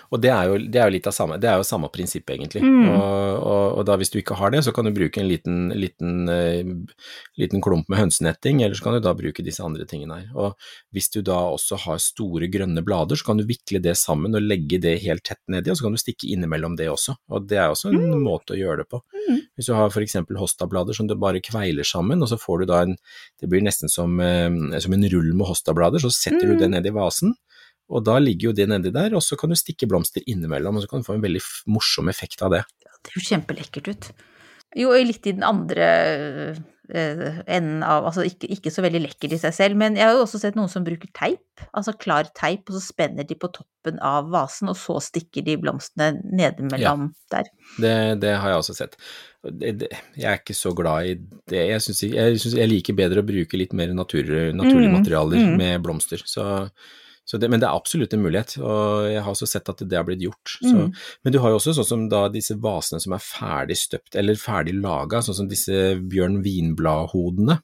og 0.09 0.21
det 0.23 0.31
er 0.33 0.49
jo, 0.49 0.57
det 0.57 0.79
er 0.81 0.89
jo 0.89 0.93
litt 0.95 1.07
av 1.09 1.13
samme, 1.13 1.37
det 1.41 1.49
er 1.49 1.59
jo 1.59 1.65
samme 1.67 1.89
prinsipp 1.93 2.29
egentlig. 2.33 2.63
Mm. 2.65 2.87
Og, 2.89 3.35
og, 3.37 3.65
og 3.77 3.83
da 3.87 3.97
hvis 3.99 4.11
du 4.13 4.17
ikke 4.19 4.37
har 4.39 4.53
det, 4.53 4.63
så 4.65 4.73
kan 4.73 4.87
du 4.87 4.93
bruke 4.95 5.21
en 5.21 5.29
liten, 5.29 5.59
liten, 5.77 6.29
uh, 6.29 7.03
liten 7.37 7.63
klump 7.63 7.91
med 7.91 8.01
hønsenetting, 8.01 8.63
eller 8.65 8.77
så 8.77 8.87
kan 8.87 8.97
du 8.97 9.03
da 9.05 9.13
bruke 9.17 9.45
disse 9.45 9.63
andre 9.63 9.85
tingene 9.89 10.19
her. 10.21 10.31
Og 10.33 10.71
hvis 10.95 11.11
du 11.13 11.19
da 11.25 11.37
også 11.53 11.79
har 11.85 12.01
store 12.01 12.49
grønne 12.51 12.81
blader, 12.85 13.19
så 13.19 13.29
kan 13.29 13.41
du 13.41 13.45
vikle 13.47 13.81
det 13.83 13.97
sammen 13.99 14.35
og 14.37 14.45
legge 14.45 14.81
det 14.83 14.97
helt 15.05 15.25
tett 15.27 15.43
nedi, 15.53 15.71
og 15.71 15.79
så 15.79 15.87
kan 15.87 15.97
du 15.97 16.01
stikke 16.01 16.31
innimellom 16.33 16.77
det 16.79 16.89
også. 16.91 17.17
Og 17.29 17.47
det 17.49 17.61
er 17.61 17.69
også 17.71 17.93
en 17.93 18.17
måte 18.23 18.55
å 18.55 18.59
gjøre 18.59 18.83
det 18.83 18.89
på. 18.93 19.03
Mm. 19.27 19.43
Hvis 19.57 19.69
du 19.69 19.75
har 19.77 19.93
for 19.93 20.05
eksempel 20.05 20.39
hostablader 20.41 20.97
som 20.97 21.09
du 21.09 21.15
bare 21.19 21.43
kveiler 21.45 21.85
sammen, 21.87 22.23
og 22.25 22.31
så 22.31 22.41
får 22.41 22.63
du 22.63 22.71
da 22.73 22.83
en, 22.87 22.97
det 23.41 23.51
blir 23.51 23.65
nesten 23.65 23.91
som, 23.91 24.17
uh, 24.17 24.79
som 24.81 24.97
en 24.97 25.09
rull 25.13 25.33
med 25.37 25.51
hostablader, 25.51 26.01
så 26.01 26.13
setter 26.13 26.49
du 26.49 26.57
det 26.57 26.73
ned 26.73 26.89
i 26.89 26.95
vasen, 26.95 27.37
og 27.88 28.04
da 28.08 28.17
ligger 28.19 28.50
jo 28.50 28.56
det 28.56 28.67
nedi 28.69 28.91
der, 28.95 29.15
og 29.15 29.23
så 29.23 29.38
kan 29.39 29.52
du 29.52 29.60
stikke 29.60 29.88
blomster 29.89 30.26
innimellom, 30.28 30.80
og 30.80 30.84
så 30.84 30.91
kan 30.91 31.04
du 31.04 31.08
få 31.08 31.17
en 31.17 31.23
veldig 31.23 31.43
morsom 31.71 32.12
effekt 32.12 32.43
av 32.43 32.56
det. 32.56 32.63
Det 32.84 33.13
er 33.13 33.19
jo 33.19 33.28
kjempelekkert 33.30 33.91
ut. 33.93 34.10
Jo, 34.76 34.91
litt 35.00 35.23
i 35.30 35.32
den 35.32 35.45
andre 35.47 35.86
eh, 36.91 37.38
enden 37.47 37.86
av 37.88 38.10
Altså 38.10 38.26
ikke, 38.28 38.50
ikke 38.52 38.71
så 38.73 38.84
veldig 38.84 39.00
lekkert 39.06 39.38
i 39.38 39.39
seg 39.39 39.56
selv, 39.56 39.80
men 39.80 39.95
jeg 39.95 40.04
har 40.04 40.17
jo 40.17 40.26
også 40.26 40.41
sett 40.41 40.58
noen 40.60 40.71
som 40.71 40.84
bruker 40.84 41.08
teip, 41.15 41.63
altså 41.71 41.95
klar 41.95 42.28
teip, 42.36 42.67
og 42.67 42.76
så 42.76 42.84
spenner 42.84 43.28
de 43.28 43.39
på 43.39 43.50
toppen 43.56 44.02
av 44.04 44.28
vasen, 44.34 44.67
og 44.73 44.76
så 44.80 45.00
stikker 45.08 45.47
de 45.47 45.56
blomstene 45.63 46.19
nedimellom 46.28 47.10
der. 47.32 47.47
Det, 47.80 47.95
det 48.26 48.36
har 48.36 48.52
jeg 48.52 48.62
også 48.65 48.78
sett. 48.82 49.00
Det, 49.47 49.73
det, 49.80 49.91
jeg 50.19 50.30
er 50.34 50.41
ikke 50.41 50.60
så 50.60 50.76
glad 50.76 51.08
i 51.08 51.17
det. 51.47 51.63
Jeg, 51.71 51.88
synes, 51.88 52.04
jeg, 52.12 52.39
synes 52.43 52.60
jeg 52.60 52.73
liker 52.73 53.00
bedre 53.00 53.23
å 53.23 53.28
bruke 53.32 53.60
litt 53.60 53.76
mer 53.78 53.95
natur, 53.95 54.28
naturlige 54.52 54.91
Mm, 54.91 55.00
materialer 55.00 55.43
mm. 55.45 55.60
med 55.63 55.84
blomster. 55.86 56.28
Så 56.28 56.43
det, 57.35 57.49
men 57.51 57.59
det 57.59 57.67
er 57.67 57.75
absolutt 57.75 58.13
en 58.15 58.23
mulighet, 58.23 58.53
og 58.63 59.09
jeg 59.11 59.19
har 59.19 59.33
også 59.33 59.49
sett 59.51 59.67
at 59.67 59.81
det 59.83 59.97
har 59.99 60.05
blitt 60.07 60.23
gjort. 60.23 60.53
Så, 60.61 60.71
Mm. 60.71 60.93
Men 61.23 61.33
du 61.33 61.39
har 61.43 61.51
jo 61.51 61.57
også 61.59 61.73
sånn 61.75 61.87
som 61.89 62.03
da 62.07 62.27
disse 62.31 62.55
vasene 62.55 63.03
som 63.03 63.11
er 63.17 63.19
ferdig 63.19 63.75
støpt, 63.75 64.15
eller 64.15 64.39
ferdig 64.39 64.77
laga, 64.79 65.19
sånn 65.19 65.35
som 65.35 65.49
disse 65.51 65.97
Bjørn 66.07 66.39
Vinblad-hodene. 66.45 67.59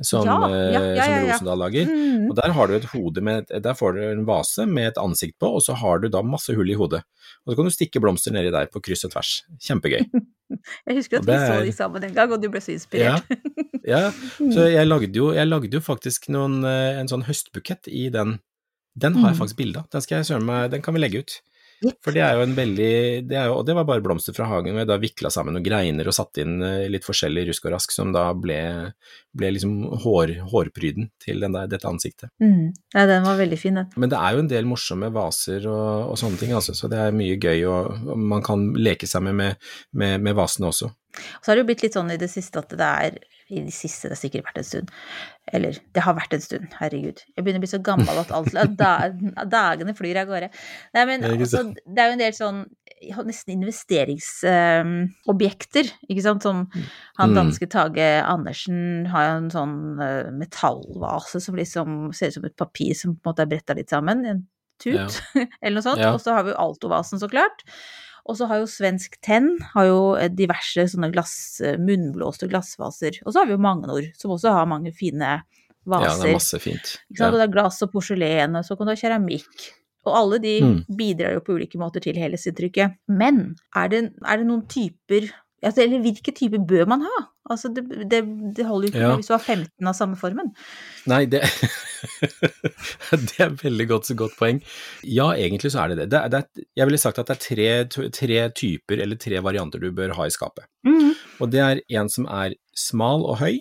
Som, 0.00 0.28
Ja, 0.28 0.48
ja, 0.48 0.80
eh, 0.80 0.94
ja, 0.94 1.04
som. 1.04 1.24
Rosendal 1.26 1.58
lager. 1.58 1.88
Mm. 1.88 2.28
Og 2.30 2.36
der 2.36 2.52
har 2.54 2.68
du 2.68 2.74
et 2.76 2.84
hode 2.92 3.20
med, 3.24 3.48
der 3.48 3.74
får 3.74 3.96
du 3.96 4.02
en 4.04 4.26
vase 4.28 4.66
med 4.66 4.92
et 4.92 5.00
ansikt 5.00 5.38
på, 5.40 5.48
og 5.56 5.62
så 5.64 5.74
har 5.74 5.98
du 5.98 6.08
da 6.12 6.22
masse 6.22 6.54
hull 6.54 6.70
i 6.70 6.76
hodet. 6.78 7.00
Og 7.46 7.52
så 7.52 7.56
kan 7.56 7.66
du 7.66 7.74
stikke 7.74 8.02
blomster 8.04 8.34
nedi 8.36 8.52
der 8.54 8.68
på 8.70 8.82
kryss 8.84 9.08
og 9.08 9.16
tvers. 9.16 9.42
Kjempegøy. 9.64 10.04
Jeg 10.86 10.96
husker 11.00 11.18
at 11.18 11.26
vi 11.26 11.38
så 11.40 11.64
de 11.64 11.72
sammen 11.74 12.04
en 12.04 12.14
gang, 12.14 12.30
og 12.32 12.40
du 12.40 12.48
ble 12.52 12.60
så 12.62 12.72
inspirert. 12.76 13.26
Ja, 13.84 14.08
så 14.54 14.68
jeg 14.68 14.86
lagde 14.86 15.12
jo, 15.12 15.32
jeg 15.36 15.48
lagde 15.48 15.76
jo 15.76 15.80
faktisk 15.84 16.30
noen, 16.32 16.62
eh, 16.64 16.96
en 17.00 17.10
sånn 17.10 17.26
høstbukett 17.26 17.90
i 17.92 18.06
den. 18.12 18.38
Den 18.98 19.14
har 19.20 19.30
jeg 19.30 19.36
Mm. 19.38 19.42
faktisk 19.44 19.60
bilde 19.62 19.78
av. 19.84 19.86
Den, 19.94 20.02
skal 20.04 20.18
jeg 20.18 20.26
søren 20.32 20.48
meg, 20.48 20.70
den 20.72 20.82
kan 20.82 20.94
vi 20.96 21.00
legge 21.04 21.22
ut. 21.22 21.38
For 22.02 22.10
det 22.10 22.24
er 22.26 22.32
jo 22.34 22.40
en 22.42 22.56
veldig 22.56 23.28
det 23.30 23.36
er 23.38 23.44
jo, 23.46 23.60
Og 23.60 23.66
det 23.68 23.74
var 23.76 23.84
bare 23.86 24.02
blomster 24.02 24.34
fra 24.34 24.48
hagen, 24.50 24.74
og 24.74 24.80
jeg 24.82 24.88
da 24.90 24.96
vikla 24.98 25.30
sammen 25.30 25.54
noen 25.54 25.62
greiner 25.62 26.08
og 26.10 26.16
satte 26.16 26.42
inn 26.42 26.56
eh, 26.66 26.88
litt 26.90 27.04
forskjellig 27.06 27.44
rusk 27.46 27.68
og 27.68 27.72
rask, 27.76 27.92
som 27.94 28.10
da 28.12 28.24
ble, 28.34 28.56
ble 29.38 29.50
liksom 29.54 29.76
hår, 30.02 30.32
hårpryden 30.50 31.06
til 31.22 31.38
den 31.44 31.54
der, 31.54 31.68
dette 31.70 31.86
ansiktet. 31.86 32.32
Mm. 32.42 32.72
Ja, 32.96 33.06
den 33.06 33.22
var 33.22 33.38
veldig 33.38 33.58
fin, 33.62 33.78
den. 33.78 33.92
Men 33.94 34.10
det 34.10 34.18
er 34.18 34.34
jo 34.34 34.42
en 34.42 34.50
del 34.50 34.66
morsomme 34.66 35.12
vaser 35.14 35.70
og, 35.70 36.10
og 36.10 36.18
sånne 36.18 36.42
ting, 36.42 36.50
altså, 36.58 36.74
så 36.74 36.90
det 36.90 36.98
er 36.98 37.14
mye 37.14 37.38
gøy, 37.38 37.62
og, 37.70 37.94
og 38.10 38.18
man 38.34 38.42
kan 38.42 38.72
leke 38.74 39.06
seg 39.06 39.22
med, 39.28 39.38
med, 39.38 39.70
med, 39.92 40.18
med 40.26 40.34
vasene 40.34 40.72
også. 40.72 40.90
Så 41.14 41.46
har 41.52 41.54
det 41.54 41.62
jo 41.62 41.70
blitt 41.70 41.86
litt 41.86 41.94
sånn 41.94 42.10
i 42.10 42.18
det 42.18 42.32
siste 42.34 42.58
at 42.58 42.74
det 42.74 42.90
er 43.06 43.22
I 43.50 43.62
de 43.64 43.72
siste, 43.72 44.08
det 44.08 44.12
har 44.16 44.20
sikkert 44.20 44.44
vært 44.44 44.58
en 44.60 44.64
stund. 44.68 44.90
Eller, 45.56 45.78
det 45.96 46.02
har 46.04 46.14
vært 46.18 46.34
en 46.36 46.42
stund, 46.44 46.66
herregud. 46.76 47.22
Jeg 47.32 47.40
begynner 47.44 47.62
å 47.62 47.64
bli 47.64 47.70
så 47.70 47.78
gammel 47.80 48.18
at 48.20 48.28
alt, 48.36 48.52
da, 48.76 48.90
dagene 49.48 49.94
flyr 49.96 50.18
av 50.20 50.26
gårde. 50.28 50.50
Nei, 50.94 51.04
men 51.08 51.24
altså, 51.24 51.62
det 51.86 52.02
er 52.02 52.06
jo 52.10 52.16
en 52.18 52.24
del 52.26 52.34
sånn 52.36 52.58
nesten 53.28 53.52
investeringsobjekter, 53.54 55.86
ikke 56.10 56.22
sant. 56.24 56.42
Som 56.42 56.66
han 57.18 57.30
Mm. 57.30 57.34
danske 57.36 57.66
Tage 57.70 58.22
Andersen 58.24 59.06
har 59.06 59.24
jo 59.24 59.30
en 59.38 59.50
sånn 59.50 60.00
eh, 60.02 60.30
metallvase 60.34 61.40
som 61.40 61.54
liksom 61.56 62.12
ser 62.12 62.26
ut 62.28 62.34
som 62.34 62.44
et 62.44 62.56
papir 62.56 62.94
som 62.94 63.14
på 63.16 63.28
en 63.28 63.32
måte 63.32 63.42
er 63.42 63.46
bretta 63.52 63.74
litt 63.74 63.88
sammen. 63.90 64.26
En 64.26 64.46
tut, 64.80 64.94
Ja. 64.94 65.06
eller 65.62 65.74
noe 65.80 65.82
sånt. 65.82 65.98
Ja. 66.00 66.12
Og 66.12 66.20
så 66.20 66.32
har 66.34 66.42
vi 66.44 66.50
jo 66.52 66.56
Altovasen, 66.58 67.18
så 67.18 67.28
klart. 67.30 67.62
Og 68.26 68.36
så 68.36 68.48
har 68.50 68.58
jo 68.62 68.66
Svensk 68.66 69.18
Tenn 69.24 69.58
har 69.74 69.86
jo 69.86 70.00
eh, 70.16 70.28
diverse 70.28 70.84
sånne 70.92 71.12
glass, 71.14 71.60
eh, 71.64 71.76
munnblåste 71.78 72.48
glassvaser. 72.50 73.20
Og 73.24 73.32
så 73.32 73.40
har 73.42 73.46
vi 73.46 73.56
jo 73.56 73.62
Magnor, 73.62 74.08
som 74.18 74.30
også 74.34 74.52
har 74.52 74.66
mange 74.66 74.92
fine 74.96 75.42
vaser. 75.88 76.08
Ja, 76.08 76.22
det 76.22 76.30
er 76.30 76.38
masse 76.40 76.60
fint. 76.60 76.94
Ikke 77.08 77.18
sant? 77.18 77.20
Ja. 77.20 77.30
Og 77.32 77.38
det 77.40 77.46
er 77.48 77.52
glass 77.54 77.82
og 77.82 77.92
porselen, 77.92 78.56
og 78.58 78.64
så 78.66 78.76
kan 78.76 78.86
du 78.88 78.92
ha 78.92 78.96
keramikk. 79.00 79.68
Og 80.06 80.14
alle 80.16 80.38
de 80.40 80.60
Mm. 80.62 80.84
bidrar 80.96 81.34
jo 81.34 81.40
på 81.40 81.54
ulike 81.58 81.76
måter 81.80 82.00
til 82.00 82.14
helhetsinntrykket. 82.16 82.96
Men 83.08 83.56
er 83.76 83.88
det, 83.88 84.12
er 84.24 84.36
det 84.38 84.46
noen 84.46 84.66
typer 84.68 85.30
altså, 85.64 85.82
Eller 85.84 86.00
hvilke 86.04 86.32
type 86.36 86.58
bør 86.68 86.86
man 86.90 87.02
ha? 87.06 87.16
Altså, 87.50 87.70
det, 87.72 87.84
det, 88.10 88.20
det 88.56 88.66
holder 88.66 88.88
jo 88.88 88.92
ikke 88.92 89.00
Ja. 89.06 89.14
hvis 89.16 89.30
du 89.30 89.32
har 89.34 89.40
15 89.44 89.88
av 89.88 89.94
samme 89.96 90.16
formen. 90.20 90.50
Nei, 91.08 91.24
det, 91.26 91.40
det 93.28 93.38
er 93.40 93.54
veldig 93.62 93.86
godt, 93.90 94.10
godt 94.18 94.36
poeng. 94.38 94.60
Ja, 95.06 95.30
egentlig 95.34 95.72
så 95.74 95.84
er 95.84 95.94
det 95.94 95.98
det. 96.10 96.20
det, 96.32 96.42
er, 96.42 96.66
jeg 96.76 96.88
ville 96.90 97.00
sagt 97.00 97.18
at 97.22 97.30
det 97.30 97.38
er 97.38 97.42
tre, 97.88 98.10
tre 98.14 98.42
typer 98.58 99.00
eller 99.04 99.16
tre 99.20 99.40
varianter 99.44 99.80
du 99.82 99.90
bør 99.96 100.14
ha 100.18 100.28
i 100.28 100.34
skapet. 100.34 100.68
Mm. 100.86 101.14
Og 101.40 101.50
det 101.54 101.64
er 101.64 101.82
en 102.00 102.12
som 102.12 102.28
er 102.28 102.54
smal 102.78 103.24
og 103.26 103.40
høy, 103.42 103.58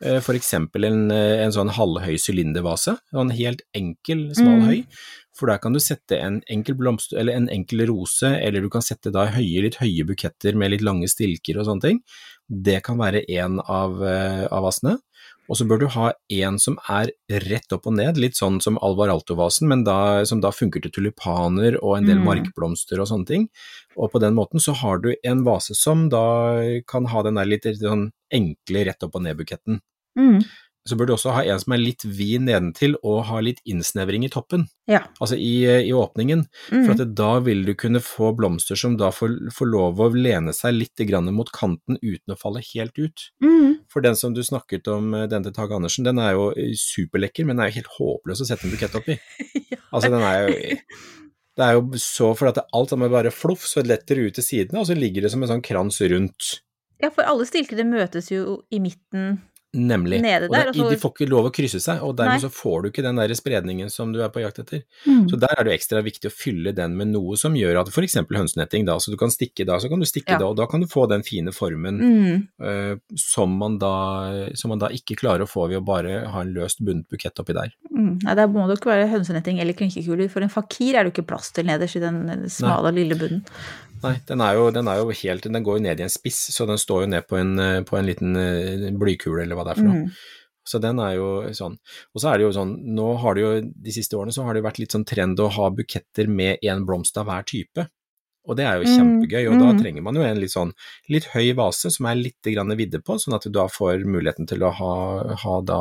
F.eks. 0.00 0.24
for 0.24 0.32
eksempel 0.38 0.86
en, 0.88 1.00
eh, 1.12 1.42
en 1.44 1.52
sånn 1.52 1.68
halvhøy 1.76 2.14
sylindervase, 2.22 2.94
en 3.12 3.32
helt 3.36 3.60
enkel, 3.76 4.30
smal 4.36 4.56
Mm. 4.62 4.68
høy. 4.70 4.78
For 5.40 5.48
der 5.48 5.60
kan 5.62 5.72
du 5.72 5.80
sette 5.80 6.18
en 6.20 6.42
enkel 6.52 6.76
blomst, 6.76 7.14
eller 7.16 7.32
en 7.38 7.48
enkel 7.48 7.86
rose, 7.88 8.28
eller 8.28 8.60
du 8.60 8.68
kan 8.72 8.84
sette 8.84 9.12
da 9.14 9.24
høye, 9.32 9.64
litt 9.64 9.80
høye 9.80 10.04
buketter 10.04 10.58
med 10.58 10.74
litt 10.74 10.84
lange 10.84 11.08
stilker 11.08 11.56
og 11.56 11.64
sånne 11.70 11.86
ting. 11.86 12.02
Det 12.50 12.82
kan 12.84 13.00
være 13.00 13.24
en 13.40 13.56
av, 13.64 14.02
eh, 14.04 14.44
av 14.50 14.66
vasene. 14.68 14.98
Og 15.50 15.56
så 15.58 15.66
bør 15.66 15.80
du 15.80 15.86
ha 15.96 16.12
en 16.30 16.58
som 16.62 16.76
er 16.92 17.10
rett 17.48 17.72
opp 17.74 17.88
og 17.90 17.96
ned, 17.96 18.20
litt 18.22 18.36
sånn 18.38 18.60
som 18.62 18.78
Alvar 18.86 19.10
Alto-vasen, 19.10 19.66
men 19.66 19.82
da, 19.82 20.22
som 20.28 20.40
da 20.44 20.52
funker 20.54 20.84
til 20.84 20.92
tulipaner 20.94 21.78
og 21.82 21.96
en 21.96 22.06
del 22.06 22.20
Mm. 22.20 22.28
markblomster 22.28 23.00
og 23.00 23.08
sånne 23.08 23.26
ting. 23.26 23.48
Og 23.96 24.12
på 24.12 24.20
den 24.20 24.34
måten 24.34 24.60
så 24.62 24.74
har 24.76 24.98
du 24.98 25.14
en 25.24 25.42
vase 25.42 25.74
som 25.74 26.08
da 26.08 26.82
kan 26.86 27.06
ha 27.06 27.22
den 27.22 27.34
der 27.34 27.46
litt 27.46 27.64
sånn 27.64 28.12
enkle 28.32 28.84
rett 28.86 29.02
opp 29.02 29.16
og 29.16 29.22
ned-buketten. 29.22 29.80
Mm. 30.16 30.44
Så 30.88 30.96
bør 30.96 31.10
du 31.10 31.12
også 31.12 31.34
ha 31.36 31.42
en 31.44 31.58
som 31.60 31.74
er 31.76 31.80
litt 31.82 32.02
vid 32.08 32.40
nedentil 32.46 32.94
og 33.04 33.26
ha 33.28 33.40
litt 33.44 33.58
innsnevring 33.68 34.24
i 34.24 34.30
toppen, 34.32 34.64
Ja. 34.88 35.02
altså 35.20 35.36
i, 35.36 35.66
i 35.86 35.92
åpningen. 35.92 36.46
Mm. 36.72 36.84
For 36.86 36.94
at 36.96 37.14
da 37.14 37.32
vil 37.44 37.66
du 37.66 37.74
kunne 37.78 38.00
få 38.00 38.30
blomster 38.38 38.78
som 38.80 38.96
da 38.96 39.10
får, 39.12 39.34
får 39.52 39.68
lov 39.68 40.00
å 40.00 40.08
lene 40.14 40.54
seg 40.56 40.78
litt 40.78 41.02
grann 41.06 41.28
mot 41.36 41.52
kanten 41.52 41.98
uten 42.00 42.32
å 42.32 42.38
falle 42.40 42.62
helt 42.72 42.96
ut. 42.98 43.26
Mm. 43.44 43.76
For 43.92 44.00
den 44.00 44.16
som 44.16 44.32
du 44.34 44.40
snakket 44.46 44.88
om, 44.88 45.12
eh, 45.14 45.26
den 45.28 45.44
til 45.44 45.52
Tage 45.52 45.76
Andersen, 45.76 46.04
den 46.08 46.18
er 46.18 46.32
jo 46.38 46.48
eh, 46.56 46.72
superlekker, 46.78 47.44
men 47.44 47.56
den 47.58 47.66
er 47.66 47.70
jo 47.74 47.80
helt 47.82 47.94
håpløs 47.98 48.40
å 48.40 48.48
sette 48.48 48.64
en 48.68 48.72
bukett 48.76 48.96
oppi. 48.96 49.18
Ja. 49.70 49.76
Altså, 49.92 50.08
den 50.10 50.22
er 50.22 50.48
jo 50.48 50.76
Det 51.60 51.66
er 51.66 51.74
jo 51.76 51.98
så 52.00 52.30
for 52.38 52.48
at 52.48 52.58
alt 52.72 52.90
sammen 52.92 53.10
bare 53.12 53.30
fluff, 53.34 53.66
så 53.68 53.82
letter 53.84 54.16
det 54.16 54.30
ut 54.30 54.36
til 54.38 54.44
sidene, 54.46 54.80
og 54.80 54.86
så 54.88 54.94
ligger 54.96 55.26
det 55.26 55.30
som 55.34 55.42
en 55.44 55.50
sånn 55.50 55.62
krans 55.66 55.98
rundt. 56.08 56.60
ja, 57.02 57.10
for 57.10 57.26
alle 57.26 57.44
stilkene 57.48 57.84
møtes 57.90 58.30
jo 58.32 58.62
i 58.72 58.78
midten. 58.80 59.40
Nemlig. 59.72 60.18
Der, 60.22 60.48
og 60.48 60.74
så- 60.74 60.90
de 60.90 60.96
får 60.98 61.12
ikke 61.14 61.28
lov 61.30 61.44
å 61.46 61.52
krysse 61.54 61.78
seg, 61.80 62.02
og 62.02 62.16
Nei. 62.16 62.24
dermed 62.24 62.42
så 62.42 62.50
får 62.50 62.82
du 62.82 62.88
ikke 62.90 63.04
den 63.06 63.14
der 63.16 63.28
spredningen 63.38 63.88
som 63.88 64.12
du 64.12 64.20
er 64.20 64.28
på 64.28 64.40
jakt 64.42 64.58
etter. 64.58 64.82
Mm. 65.06 65.28
Så 65.30 65.38
der 65.38 65.54
er 65.56 65.62
det 65.62 65.70
jo 65.70 65.78
ekstra 65.78 66.02
viktig 66.02 66.26
å 66.26 66.34
fylle 66.34 66.74
den 66.74 66.96
med 66.96 67.08
noe 67.12 67.36
som 67.36 67.54
gjør 67.54 67.78
at 67.80 67.88
f.eks. 67.88 68.14
hønsenetting, 68.26 68.84
da, 68.84 68.96
så 68.98 69.10
du 69.12 69.16
kan 69.16 69.30
stikke 69.30 69.64
da, 69.64 69.78
så 69.78 69.88
kan 69.88 70.00
du 70.00 70.06
stikke 70.06 70.30
Ja. 70.34 70.38
da, 70.38 70.46
og 70.46 70.56
da 70.56 70.66
kan 70.66 70.80
du 70.80 70.86
få 70.86 71.08
den 71.08 71.22
fine 71.22 71.52
formen 71.54 72.00
Mm. 72.00 72.48
uh, 72.60 72.96
som, 73.14 73.56
man 73.56 73.78
da, 73.78 74.50
som 74.54 74.70
man 74.70 74.80
da 74.80 74.88
ikke 74.88 75.14
klarer 75.16 75.42
å 75.42 75.48
få 75.48 75.68
ved 75.68 75.78
å 75.78 75.84
bare 75.84 76.26
ha 76.26 76.40
en 76.40 76.52
løst 76.52 76.82
bundet 76.82 77.06
bukett 77.08 77.38
oppi 77.38 77.54
der. 77.54 77.70
Mm. 77.94 78.18
Nei, 78.24 78.34
der 78.34 78.48
må 78.48 78.66
det 78.66 78.80
ikke 78.80 78.90
være 78.90 79.08
hønsenetting 79.08 79.60
eller 79.60 79.72
klinkekuler. 79.72 80.28
For 80.28 80.40
en 80.42 80.48
fakir 80.48 80.96
er 80.96 81.04
det 81.04 81.14
jo 81.14 81.22
ikke 81.22 81.28
plass 81.28 81.52
til 81.52 81.64
nederst 81.64 81.94
i 81.96 82.00
den 82.00 82.48
smale, 82.48 82.92
lille 82.92 83.14
bunnen. 83.14 83.44
Nei, 84.00 84.14
den 84.28 84.40
er, 84.40 84.56
jo, 84.56 84.68
den 84.72 84.88
er 84.88 85.00
jo 85.00 85.12
helt 85.12 85.44
Den 85.44 85.64
går 85.66 85.78
jo 85.78 85.84
ned 85.84 86.00
i 86.00 86.04
en 86.06 86.12
spiss, 86.12 86.38
så 86.54 86.66
den 86.68 86.80
står 86.80 87.04
jo 87.04 87.08
ned 87.12 87.26
på 87.28 87.36
en, 87.40 87.54
eh, 87.60 87.80
på 87.86 87.98
en 87.98 88.06
liten 88.08 88.36
eh, 88.40 88.86
blykule, 88.96 89.42
eller 89.44 89.58
hva 89.58 89.66
det 89.66 89.74
er 89.74 89.80
for 89.82 89.90
noe. 89.90 90.04
Mm. 90.06 90.38
Så 90.70 90.78
den 90.82 91.00
er 91.02 91.14
jo 91.16 91.28
sånn. 91.56 91.76
Og 92.14 92.22
så 92.22 92.30
er 92.30 92.38
det 92.38 92.46
jo 92.46 92.52
sånn, 92.54 92.74
nå 92.96 93.08
har 93.22 93.36
det 93.36 93.44
jo 93.44 93.52
de 93.88 93.94
siste 93.94 94.16
årene 94.18 94.34
så 94.34 94.44
har 94.46 94.54
det 94.54 94.62
jo 94.62 94.68
vært 94.68 94.80
litt 94.82 94.94
sånn 94.94 95.06
trend 95.08 95.40
å 95.42 95.48
ha 95.56 95.70
buketter 95.74 96.30
med 96.30 96.62
én 96.66 96.84
blomst 96.86 97.16
av 97.20 97.26
hver 97.30 97.46
type. 97.48 97.86
Og 98.50 98.58
det 98.58 98.66
er 98.66 98.80
jo 98.80 98.88
Mm, 98.90 98.96
kjempegøy. 98.98 99.44
Og 99.50 99.56
da 99.60 99.68
mm. 99.70 99.80
trenger 99.80 100.02
man 100.02 100.18
jo 100.18 100.24
en 100.26 100.40
litt 100.42 100.52
sånn 100.52 100.72
litt 101.12 101.28
høy 101.34 101.52
vase 101.58 101.90
som 101.94 102.08
er 102.10 102.18
litt 102.18 102.50
grann 102.50 102.74
vidde 102.78 103.00
på, 103.04 103.16
sånn 103.22 103.36
at 103.36 103.46
du 103.46 103.52
da 103.54 103.66
får 103.70 104.04
muligheten 104.04 104.48
til 104.50 104.64
å 104.66 104.72
ha, 104.74 104.94
ha 105.44 105.56
da 105.62 105.80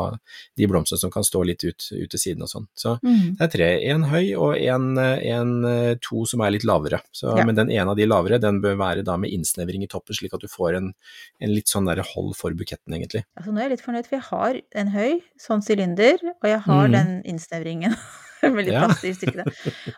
de 0.60 0.68
blomstene 0.70 1.02
som 1.02 1.14
kan 1.14 1.26
stå 1.26 1.44
litt 1.50 1.66
ut, 1.66 1.90
ut 1.96 2.10
til 2.14 2.22
siden 2.22 2.46
og 2.46 2.52
sånn. 2.54 2.68
Så 2.78 2.98
Mm. 3.00 3.38
det 3.40 3.48
er 3.48 3.52
tre. 3.54 3.70
En 3.90 4.04
høy 4.12 4.36
og 4.36 4.58
en, 4.60 4.98
en 5.00 5.98
to 6.04 6.26
som 6.30 6.42
er 6.46 6.52
litt 6.52 6.68
lavere. 6.68 7.02
Så, 7.12 7.36
Ja. 7.38 7.46
Men 7.46 7.56
den 7.56 7.72
ene 7.72 7.90
av 7.90 7.98
de 7.98 8.06
lavere, 8.06 8.40
den 8.40 8.62
bør 8.62 8.78
være 8.78 9.04
da 9.04 9.18
med 9.18 9.32
innsnevring 9.32 9.84
i 9.84 9.88
toppen, 9.88 10.16
slik 10.16 10.34
at 10.34 10.42
du 10.42 10.48
får 10.48 10.76
en, 10.78 10.94
en 11.40 11.54
litt 11.54 11.68
sånn 11.72 11.86
derre 11.90 12.04
hold 12.06 12.36
for 12.36 12.52
buketten, 12.52 12.94
egentlig. 12.94 13.24
Altså, 13.38 13.52
nå 13.54 13.60
er 13.60 13.70
jeg 13.70 13.78
litt 13.78 13.86
fornøyd, 13.86 14.08
for 14.10 14.18
jeg 14.20 14.28
har 14.30 14.62
en 14.84 14.92
høy 14.94 15.22
sånn 15.40 15.64
sylinder, 15.66 16.18
og 16.36 16.50
jeg 16.50 16.60
har 16.68 16.88
mm. 16.88 16.92
den 16.98 17.14
innsnevringen 17.26 17.96
litt 18.60 18.72
Ja. 18.74 18.86
plass 18.88 19.04
i 19.08 19.14
stykkene. 19.16 19.46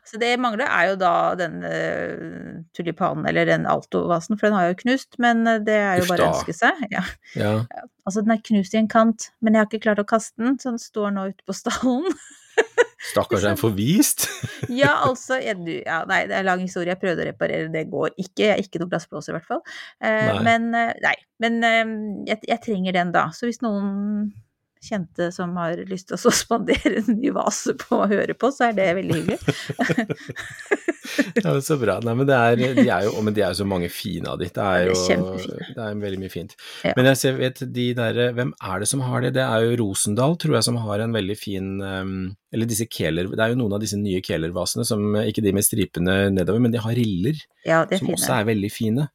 Så 0.08 0.20
det 0.22 0.32
mangler 0.42 0.68
er 0.68 0.92
jo 0.92 0.98
da 1.02 1.14
den 1.40 1.62
uh, 1.64 2.60
tulipanen, 2.78 3.26
eller 3.30 3.46
den 3.50 3.68
altovasen, 3.70 4.38
for 4.40 4.50
den 4.50 4.58
har 4.58 4.70
jo 4.72 4.78
knust, 4.84 5.18
men 5.22 5.46
eh, 5.48 5.62
det 5.66 5.78
er 5.78 6.02
jo 6.02 6.06
Uff 6.08 6.14
bare 6.14 6.28
å 6.28 6.34
ønske 6.36 6.56
seg. 6.58 6.86
Ja. 6.96 7.04
Ja. 7.38 7.54
Altså, 8.06 8.24
den 8.26 8.34
er 8.34 8.42
knust 8.44 8.74
i 8.76 8.80
en 8.82 8.90
kant, 8.92 9.30
men 9.42 9.54
jeg 9.56 9.62
har 9.62 9.70
ikke 9.70 9.84
klart 9.86 10.02
å 10.02 10.08
kaste 10.10 10.42
den, 10.42 10.58
så 10.60 10.72
den 10.74 10.82
står 10.82 11.14
nå 11.16 11.28
ute 11.32 11.46
på 11.48 11.56
stallen. 11.56 12.08
Stakkars 13.12 13.46
er 13.46 13.54
en 13.56 13.60
forvist. 13.62 14.28
Ja, 14.70 14.92
altså 15.08 15.40
du, 15.40 15.72
ja, 15.80 16.02
Nei, 16.10 16.20
det 16.30 16.36
er 16.38 16.46
lang 16.46 16.62
historie. 16.62 16.92
Jeg 16.92 17.02
prøvde 17.02 17.24
å 17.24 17.30
reparere, 17.32 17.72
det 17.74 17.88
går 17.90 18.12
ikke. 18.14 18.44
Jeg 18.44 18.52
er 18.54 18.62
ikke 18.62 18.82
noe 18.84 18.92
glassblåser, 18.92 19.34
i 19.34 19.38
hvert 19.40 19.48
fall. 19.50 19.64
Uh, 20.04 20.28
Nei. 20.36 20.44
men 20.46 20.68
nei. 20.76 21.16
Men 21.42 21.58
uh, 21.66 21.96
jeg, 22.30 22.44
jeg 22.52 22.62
trenger 22.66 22.98
den 23.00 23.14
da. 23.16 23.30
Så 23.34 23.50
hvis 23.50 23.62
noen 23.66 24.30
kjente 24.82 25.28
som 25.34 25.54
har 25.60 25.78
lyst 25.90 26.08
til 26.10 26.18
å 26.18 26.34
spandere 26.44 26.96
en 27.04 27.18
ny 27.20 27.30
vase 27.36 27.76
på 27.78 28.00
å 28.04 28.08
høre 28.10 28.34
på, 28.38 28.50
så 28.56 28.70
er 28.70 28.78
det 28.80 28.88
veldig 28.98 29.20
hyggelig. 29.20 29.40
Ja, 31.44 31.54
så 31.62 31.76
bra. 31.82 31.98
Nei, 32.06 32.14
men 32.18 32.28
det 32.30 32.36
er, 32.38 32.60
de 32.78 32.86
er 32.88 33.06
jo, 33.08 33.14
men 33.26 33.34
de 33.36 33.44
er 33.44 33.52
jo 33.54 33.60
så 33.62 33.68
mange 33.68 33.90
fine 33.92 34.30
av 34.32 34.40
ditt. 34.42 34.54
Det 34.56 34.64
er 34.66 34.90
jo 34.92 34.96
det 35.76 35.82
er 35.86 35.98
veldig 36.02 36.20
mye 36.22 36.32
fint. 36.34 36.54
Ja. 36.86 36.94
Men 36.98 37.10
jeg 37.12 37.20
ser, 37.22 37.38
vet 37.40 37.62
de 37.76 37.88
der, 37.98 38.20
hvem 38.38 38.54
er 38.62 38.84
det 38.84 38.90
som 38.92 39.04
har 39.06 39.26
det? 39.26 39.34
Det 39.38 39.44
er 39.46 39.66
jo 39.68 39.78
Rosendal, 39.82 40.38
tror 40.42 40.58
jeg, 40.58 40.68
som 40.70 40.80
har 40.86 41.04
en 41.04 41.16
veldig 41.16 41.38
fin 41.40 41.72
um, 41.82 42.14
Eller 42.54 42.70
disse 42.70 42.88
keler, 42.92 43.30
det 43.32 43.44
er 43.46 43.54
jo 43.54 43.60
noen 43.62 43.76
av 43.78 43.84
disse 43.84 44.00
nye 44.00 44.22
kelervasene 44.26 44.86
som 44.88 45.18
ikke 45.24 45.44
de 45.46 45.54
med 45.58 45.66
stripene 45.68 46.18
nedover, 46.36 46.62
men 46.64 46.74
de 46.74 46.82
har 46.84 46.96
riller, 46.98 47.42
Ja, 47.68 47.84
det 47.90 48.02
som 48.02 48.12
også 48.14 48.38
er 48.40 48.50
veldig 48.54 48.72
fine. 48.74 49.08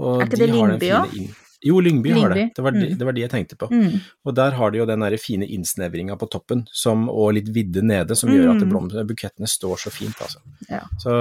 Og 0.00 0.20
Er 0.22 0.28
ikke 0.28 0.38
de 0.38 0.46
det 0.46 0.52
Lindby 0.54 0.90
inn- 1.20 1.32
Jo, 1.62 1.80
Lyngby, 1.84 2.10
har 2.16 2.32
det. 2.32 2.46
Det 2.56 2.62
var, 2.64 2.72
de, 2.72 2.86
mm. 2.88 2.98
det 2.98 3.04
var 3.04 3.12
de 3.16 3.20
jeg 3.20 3.30
tenkte 3.32 3.56
på. 3.60 3.66
Mm. 3.68 3.98
Og 4.24 4.34
der 4.36 4.54
har 4.56 4.70
de 4.72 4.78
jo 4.80 4.86
den 4.88 5.02
der 5.04 5.16
fine 5.20 5.44
innsnevringa 5.44 6.16
på 6.20 6.28
toppen, 6.32 6.62
som, 6.72 7.02
og 7.12 7.34
litt 7.36 7.50
vidde 7.52 7.82
nede, 7.84 8.16
som 8.16 8.32
gjør 8.32 8.54
at 8.54 8.60
Mm. 8.60 8.68
blom, 8.70 8.88
bukettene 9.08 9.48
står 9.48 9.76
så 9.84 9.92
fint, 9.92 10.16
altså. 10.24 10.40
Ja. 10.70 10.80
Så 11.00 11.12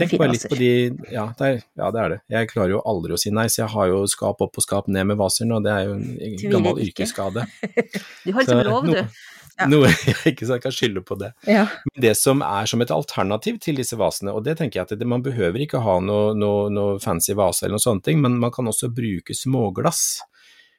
Tenk 0.00 0.16
bare 0.18 0.32
litt 0.32 0.44
vaser. 0.44 0.52
på 0.52 0.58
de 0.60 0.70
ja 1.12 1.26
det, 1.38 1.46
er, 1.46 1.62
ja, 1.76 1.90
det 1.94 2.00
er 2.02 2.08
det. 2.14 2.20
Jeg 2.34 2.50
klarer 2.52 2.76
jo 2.76 2.82
aldri 2.88 3.16
å 3.16 3.20
si 3.20 3.30
nei, 3.34 3.46
så 3.52 3.64
jeg 3.64 3.72
har 3.74 3.88
jo 3.92 4.04
skap 4.10 4.40
opp 4.44 4.56
og 4.60 4.64
skap 4.64 4.88
ned 4.88 5.06
med 5.12 5.18
vaser 5.20 5.48
nå. 5.48 5.60
Det 5.64 5.72
er 5.72 5.88
jo 5.88 5.96
en 5.98 6.36
gammel 6.52 6.80
yrkesskade. 6.88 7.46
Du 8.24 8.32
har 8.32 8.42
liksom 8.44 8.64
lov, 8.66 8.86
du. 8.88 9.02
Ja. 9.58 9.66
Noe 9.70 9.90
jeg 10.06 10.34
ikke 10.34 10.46
så 10.46 10.58
jeg 10.58 10.64
kan 10.64 10.74
skylde 10.74 11.02
på 11.06 11.18
det. 11.18 11.32
Ja. 11.50 11.66
Men 11.90 12.04
det 12.04 12.14
som 12.18 12.44
er 12.46 12.68
som 12.70 12.82
et 12.84 12.94
alternativ 12.94 13.58
til 13.64 13.80
disse 13.80 13.98
vasene, 13.98 14.34
og 14.34 14.44
det 14.46 14.58
tenker 14.60 14.80
jeg 14.80 14.88
at 14.88 14.96
det, 15.00 15.08
man 15.08 15.24
behøver 15.24 15.64
ikke 15.64 15.82
ha 15.82 15.98
noe, 16.04 16.34
noe, 16.38 16.68
noe 16.70 16.98
fancy 17.02 17.34
vase 17.38 17.66
eller 17.66 17.78
noen 17.78 17.86
sånne 17.86 18.06
ting, 18.06 18.22
men 18.22 18.38
man 18.42 18.54
kan 18.54 18.70
også 18.70 18.92
bruke 18.94 19.34
småglass. 19.34 20.20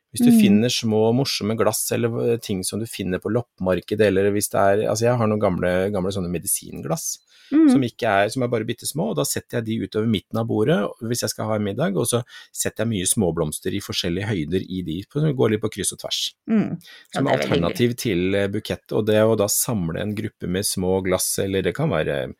Hvis 0.10 0.26
du 0.26 0.32
Mm. 0.32 0.40
finner 0.42 0.70
små 0.74 1.14
morsomme 1.14 1.56
glass 1.56 1.92
eller 1.92 2.38
ting 2.42 2.64
som 2.64 2.80
du 2.80 2.86
finner 2.90 3.20
på 3.20 3.30
loppemarkedet, 3.30 4.08
eller 4.08 4.32
hvis 4.32 4.50
det 4.50 4.58
er 4.60 4.90
Altså 4.90 5.06
jeg 5.06 5.18
har 5.18 5.28
noen 5.28 5.40
gamle, 5.40 5.92
gamle 5.94 6.10
sånne 6.12 6.32
medisinglass 6.34 7.20
Mm. 7.52 7.70
som, 7.72 7.82
ikke 7.82 8.06
er, 8.06 8.30
som 8.30 8.44
er 8.44 8.48
bare 8.48 8.64
bitte 8.66 8.86
små, 8.86 9.10
og 9.10 9.16
da 9.18 9.24
setter 9.26 9.58
jeg 9.58 9.66
de 9.66 9.88
utover 9.88 10.06
midten 10.08 10.38
av 10.38 10.46
bordet 10.46 10.86
hvis 11.02 11.22
jeg 11.26 11.30
skal 11.32 11.46
ha 11.50 11.56
en 11.56 11.64
middag, 11.66 11.98
og 11.98 12.06
så 12.06 12.24
setter 12.54 12.86
jeg 12.86 12.92
mye 12.92 13.08
småblomster 13.10 13.74
i 13.74 13.82
forskjellige 13.82 14.28
høyder 14.30 14.62
i 14.70 14.82
de, 14.86 15.04
som 15.12 15.34
går 15.34 15.50
litt 15.56 15.62
på 15.64 15.72
kryss 15.74 15.94
og 15.94 16.00
tvers. 16.04 16.20
Mm. 16.48 16.78
Ja, 16.78 17.18
Som 17.18 17.28
er 17.28 17.38
alternativ 17.40 17.96
til 17.98 18.36
eh, 18.36 18.48
bukett, 18.54 18.92
og 18.94 19.08
det 19.08 19.18
å 19.26 19.36
da 19.36 19.48
samle 19.48 19.98
en 20.00 20.14
gruppe 20.14 20.48
med 20.48 20.62
små 20.64 21.02
glass, 21.04 21.40
eller 21.40 21.62
det 21.66 21.74
kan 21.74 21.90
være 21.90 22.36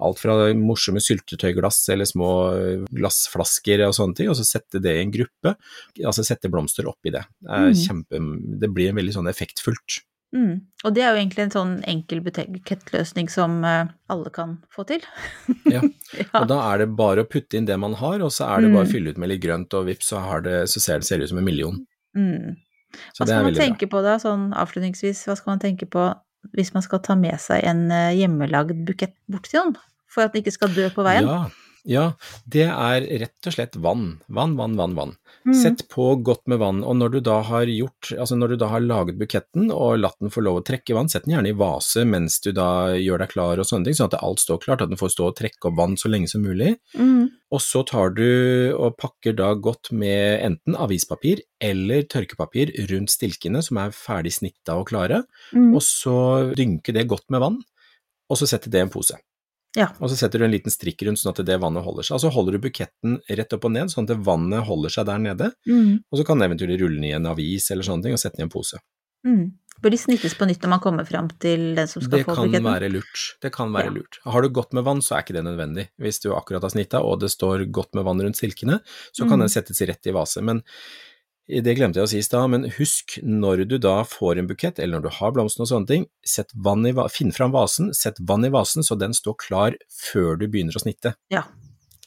alt 0.00 0.18
fra 0.18 0.52
morsomme 0.56 1.00
syltetøyglass 1.04 1.88
eller 1.92 2.04
små 2.08 2.30
eh, 2.56 2.84
glassflasker 2.96 3.84
og 3.86 3.92
sånne 3.94 4.16
ting, 4.16 4.28
og 4.32 4.36
så 4.38 4.44
sette 4.46 4.80
det 4.82 4.94
i 4.96 5.02
en 5.02 5.12
gruppe, 5.12 5.56
altså 6.04 6.24
sette 6.24 6.48
blomster 6.50 6.88
oppi 6.88 7.10
det. 7.12 7.24
Det, 7.40 7.60
Mm. 7.62 7.74
kjempe, 7.76 8.22
det 8.60 8.70
blir 8.72 8.92
veldig 8.96 9.12
sånn 9.14 9.28
effektfullt. 9.28 10.00
Mm. 10.34 10.62
Og 10.84 10.94
det 10.96 11.02
er 11.04 11.12
jo 11.12 11.20
egentlig 11.20 11.42
en 11.44 11.50
sånn 11.52 11.72
enkel 11.84 12.22
butikkløsning 12.24 13.28
som 13.28 13.62
eh, 13.68 13.86
alle 14.08 14.30
kan 14.32 14.58
få 14.74 14.86
til. 14.88 15.02
Ja. 15.74 15.82
Og 16.40 16.48
da 16.48 16.56
er 16.72 16.78
det 16.82 16.96
bare 16.96 17.22
å 17.24 17.28
putte 17.28 17.56
inn 17.56 17.66
det 17.68 17.76
man 17.78 17.94
har, 18.00 18.20
og 18.24 18.32
så 18.32 18.48
er 18.48 18.62
det 18.64 18.72
bare 18.72 18.84
å 18.86 18.88
Mm. 18.88 18.92
fylle 18.92 19.10
ut 19.12 19.18
med 19.18 19.28
litt 19.28 19.42
grønt, 19.44 19.74
og 19.74 19.86
vips, 19.86 20.08
så, 20.08 20.20
har 20.24 20.40
det, 20.40 20.68
så 20.72 20.80
ser 20.80 20.98
det, 21.00 21.06
ser 21.06 21.20
ut 21.20 21.28
som 21.28 21.38
en 21.38 21.44
million. 21.44 21.86
Mm. 22.16 22.56
Hva 23.16 23.24
skal 23.26 23.44
man 23.44 23.54
tenke 23.54 23.86
bra. 23.88 24.00
på 24.00 24.02
da, 24.04 24.16
sånn 24.20 24.52
avslutningsvis, 24.52 25.22
hva 25.28 25.36
skal 25.36 25.52
man 25.54 25.60
tenke 25.60 25.86
på 25.88 26.02
hvis 26.50 26.72
man 26.74 26.84
skal 26.84 27.02
ta 27.04 27.16
med 27.18 27.38
seg 27.40 27.64
en 27.68 27.86
eh, 27.94 28.12
hjemmelagd 28.18 28.84
bukett 28.88 29.14
bort 29.30 29.48
til 29.48 29.62
noen? 29.62 29.76
For 30.12 30.26
at 30.26 30.34
den 30.34 30.42
ikke 30.42 30.54
skal 30.54 30.74
dø 30.74 30.88
på 30.92 31.04
veien? 31.06 31.28
Ja, 31.28 31.46
ja, 31.88 32.12
det 32.46 32.68
er 32.70 33.04
rett 33.22 33.48
og 33.48 33.54
slett 33.56 33.76
vann. 33.82 34.20
Vann, 34.28 34.56
vann, 34.56 34.76
vann, 34.78 34.94
vann. 34.94 35.14
Mm. 35.42 35.54
Sett 35.58 35.88
på 35.90 36.04
godt 36.22 36.44
med 36.46 36.60
vann, 36.62 36.84
og 36.86 36.94
når 37.00 37.16
du 37.16 37.20
da 37.26 37.40
har 37.42 37.66
gjort, 37.66 38.12
altså 38.14 38.36
når 38.38 38.52
du 38.52 38.56
da 38.62 38.68
har 38.70 38.84
laget 38.84 39.18
buketten 39.18 39.72
og 39.74 39.96
latt 39.98 40.14
den 40.22 40.30
få 40.30 40.44
lov 40.46 40.60
å 40.60 40.64
trekke 40.68 40.94
vann, 40.94 41.10
sett 41.10 41.24
den 41.26 41.34
gjerne 41.34 41.50
i 41.50 41.56
vase 41.58 42.04
mens 42.06 42.36
du 42.44 42.52
da 42.54 42.94
gjør 42.94 43.24
deg 43.24 43.32
klar 43.32 43.58
og 43.58 43.66
sånne 43.66 43.88
ting, 43.88 43.96
sånn 43.98 44.12
at 44.12 44.20
alt 44.22 44.38
står 44.44 44.60
klart, 44.62 44.84
at 44.84 44.92
den 44.92 45.00
får 45.00 45.10
stå 45.16 45.26
og 45.32 45.36
trekke 45.40 45.66
opp 45.72 45.80
vann 45.80 45.96
så 45.98 46.12
lenge 46.12 46.30
som 46.30 46.44
mulig. 46.46 46.76
Mm. 46.94 47.32
Og 47.52 47.60
så 47.64 47.82
tar 47.90 48.14
du 48.14 48.22
og 48.78 48.94
pakker 49.02 49.34
da 49.36 49.50
godt 49.58 49.90
med 49.90 50.38
enten 50.46 50.78
avispapir 50.78 51.42
eller 51.60 52.06
tørkepapir 52.06 52.70
rundt 52.92 53.10
stilkene 53.10 53.64
som 53.66 53.82
er 53.82 53.90
ferdig 53.96 54.36
snitta 54.38 54.78
og 54.78 54.86
klare, 54.92 55.24
Mm. 55.52 55.74
og 55.74 55.82
så 55.82 56.54
dynke 56.56 56.94
det 56.94 57.08
godt 57.10 57.26
med 57.28 57.40
vann, 57.42 57.58
og 58.30 58.38
så 58.38 58.46
sette 58.46 58.70
det 58.70 58.78
i 58.78 58.86
en 58.86 58.92
pose. 58.94 59.18
Ja. 59.76 59.86
Og 60.00 60.10
så 60.12 60.16
setter 60.20 60.38
du 60.38 60.44
en 60.44 60.52
liten 60.52 60.70
strikk 60.70 61.00
rundt 61.06 61.18
sånn 61.22 61.32
at 61.32 61.44
det 61.46 61.56
vannet 61.62 61.82
holder 61.86 62.02
seg. 62.04 62.14
Og 62.18 62.20
så 62.26 62.30
holder 62.34 62.52
du 62.58 62.58
buketten 62.68 63.18
rett 63.30 63.52
opp 63.56 63.64
og 63.64 63.72
ned, 63.72 63.88
sånn 63.88 64.04
at 64.10 64.18
vannet 64.26 64.66
holder 64.68 64.90
seg 64.92 65.06
der 65.08 65.18
nede. 65.18 65.52
Mm. 65.66 66.02
Og 66.12 66.18
så 66.20 66.26
kan 66.28 66.38
du 66.38 66.44
eventuelt 66.44 66.80
rulle 66.82 66.98
den 67.00 67.04
i 67.08 67.14
en 67.16 67.26
avis 67.30 67.70
eller 67.72 67.82
sånne 67.86 68.02
ting 68.04 68.12
og 68.12 68.20
sette 68.20 68.36
den 68.36 68.44
i 68.44 68.48
en 68.50 68.52
pose. 68.52 68.76
Mm. 69.26 69.52
Bør 69.82 69.90
de 69.90 69.98
snittes 69.98 70.34
på 70.38 70.46
nytt 70.46 70.60
når 70.62 70.70
man 70.74 70.80
kommer 70.84 71.06
fram 71.08 71.28
til 71.42 71.72
den 71.74 71.88
som 71.88 72.02
skal 72.04 72.18
Det 72.20 72.26
få 72.26 72.34
kan 72.36 72.50
buketten? 72.52 72.68
være 72.68 72.90
lurt. 72.92 73.22
Det 73.42 73.50
kan 73.52 73.72
være 73.72 73.88
Ja. 73.88 73.90
lurt. 73.96 74.18
Har 74.24 74.42
du 74.42 74.48
godt 74.50 74.72
med 74.74 74.84
vann, 74.84 75.00
så 75.00 75.16
er 75.16 75.22
ikke 75.24 75.34
det 75.34 75.42
nødvendig. 75.44 75.88
Hvis 75.98 76.20
du 76.20 76.34
akkurat 76.36 76.62
har 76.62 76.70
snitta 76.70 77.00
og 77.02 77.18
det 77.20 77.30
står 77.32 77.64
godt 77.72 77.94
med 77.94 78.04
vann 78.04 78.20
rundt 78.20 78.36
silkene, 78.36 78.80
så 79.12 79.26
kan 79.26 79.38
Mm. 79.40 79.48
den 79.48 79.48
settes 79.48 79.80
rett 79.88 80.06
i 80.06 80.12
vase. 80.12 80.42
Men 80.42 80.62
det 81.60 81.74
glemte 81.76 81.98
jeg 82.00 82.06
å 82.06 82.10
si 82.10 82.18
i 82.18 82.22
stad, 82.24 82.48
men 82.50 82.64
husk 82.78 83.18
når 83.22 83.66
du 83.68 83.76
da 83.78 84.02
får 84.08 84.38
en 84.38 84.46
bukett, 84.48 84.78
eller 84.78 84.98
når 84.98 85.02
du 85.02 85.16
har 85.18 85.32
blomstene 85.32 85.66
og 85.66 85.68
sånne 85.72 85.86
ting, 85.90 86.06
i, 86.86 86.92
finn 87.12 87.32
fram 87.32 87.52
vasen, 87.52 87.92
sett 87.94 88.16
vann 88.20 88.44
i 88.44 88.48
vasen 88.48 88.82
så 88.82 88.96
den 88.98 89.12
står 89.12 89.34
klar 89.38 89.76
før 89.90 90.38
du 90.38 90.46
begynner 90.48 90.72
å 90.78 90.80
snitte. 90.82 91.14
Ja. 91.30 91.42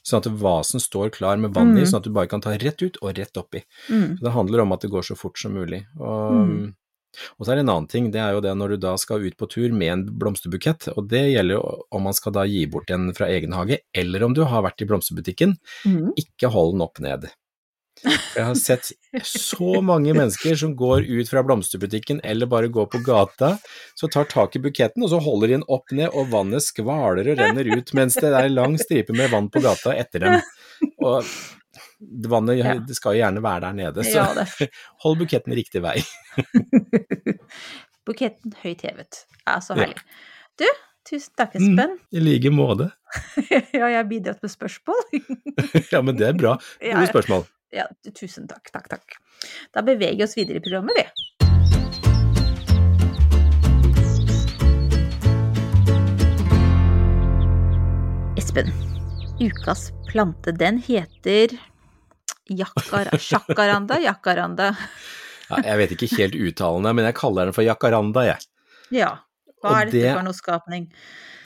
Sånn 0.06 0.22
at 0.22 0.30
vasen 0.40 0.80
står 0.80 1.10
klar 1.10 1.36
med 1.36 1.54
vann 1.54 1.76
i, 1.76 1.80
Mm. 1.82 1.86
sånn 1.86 1.98
at 1.98 2.04
du 2.04 2.10
bare 2.10 2.28
kan 2.28 2.40
ta 2.40 2.50
rett 2.56 2.82
ut 2.82 2.96
og 3.02 3.16
rett 3.18 3.36
oppi. 3.36 3.62
Mm. 3.90 4.18
Det 4.20 4.32
handler 4.32 4.60
om 4.60 4.72
at 4.72 4.80
det 4.80 4.90
går 4.90 5.02
så 5.02 5.16
fort 5.16 5.38
som 5.38 5.52
mulig. 5.52 5.84
Og, 5.98 6.32
Mm. 6.32 6.74
og 7.38 7.46
så 7.46 7.52
er 7.52 7.56
det 7.56 7.64
en 7.64 7.70
annen 7.74 7.88
ting, 7.88 8.10
det 8.10 8.20
er 8.20 8.32
jo 8.32 8.40
det 8.40 8.54
når 8.56 8.68
du 8.68 8.76
da 8.76 8.96
skal 8.96 9.20
ut 9.24 9.36
på 9.36 9.48
tur 9.48 9.72
med 9.72 9.88
en 9.92 10.04
blomsterbukett, 10.18 10.88
og 10.96 11.08
det 11.08 11.32
gjelder 11.34 11.54
jo 11.58 11.82
om 11.90 12.02
man 12.02 12.12
skal 12.14 12.32
da 12.32 12.44
gi 12.44 12.66
bort 12.66 12.90
en 12.90 13.12
fra 13.12 13.26
egen 13.26 13.52
hage, 13.52 13.78
eller 13.94 14.22
om 14.22 14.32
du 14.34 14.44
har 14.44 14.62
vært 14.62 14.80
i 14.82 14.86
blomsterbutikken, 14.86 15.56
Mm. 15.84 16.12
ikke 16.16 16.50
hold 16.52 16.72
den 16.74 16.82
opp 16.82 17.00
ned. 17.00 17.30
For 18.02 18.38
Jeg 18.40 18.44
har 18.44 18.58
sett 18.60 18.90
så 19.24 19.80
mange 19.82 20.12
mennesker 20.14 20.56
som 20.60 20.74
går 20.76 21.06
ut 21.08 21.30
fra 21.32 21.42
blomsterbutikken 21.46 22.20
eller 22.24 22.46
bare 22.50 22.68
går 22.68 22.86
på 22.92 23.00
gata, 23.06 23.54
så 23.96 24.10
tar 24.12 24.28
tak 24.30 24.56
i 24.58 24.62
buketten 24.66 25.02
og 25.06 25.10
så 25.14 25.20
holder 25.24 25.48
de 25.48 25.56
den 25.56 25.64
opp 25.72 25.90
ned, 25.96 26.10
og 26.12 26.28
vannet 26.34 26.62
skvaler 26.66 27.32
og 27.32 27.40
renner 27.40 27.70
ut 27.72 27.92
mens 27.96 28.18
det 28.20 28.30
er 28.36 28.50
lang 28.52 28.76
stripe 28.78 29.16
med 29.16 29.32
vann 29.32 29.48
på 29.50 29.62
gata 29.64 29.94
etter 29.96 30.26
dem. 30.26 30.36
Og 31.00 31.24
vannet 32.28 32.58
Ja. 32.60 32.74
det 32.84 32.96
skal 32.98 33.16
jo 33.16 33.22
gjerne 33.24 33.42
være 33.44 33.60
der 33.70 33.72
nede, 33.80 34.04
så 34.04 34.20
Ja, 34.20 34.68
hold 35.06 35.18
buketten 35.24 35.56
riktig 35.56 35.80
vei. 35.84 35.96
Buketten 38.06 38.52
høyt 38.62 38.84
hevet. 38.86 39.24
Ja, 39.46 39.56
så 39.64 39.74
herlig. 39.74 39.96
Du, 40.60 40.66
tusen 41.08 41.32
takk, 41.38 41.56
Mm. 41.56 41.72
Espen. 41.74 41.96
I 42.12 42.20
like 42.22 42.50
måte. 42.54 42.90
ja, 43.50 43.60
jeg 43.72 43.96
har 43.96 44.04
bidratt 44.06 44.42
med 44.44 44.52
spørsmål. 44.52 45.00
Ja, 45.90 46.02
men 46.02 46.16
det 46.18 46.28
er 46.28 46.38
bra. 46.38 46.56
Gode 46.82 47.08
spørsmål. 47.10 47.46
Ja, 47.76 47.86
tusen 48.16 48.48
takk, 48.50 48.70
takk, 48.74 48.88
takk. 48.94 49.18
Da 49.76 49.82
beveger 49.86 50.16
vi 50.16 50.24
oss 50.26 50.36
videre 50.38 50.62
i 50.62 50.64
programmet, 50.64 50.96
vi. 50.96 51.06
Espen, 58.36 58.72
ukas 59.40 59.92
plante, 60.12 60.52
den 60.52 60.78
heter 60.86 61.48
Jakkara, 62.48 63.18
Sjakaranda? 63.18 64.00
Jakaranda. 64.00 64.76
Ja, 65.46 65.60
jeg 65.62 65.78
vet 65.78 65.92
ikke 65.94 66.06
helt 66.18 66.34
uttalende, 66.34 66.90
men 66.98 67.04
jeg 67.06 67.14
kaller 67.20 67.46
den 67.46 67.54
for 67.54 67.62
jacaranda, 67.62 68.24
jeg. 68.26 68.46
Ja. 68.96 69.12
Hva 69.62 69.76
er 69.84 69.92
dette 69.92 70.00
det- 70.02 70.14
for 70.16 70.26
noe 70.26 70.34
skapning? 70.34 70.88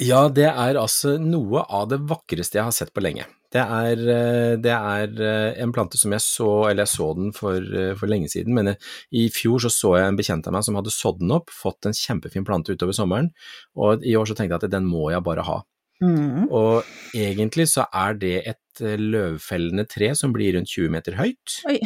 Ja, 0.00 0.22
det 0.32 0.46
er 0.48 0.78
altså 0.80 1.18
noe 1.20 1.66
av 1.68 1.90
det 1.90 1.98
vakreste 2.08 2.56
jeg 2.56 2.64
har 2.64 2.72
sett 2.72 2.94
på 2.96 3.04
lenge. 3.04 3.26
Det 3.50 3.62
er, 3.62 4.02
eh, 4.14 4.52
det 4.62 4.70
er 4.70 5.22
eh, 5.26 5.62
en 5.62 5.72
plante 5.74 5.98
som 5.98 6.12
jeg 6.14 6.22
så, 6.22 6.50
eller 6.68 6.84
jeg 6.84 6.92
så 6.92 7.08
den 7.18 7.32
for, 7.34 7.56
eh, 7.58 7.96
for 7.98 8.10
lenge 8.10 8.30
siden, 8.30 8.54
men 8.54 8.76
i 9.10 9.24
fjor 9.34 9.64
så 9.64 9.72
så 9.74 9.96
jeg 9.98 10.12
en 10.12 10.18
bekjent 10.20 10.46
av 10.46 10.54
meg 10.54 10.66
som 10.66 10.78
hadde 10.78 10.92
sådd 10.94 11.18
den 11.24 11.34
opp, 11.34 11.50
fått 11.50 11.88
en 11.90 11.96
kjempefin 11.96 12.46
plante 12.46 12.76
utover 12.76 12.94
sommeren, 12.94 13.32
og 13.74 14.06
i 14.06 14.14
år 14.18 14.30
så 14.30 14.38
tenkte 14.38 14.54
jeg 14.54 14.70
at 14.70 14.76
den 14.76 14.86
må 14.86 15.10
jeg 15.10 15.26
bare 15.26 15.46
ha. 15.48 15.58
Mm. 16.00 16.46
Og 16.46 16.86
egentlig 17.12 17.66
så 17.74 17.88
er 17.90 18.14
det 18.22 18.36
et 18.54 18.84
løvfellende 19.02 19.84
tre 19.90 20.14
som 20.16 20.32
blir 20.32 20.54
rundt 20.54 20.70
20 20.70 20.94
meter 20.94 21.18
høyt, 21.18 21.58
Oi. 21.68 21.76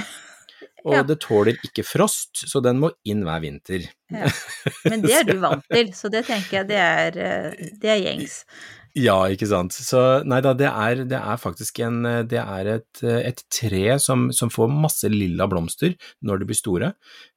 og 0.84 0.98
Ja. 0.98 1.02
det 1.02 1.16
tåler 1.24 1.56
ikke 1.64 1.82
frost, 1.82 2.44
så 2.44 2.60
den 2.62 2.78
må 2.84 2.92
inn 3.08 3.24
hver 3.24 3.40
vinter. 3.40 3.88
Ja. 4.12 4.28
Men 4.84 5.00
det 5.02 5.16
er 5.16 5.24
du 5.32 5.38
vant 5.40 5.64
til, 5.72 5.94
så 5.96 6.12
det 6.12 6.26
tenker 6.28 6.60
jeg 6.60 6.68
det 6.68 6.82
er, 6.84 7.54
det 7.80 7.96
er 7.96 8.04
gjengs. 8.04 8.42
Ja, 8.94 9.16
ikke 9.26 9.48
sant. 9.50 9.74
Så 9.74 10.00
nei 10.22 10.38
da, 10.44 10.52
det 10.54 10.68
er, 10.70 11.00
det 11.10 11.18
er 11.18 11.38
faktisk 11.42 11.80
en 11.82 12.04
Det 12.30 12.38
er 12.38 12.68
et, 12.76 13.00
et 13.02 13.40
tre 13.50 13.96
som, 13.98 14.28
som 14.30 14.52
får 14.54 14.70
masse 14.70 15.10
lilla 15.10 15.48
blomster 15.50 15.96
når 16.22 16.42
de 16.42 16.48
blir 16.50 16.58
store, 16.60 16.92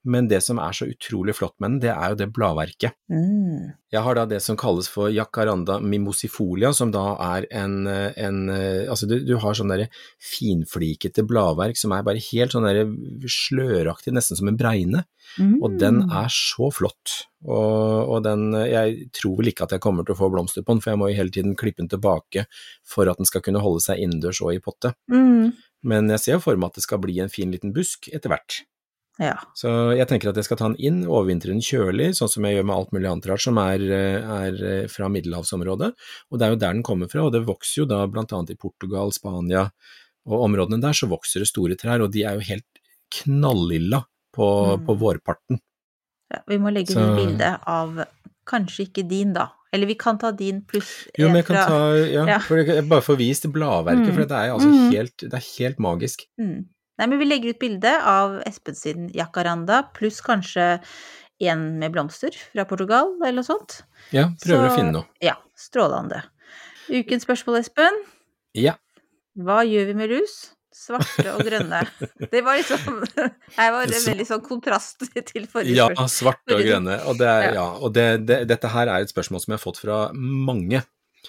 men 0.07 0.29
det 0.31 0.39
som 0.45 0.59
er 0.63 0.75
så 0.75 0.87
utrolig 0.87 1.35
flott 1.35 1.55
med 1.59 1.75
den, 1.75 1.81
det 1.83 1.91
er 1.91 2.13
jo 2.13 2.17
det 2.21 2.29
bladverket. 2.35 2.95
Mm. 3.11 3.73
Jeg 3.91 4.03
har 4.03 4.17
da 4.17 4.25
det 4.27 4.39
som 4.43 4.57
kalles 4.59 4.87
for 4.91 5.11
jacaranda 5.11 5.77
mimosifolia, 5.83 6.71
som 6.75 6.91
da 6.91 7.03
er 7.23 7.47
en, 7.55 7.87
en 7.87 8.39
Altså 8.51 9.07
du, 9.07 9.17
du 9.23 9.35
har 9.39 9.55
sånn 9.55 9.71
derre 9.71 9.87
finflikete 10.23 11.23
bladverk 11.27 11.79
som 11.79 11.95
er 11.95 12.05
bare 12.07 12.23
helt 12.23 12.55
sånn 12.55 12.67
derre 12.67 12.87
sløraktig, 13.31 14.15
nesten 14.15 14.39
som 14.39 14.51
en 14.51 14.59
bregne. 14.59 15.03
Mm. 15.37 15.57
Og 15.61 15.75
den 15.79 16.01
er 16.07 16.31
så 16.33 16.71
flott. 16.73 17.21
Og, 17.45 18.09
og 18.15 18.23
den 18.25 18.49
Jeg 18.65 19.09
tror 19.15 19.37
vel 19.39 19.51
ikke 19.51 19.67
at 19.67 19.75
jeg 19.75 19.83
kommer 19.83 20.07
til 20.07 20.15
å 20.15 20.19
få 20.19 20.31
blomster 20.33 20.65
på 20.65 20.75
den, 20.75 20.83
for 20.83 20.93
jeg 20.93 21.01
må 21.01 21.11
jo 21.11 21.19
hele 21.19 21.33
tiden 21.33 21.57
klippe 21.59 21.83
den 21.83 21.91
tilbake 21.91 22.47
for 22.87 23.11
at 23.11 23.19
den 23.19 23.29
skal 23.29 23.43
kunne 23.45 23.63
holde 23.63 23.83
seg 23.83 24.01
innendørs 24.03 24.41
og 24.43 24.55
i 24.55 24.63
potte. 24.63 24.95
Mm. 25.11 25.53
Men 25.87 26.09
jeg 26.15 26.23
ser 26.23 26.37
jo 26.37 26.43
for 26.43 26.59
meg 26.59 26.71
at 26.71 26.79
det 26.79 26.87
skal 26.87 27.01
bli 27.03 27.19
en 27.23 27.31
fin 27.31 27.53
liten 27.53 27.75
busk 27.75 28.09
etter 28.11 28.33
hvert. 28.33 28.63
Ja. 29.19 29.33
Så 29.57 29.95
jeg 29.97 30.07
tenker 30.07 30.29
at 30.29 30.35
jeg 30.35 30.45
skal 30.45 30.57
ta 30.57 30.67
den 30.69 30.75
inn, 30.77 30.99
overvintre 31.09 31.49
den 31.49 31.61
kjølig, 31.63 32.11
sånn 32.17 32.29
som 32.29 32.43
jeg 32.45 32.57
gjør 32.57 32.65
med 32.69 32.75
alt 32.75 32.91
mulig 32.93 33.09
annet 33.09 33.25
rart 33.31 33.41
som 33.41 33.57
er, 33.57 33.81
er 33.81 34.87
fra 34.93 35.09
middelhavsområdet. 35.09 35.93
Og 36.31 36.37
det 36.39 36.45
er 36.45 36.49
jo 36.53 36.59
der 36.61 36.73
den 36.73 36.83
kommer 36.83 37.09
fra, 37.09 37.23
og 37.25 37.31
det 37.33 37.45
vokser 37.47 37.81
jo 37.81 37.85
da 37.89 38.05
blant 38.07 38.31
annet 38.31 38.51
i 38.53 38.55
Portugal, 38.61 39.11
Spania 39.11 39.71
og 40.27 40.43
områdene 40.49 40.81
der, 40.83 40.93
så 40.93 41.07
vokser 41.09 41.39
det 41.41 41.47
store 41.49 41.75
trær, 41.79 42.03
og 42.03 42.11
de 42.13 42.23
er 42.27 42.35
jo 42.37 42.45
helt 42.45 42.65
knallilla 43.23 44.03
på, 44.35 44.47
Mm. 44.77 44.85
på 44.85 44.97
vårparten. 44.99 45.59
ja. 46.33 46.39
Vi 46.47 46.57
må 46.59 46.69
legge 46.71 46.93
Så- 46.93 46.99
ut 47.01 47.15
bilde 47.17 47.59
av 47.65 48.03
kanskje 48.45 48.87
ikke 48.91 49.07
din, 49.07 49.33
da. 49.33 49.49
Eller 49.73 49.87
vi 49.87 49.95
kan 49.95 50.17
ta 50.17 50.31
din 50.31 50.61
pluss 50.61 51.07
Jo, 51.17 51.27
men 51.27 51.37
jeg 51.37 51.45
kan 51.45 51.55
fra 51.55 51.65
ta, 51.67 51.95
ja, 52.05 52.25
Ja. 52.25 52.39
for 52.39 52.57
jeg, 52.57 52.87
bare 52.87 53.01
få 53.01 53.17
vist 53.17 53.43
bladverket, 53.51 54.07
Mm. 54.07 54.13
for 54.15 54.21
det 54.25 54.31
er 54.31 54.51
altså 54.53 54.69
Mm. 54.71 54.91
helt, 54.91 55.17
det 55.17 55.33
er 55.33 55.45
helt 55.57 55.77
magisk. 55.79 56.25
mm. 56.39 56.65
Nei, 56.97 57.05
men 57.07 57.19
vi 57.21 57.25
legger 57.29 57.53
ut 57.53 57.59
bilde 57.61 57.91
av 58.09 58.39
Espen 58.49 58.75
sin 58.75 59.07
jacaranda, 59.13 59.83
pluss 59.93 60.19
kanskje 60.25 60.79
en 61.45 61.77
med 61.77 61.91
blomster 61.93 62.33
fra 62.33 62.65
Portugal, 62.65 63.11
eller 63.21 63.35
noe 63.43 63.45
sånt. 63.45 63.83
Ja, 64.11 64.29
prøver 64.41 64.67
Så- 64.67 64.71
å 64.71 64.75
finne 64.79 64.91
noe. 64.95 65.05
Ja, 65.21 65.35
strålende. 65.55 66.23
Ukens 66.89 67.25
spørsmål, 67.27 67.59
Espen. 67.61 68.03
Ja, 68.57 68.73
Hva 69.37 69.59
gjør 69.69 69.85
vi 69.85 69.93
med 69.93 70.09
lus? 70.09 70.53
Svarte 70.73 71.27
og 71.35 71.41
grønne. 71.45 71.83
Det 72.31 72.41
var 72.45 72.57
liksom 72.57 73.03
Her 73.57 73.71
var 73.75 73.85
det 73.89 73.99
veldig 74.05 74.25
sånn 74.29 74.41
kontrast 74.45 74.99
til 75.13 75.45
forrige 75.45 75.75
spørsmål. 75.77 75.93
ja 75.97 76.07
svarte 76.09 76.55
og 76.57 76.61
grønne. 76.65 76.97
Og, 77.05 77.17
det, 77.17 77.27
Ja. 77.27 77.51
ja, 77.53 77.65
og 77.81 77.93
det, 77.93 78.25
det, 78.25 78.39
dette 78.49 78.67
her 78.73 78.87
er 78.89 79.01
et 79.05 79.09
spørsmål 79.13 79.41
som 79.43 79.53
jeg 79.53 79.59
har 79.59 79.65
fått 79.65 79.77
fra 79.81 79.99
mange. 80.13 80.81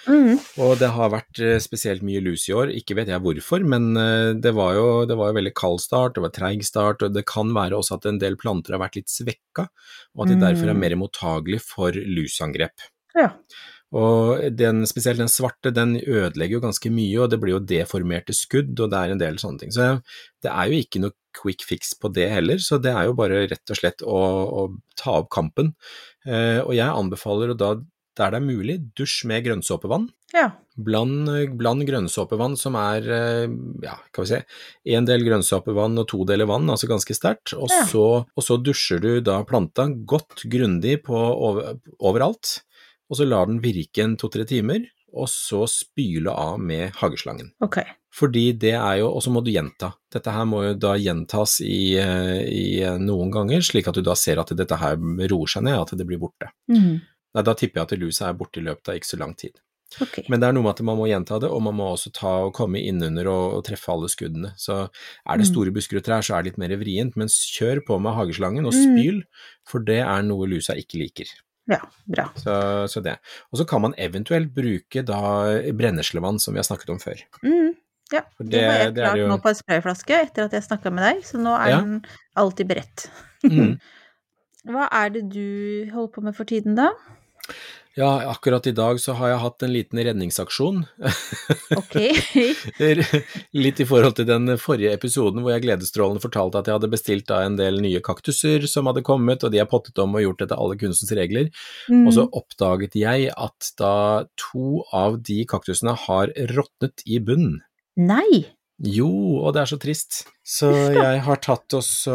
Mm. 0.08 0.36
Og 0.62 0.74
det 0.80 0.88
har 0.94 1.10
vært 1.12 1.40
eh, 1.42 1.56
spesielt 1.60 2.04
mye 2.06 2.20
lus 2.24 2.46
i 2.48 2.54
år, 2.56 2.70
ikke 2.78 2.94
vet 2.96 3.10
jeg 3.12 3.20
hvorfor, 3.24 3.64
men 3.66 3.90
eh, 3.98 4.34
det 4.38 4.52
var 4.56 4.76
jo, 4.76 4.86
det 5.10 5.16
var 5.18 5.32
jo 5.32 5.38
veldig 5.40 5.54
kald 5.58 5.80
start, 5.82 6.14
det 6.16 6.24
var 6.24 6.34
treig 6.36 6.62
start, 6.66 7.02
og 7.04 7.16
det 7.16 7.26
kan 7.28 7.50
være 7.56 7.76
også 7.76 7.98
at 7.98 8.06
en 8.08 8.20
del 8.22 8.38
planter 8.40 8.76
har 8.76 8.84
vært 8.84 9.00
litt 9.00 9.10
svekka, 9.12 9.66
og 10.14 10.24
at 10.24 10.32
de 10.32 10.38
derfor 10.44 10.70
er 10.70 10.76
Mm. 10.78 10.84
mer 10.84 10.96
mottagelige 11.02 11.64
for 11.64 11.92
lusangrep. 11.92 12.86
Ja. 13.18 13.32
Og 13.98 14.42
den, 14.52 14.82
spesielt 14.86 15.16
den 15.18 15.30
svarte, 15.32 15.72
den 15.72 15.96
ødelegger 15.96 16.58
jo 16.58 16.64
ganske 16.66 16.90
mye, 16.92 17.22
og 17.24 17.30
det 17.32 17.38
blir 17.40 17.54
jo 17.56 17.64
deformerte 17.64 18.34
skudd, 18.36 18.74
og 18.78 18.90
det 18.92 18.98
er 18.98 19.14
en 19.14 19.22
del 19.22 19.38
sånne 19.40 19.62
ting. 19.62 19.72
Så 19.72 20.02
det 20.44 20.50
er 20.52 20.68
jo 20.68 20.82
ikke 20.82 21.00
noe 21.00 21.16
quick 21.38 21.64
fix 21.64 21.94
på 21.96 22.10
det 22.12 22.28
heller, 22.30 22.60
så 22.60 22.76
det 22.82 22.92
er 22.92 23.08
jo 23.08 23.16
bare 23.16 23.46
rett 23.48 23.72
og 23.72 23.78
slett 23.80 24.04
å, 24.04 24.18
å 24.60 24.66
ta 24.98 25.18
opp 25.22 25.30
kampen. 25.32 25.72
Eh, 26.26 26.60
og 26.60 26.74
jeg 26.76 26.88
anbefaler 26.88 27.54
å 27.54 27.56
da, 27.56 27.70
der 28.18 28.34
det 28.34 28.40
er 28.40 28.46
mulig, 28.46 28.76
dusj 28.98 29.24
med 29.30 29.44
grønnsåpevann. 29.46 30.08
ja. 30.34 30.50
Bland, 30.78 31.26
bland 31.58 31.82
grønnsåpevann 31.88 32.52
som 32.56 32.76
er, 32.78 33.02
eh, 33.10 33.48
ja, 33.82 33.96
kan 34.14 34.22
vi 34.24 34.28
se, 34.30 34.44
en 34.94 35.04
del 35.08 35.24
grønnsåpevann 35.26 35.98
og 35.98 36.06
to 36.06 36.20
deler 36.28 36.46
vann, 36.46 36.68
altså 36.70 36.86
ganske 36.86 37.16
sterkt, 37.16 37.52
og, 37.58 37.66
Ja. 37.68 37.82
så- 37.90 38.24
og 38.36 38.42
så 38.44 38.62
dusjer 38.62 39.00
du 39.00 39.20
da 39.20 39.42
planta 39.42 39.88
godt 40.06 40.44
grundig 40.48 41.02
på 41.02 41.14
over, 41.18 41.80
overalt, 42.00 42.60
og 43.10 43.16
så 43.16 43.26
lar 43.26 43.46
den 43.46 43.60
virke 43.60 44.04
en 44.04 44.16
to-tre 44.16 44.44
timer, 44.46 44.86
og 45.12 45.26
så 45.26 45.66
spyle 45.66 46.28
av 46.30 46.60
med 46.60 46.92
hageslangen. 46.92 47.50
Ok. 47.60 47.78
Fordi 48.14 48.52
det 48.56 48.74
er 48.74 48.98
jo, 49.00 49.08
og 49.14 49.20
så 49.22 49.30
må 49.32 49.42
du 49.44 49.50
gjenta. 49.50 49.94
Dette 50.12 50.30
her 50.30 50.44
må 50.44 50.62
jo 50.66 50.74
da 50.74 50.94
gjentas 50.96 51.60
i, 51.60 51.96
eh, 51.98 52.44
i 52.46 52.80
eh, 52.82 52.98
noen 52.98 53.30
ganger, 53.32 53.58
slik 53.62 53.88
at 53.88 53.94
du 53.94 54.02
da 54.02 54.14
ser 54.14 54.38
at 54.38 54.48
dette 54.54 54.76
her 54.78 54.96
roer 54.96 55.46
seg 55.48 55.62
ned, 55.64 55.74
at 55.80 55.96
det 55.96 56.06
blir 56.06 56.18
borte. 56.20 56.50
Mm. 56.70 57.00
Nei, 57.38 57.44
da 57.46 57.54
tipper 57.54 57.80
jeg 57.84 57.86
at 57.92 57.98
lusa 58.02 58.28
er 58.32 58.36
borte 58.38 58.58
i 58.60 58.66
løpet 58.66 58.90
av 58.90 58.98
ikke 58.98 59.12
så 59.14 59.18
lang 59.20 59.34
tid. 59.38 59.54
Okay. 60.02 60.24
Men 60.28 60.42
det 60.42 60.48
er 60.50 60.52
noe 60.52 60.66
med 60.66 60.74
at 60.74 60.82
man 60.84 60.98
må 60.98 61.06
gjenta 61.08 61.38
det, 61.40 61.48
og 61.48 61.62
man 61.64 61.76
må 61.78 61.86
også 61.94 62.10
ta 62.12 62.32
og 62.44 62.50
komme 62.58 62.76
innunder 62.84 63.28
og, 63.30 63.54
og 63.56 63.62
treffe 63.64 63.88
alle 63.94 64.10
skuddene. 64.12 64.50
Så 64.60 64.74
er 64.90 65.38
det 65.40 65.46
Mm. 65.46 65.52
store 65.54 65.72
busker 65.72 65.96
og 65.96 66.04
trær, 66.04 66.20
så 66.26 66.34
er 66.36 66.42
det 66.44 66.50
litt 66.50 66.58
mer 66.60 66.74
vrient, 66.76 67.16
men 67.16 67.30
kjør 67.32 67.80
på 67.86 67.96
med 68.02 68.12
hageslangen 68.18 68.66
og 68.68 68.74
Mm. 68.74 68.84
spyl, 68.84 69.22
for 69.64 69.80
det 69.80 70.00
er 70.04 70.22
noe 70.28 70.44
lusa 70.50 70.74
ikke 70.76 70.98
liker. 71.00 71.30
Ja, 71.68 71.80
bra. 72.06 72.26
Så, 72.36 72.52
så 72.88 73.02
det. 73.02 73.16
Og 73.52 73.58
så 73.60 73.66
kan 73.68 73.80
man 73.80 73.94
eventuelt 73.96 74.52
bruke 74.52 75.04
da 75.04 75.22
brenneslevann, 75.72 76.38
som 76.40 76.52
vi 76.54 76.58
har 76.60 76.68
snakket 76.68 76.90
om 76.90 76.98
før. 76.98 77.22
Mm. 77.42 77.74
Ja, 78.12 78.22
det, 78.40 78.50
det- 78.50 78.66
var 78.68 78.78
jeg 78.84 78.94
klart 78.94 79.16
jo- 79.18 79.28
nå 79.28 79.36
på 79.42 79.48
en 79.48 79.54
sprayflaske 79.62 80.14
etter 80.20 80.44
at 80.44 80.52
jeg 80.52 80.62
snakka 80.68 80.92
med 80.92 81.04
deg, 81.04 81.24
så 81.24 81.36
nå 81.40 81.52
er 81.56 81.68
Ja. 81.70 81.80
den 81.80 82.04
alltid 82.36 82.68
beredt. 82.68 83.08
Mm. 83.44 83.78
Hva 84.68 84.88
er 84.92 85.08
det 85.10 85.28
du 85.32 85.88
holder 85.92 86.12
på 86.12 86.22
med 86.22 86.36
for 86.36 86.44
tiden, 86.44 86.74
da? 86.76 86.90
Ja, 87.98 88.30
akkurat 88.30 88.66
i 88.66 88.72
dag 88.72 89.00
så 89.02 89.16
har 89.18 89.32
jeg 89.32 89.40
hatt 89.42 89.64
en 89.66 89.72
liten 89.74 89.98
redningsaksjon. 90.06 90.84
Ok. 91.74 91.96
Litt 93.64 93.80
i 93.82 93.86
forhold 93.88 94.14
til 94.20 94.28
den 94.28 94.52
forrige 94.62 94.92
episoden 94.94 95.42
hvor 95.42 95.50
jeg 95.56 95.64
gledesstrålende 95.64 96.22
fortalte 96.22 96.60
at 96.60 96.70
jeg 96.70 96.78
hadde 96.78 96.92
bestilt 96.92 97.32
en 97.34 97.56
del 97.58 97.80
nye 97.82 98.02
kaktuser 98.04 98.68
som 98.70 98.86
hadde 98.86 99.02
kommet, 99.06 99.42
og 99.42 99.50
de 99.50 99.58
er 99.58 99.66
pottet 99.70 99.98
om 99.98 100.14
og 100.14 100.22
gjort 100.22 100.46
etter 100.46 100.62
alle 100.62 100.78
kunstens 100.78 101.10
regler. 101.18 101.50
Mm. 101.90 102.04
Og 102.04 102.14
så 102.14 102.28
oppdaget 102.38 102.94
jeg 103.00 103.32
at 103.34 103.72
da 103.82 103.96
to 104.38 104.84
av 104.94 105.18
de 105.26 105.40
kaktusene 105.50 105.96
har 106.06 106.30
råtnet 106.54 107.02
i 107.02 107.18
bunnen. 107.18 107.58
Nei! 107.98 108.46
Jo, 108.78 109.08
og 109.42 109.54
det 109.56 109.64
er 109.64 109.70
så 109.72 109.78
trist. 109.82 110.20
Så 110.46 110.70
jeg 110.94 111.22
har 111.26 111.40
tatt 111.42 111.74
også 111.74 112.14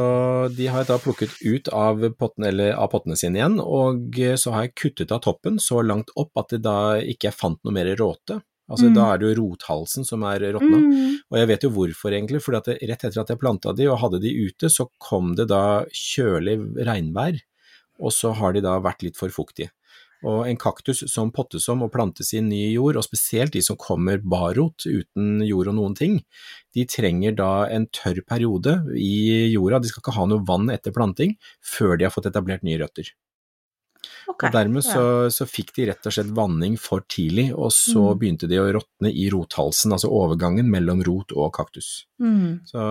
De 0.56 0.70
har 0.72 0.84
jeg 0.84 0.92
da 0.94 1.00
plukket 1.04 1.36
ut 1.44 1.68
av 1.76 2.00
pottene, 2.16 2.54
eller 2.54 2.78
av 2.80 2.90
pottene 2.94 3.18
sine 3.20 3.42
igjen, 3.42 3.60
og 3.60 4.16
så 4.40 4.56
har 4.56 4.68
jeg 4.68 4.78
kuttet 4.80 5.12
av 5.12 5.24
toppen 5.26 5.60
så 5.60 5.82
langt 5.84 6.14
opp 6.16 6.32
at 6.40 6.56
det 6.56 6.64
da 6.64 6.78
ikke 7.02 7.30
jeg 7.32 7.40
fant 7.40 7.60
noe 7.64 7.76
mer 7.76 7.92
råte. 8.00 8.40
Altså 8.72 8.88
Mm. 8.88 8.94
da 8.96 9.06
er 9.12 9.18
det 9.20 9.28
jo 9.28 9.42
rothalsen 9.42 10.06
som 10.08 10.24
er 10.24 10.40
råtna. 10.56 10.78
Mm. 10.80 11.16
Og 11.30 11.38
jeg 11.38 11.48
vet 11.48 11.64
jo 11.64 11.70
hvorfor 11.76 12.16
egentlig, 12.16 12.40
for 12.42 12.56
rett 12.56 13.04
etter 13.04 13.20
at 13.20 13.30
jeg 13.30 13.40
planta 13.42 13.74
de 13.76 13.90
og 13.92 14.00
hadde 14.00 14.22
de 14.24 14.32
ute, 14.48 14.70
så 14.72 14.88
kom 15.04 15.36
det 15.36 15.50
da 15.52 15.84
kjølig 15.92 16.56
regnvær, 16.80 17.42
og 18.00 18.16
så 18.16 18.32
har 18.34 18.56
de 18.56 18.64
da 18.64 18.80
vært 18.80 19.04
litt 19.04 19.20
for 19.20 19.30
fuktige. 19.30 19.70
Og 20.24 20.48
en 20.48 20.60
kaktus 20.60 21.04
som 21.12 21.32
pottes 21.36 21.68
om 21.72 21.84
og 21.86 21.92
plantes 21.94 22.32
i 22.34 22.42
ny 22.44 22.62
jord, 22.74 22.98
og 23.00 23.06
spesielt 23.06 23.56
de 23.56 23.64
som 23.66 23.80
kommer 23.80 24.22
barrot 24.24 24.88
uten 24.88 25.44
jord 25.44 25.72
og 25.74 25.78
noen 25.80 25.98
ting, 26.00 26.20
de 26.76 26.88
trenger 26.90 27.36
da 27.40 27.52
en 27.74 27.90
tørr 27.92 28.24
periode 28.28 28.80
i 28.96 29.52
jorda, 29.54 29.82
de 29.84 29.92
skal 29.92 30.04
ikke 30.04 30.16
ha 30.18 30.30
noe 30.30 30.46
vann 30.48 30.72
etter 30.74 30.96
planting 30.96 31.36
før 31.76 31.98
de 31.98 32.08
har 32.08 32.16
fått 32.16 32.32
etablert 32.32 32.64
nye 32.64 32.80
røtter. 32.82 33.12
Ok. 34.28 34.44
Og 34.48 34.54
dermed 34.56 34.84
ja. 34.84 34.94
så, 34.94 35.04
så 35.34 35.48
fikk 35.50 35.74
de 35.76 35.88
rett 35.90 36.08
og 36.10 36.14
slett 36.16 36.32
vanning 36.36 36.76
for 36.82 37.04
tidlig, 37.12 37.50
og 37.56 37.72
så 37.76 38.02
Mm. 38.14 38.20
begynte 38.20 38.50
de 38.52 38.60
å 38.60 38.68
råtne 38.76 39.12
i 39.12 39.30
rothalsen, 39.32 39.94
altså 39.96 40.10
overgangen 40.12 40.70
mellom 40.72 41.04
rot 41.08 41.32
og 41.36 41.52
kaktus. 41.56 42.06
Mm. 42.20 42.62
Så 42.68 42.84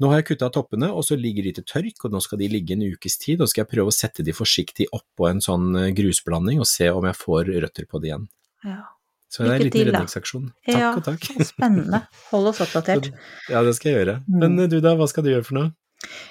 nå 0.00 0.10
har 0.10 0.20
jeg 0.20 0.28
kutta 0.32 0.50
toppene, 0.52 0.90
og 0.92 1.04
så 1.04 1.16
ligger 1.20 1.46
de 1.46 1.52
til 1.58 1.64
tørk, 1.68 2.04
og 2.04 2.12
nå 2.12 2.20
skal 2.24 2.38
de 2.40 2.48
ligge 2.52 2.76
en 2.76 2.84
ukes 2.86 3.18
tid, 3.22 3.40
og 3.40 3.48
skal 3.52 3.64
jeg 3.64 3.72
prøve 3.76 3.92
å 3.92 3.96
sette 3.96 4.24
de 4.26 4.34
forsiktig 4.36 4.88
oppå 4.96 5.30
en 5.30 5.40
sånn 5.44 5.72
eh, 5.76 5.92
grusblanding 5.96 6.60
og 6.60 6.68
se 6.70 6.90
om 6.92 7.04
jeg 7.08 7.18
får 7.20 7.52
røtter 7.66 7.88
på 7.88 8.00
de 8.02 8.12
igjen. 8.12 8.28
Ja. 8.64 8.82
Så 9.28 9.42
det 9.42 9.50
er 9.50 9.56
en 9.56 9.64
liten 9.66 9.88
redningsaksjon. 9.90 10.44
Takk 10.64 10.78
Ja, 10.78 10.90
og 10.94 11.02
takk. 11.04 11.24
Spennende. 11.44 12.04
Hold 12.30 12.52
oss 12.52 12.60
oppdatert. 12.62 13.10
Ja, 13.52 13.62
det 13.66 13.74
skal 13.76 13.90
jeg 13.90 13.98
gjøre. 14.00 14.20
Mm. 14.28 14.38
Men 14.40 14.58
eh, 14.62 14.70
du 14.70 14.78
da, 14.80 14.94
hva 14.96 15.08
skal 15.10 15.26
du 15.26 15.32
gjøre 15.32 15.44
for 15.48 15.58
noe? 15.58 15.72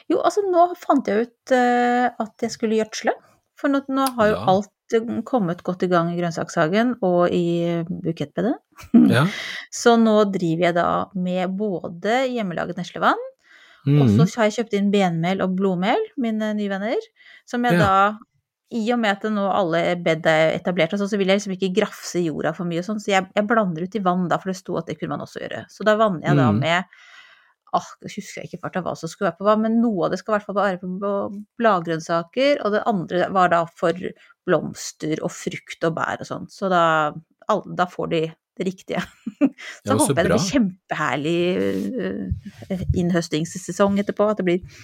Jo, 0.08 0.22
altså 0.22 0.44
nå 0.46 0.68
fant 0.80 1.08
jeg 1.10 1.26
ut 1.26 1.52
uh, 1.58 2.08
at 2.22 2.46
jeg 2.46 2.54
skulle 2.54 2.78
gjødsle. 2.80 3.12
For 3.58 3.70
nå, 3.72 3.82
nå 3.88 4.08
har 4.18 4.28
jo 4.28 4.36
Ja. 4.36 4.46
alt 4.52 4.72
eh, 4.94 5.22
kommet 5.24 5.64
godt 5.64 5.84
i 5.84 5.88
gang 5.88 6.12
i 6.14 6.18
grønnsakshagen 6.20 6.96
og 7.02 7.30
i 7.32 7.84
bukettbedet. 7.90 8.56
Ja. 9.16 9.26
Så 9.72 9.96
nå 10.02 10.26
driver 10.32 10.64
jeg 10.70 10.76
da 10.76 11.06
med 11.16 11.56
både 11.58 12.26
hjemmelaget 12.30 12.78
neslevann, 12.78 13.22
og 13.88 14.08
Mm. 14.10 14.18
så 14.28 14.36
har 14.38 14.50
jeg 14.50 14.66
kjøpt 14.66 14.74
inn 14.74 14.92
benmel 14.92 15.42
og 15.42 15.56
blodmel, 15.56 16.00
mine 16.18 16.54
nye 16.58 16.70
venner, 16.70 16.98
som 17.46 17.64
jeg 17.64 17.74
Ja. 17.74 17.80
da 17.80 18.18
i 18.74 18.92
og 18.92 18.98
med 19.00 19.12
at 19.12 19.22
nå 19.32 19.44
alle 19.54 19.96
bed 20.04 20.26
er 20.26 20.56
etablert, 20.60 20.92
og 20.94 21.00
sånn, 21.00 21.08
så 21.14 21.18
vil 21.18 21.28
jeg 21.28 21.38
liksom 21.40 21.54
ikke 21.54 21.76
grafse 21.76 22.20
jorda 22.26 22.52
for 22.56 22.66
mye 22.66 22.80
og 22.80 22.86
sånn, 22.86 23.00
så 23.00 23.12
jeg, 23.14 23.28
jeg 23.36 23.48
blander 23.48 23.84
ut 23.84 23.96
i 23.96 24.00
vann 24.00 24.28
da, 24.28 24.38
for 24.38 24.50
det 24.50 24.58
sto 24.58 24.76
at 24.78 24.88
det 24.88 24.98
kunne 25.00 25.10
man 25.16 25.22
også 25.22 25.40
gjøre. 25.44 25.66
Så 25.70 25.86
da 25.86 25.96
vanner 25.96 26.22
jeg 26.26 26.36
da 26.36 26.52
Mm. 26.52 26.60
med 26.60 26.84
Åh, 27.76 27.90
jeg 28.06 28.14
husker 28.16 28.42
jeg 28.42 28.50
ikke 28.50 28.62
farta 28.64 28.84
hva 28.86 28.96
som 29.00 29.12
skulle 29.12 29.30
være 29.32 29.40
på 29.40 29.48
hva, 29.48 29.58
men 29.60 29.80
noe 29.84 30.08
av 30.08 30.14
det 30.14 30.22
skal 30.22 30.34
i 30.34 30.36
hvert 30.38 30.48
fall 30.48 30.60
være 30.60 30.80
på 30.82 31.14
bladgrønnsaker, 31.60 32.64
og 32.64 32.76
det 32.76 32.86
andre 32.92 33.28
var 33.36 33.52
da 33.54 33.62
for 33.68 34.08
blomster 34.46 35.22
og 35.26 35.34
frukt 35.34 35.88
og 35.88 35.96
bær 35.98 36.24
og 36.24 36.30
sånn. 36.30 36.50
Så 36.52 36.72
da, 36.72 36.84
da 37.50 37.88
får 37.92 38.12
de 38.14 38.24
det 38.56 38.64
riktige. 38.64 39.02
Så 39.84 39.92
Ja, 39.92 39.98
så 39.98 39.98
håper 40.00 40.22
jeg 40.22 40.30
det 40.30 40.32
blir 40.32 40.46
kjempeherlig 40.52 41.40
øh, 41.60 42.82
innhøstingssesong 42.96 44.00
etterpå, 44.00 44.30
at 44.32 44.40
det 44.40 44.46
blir 44.48 44.82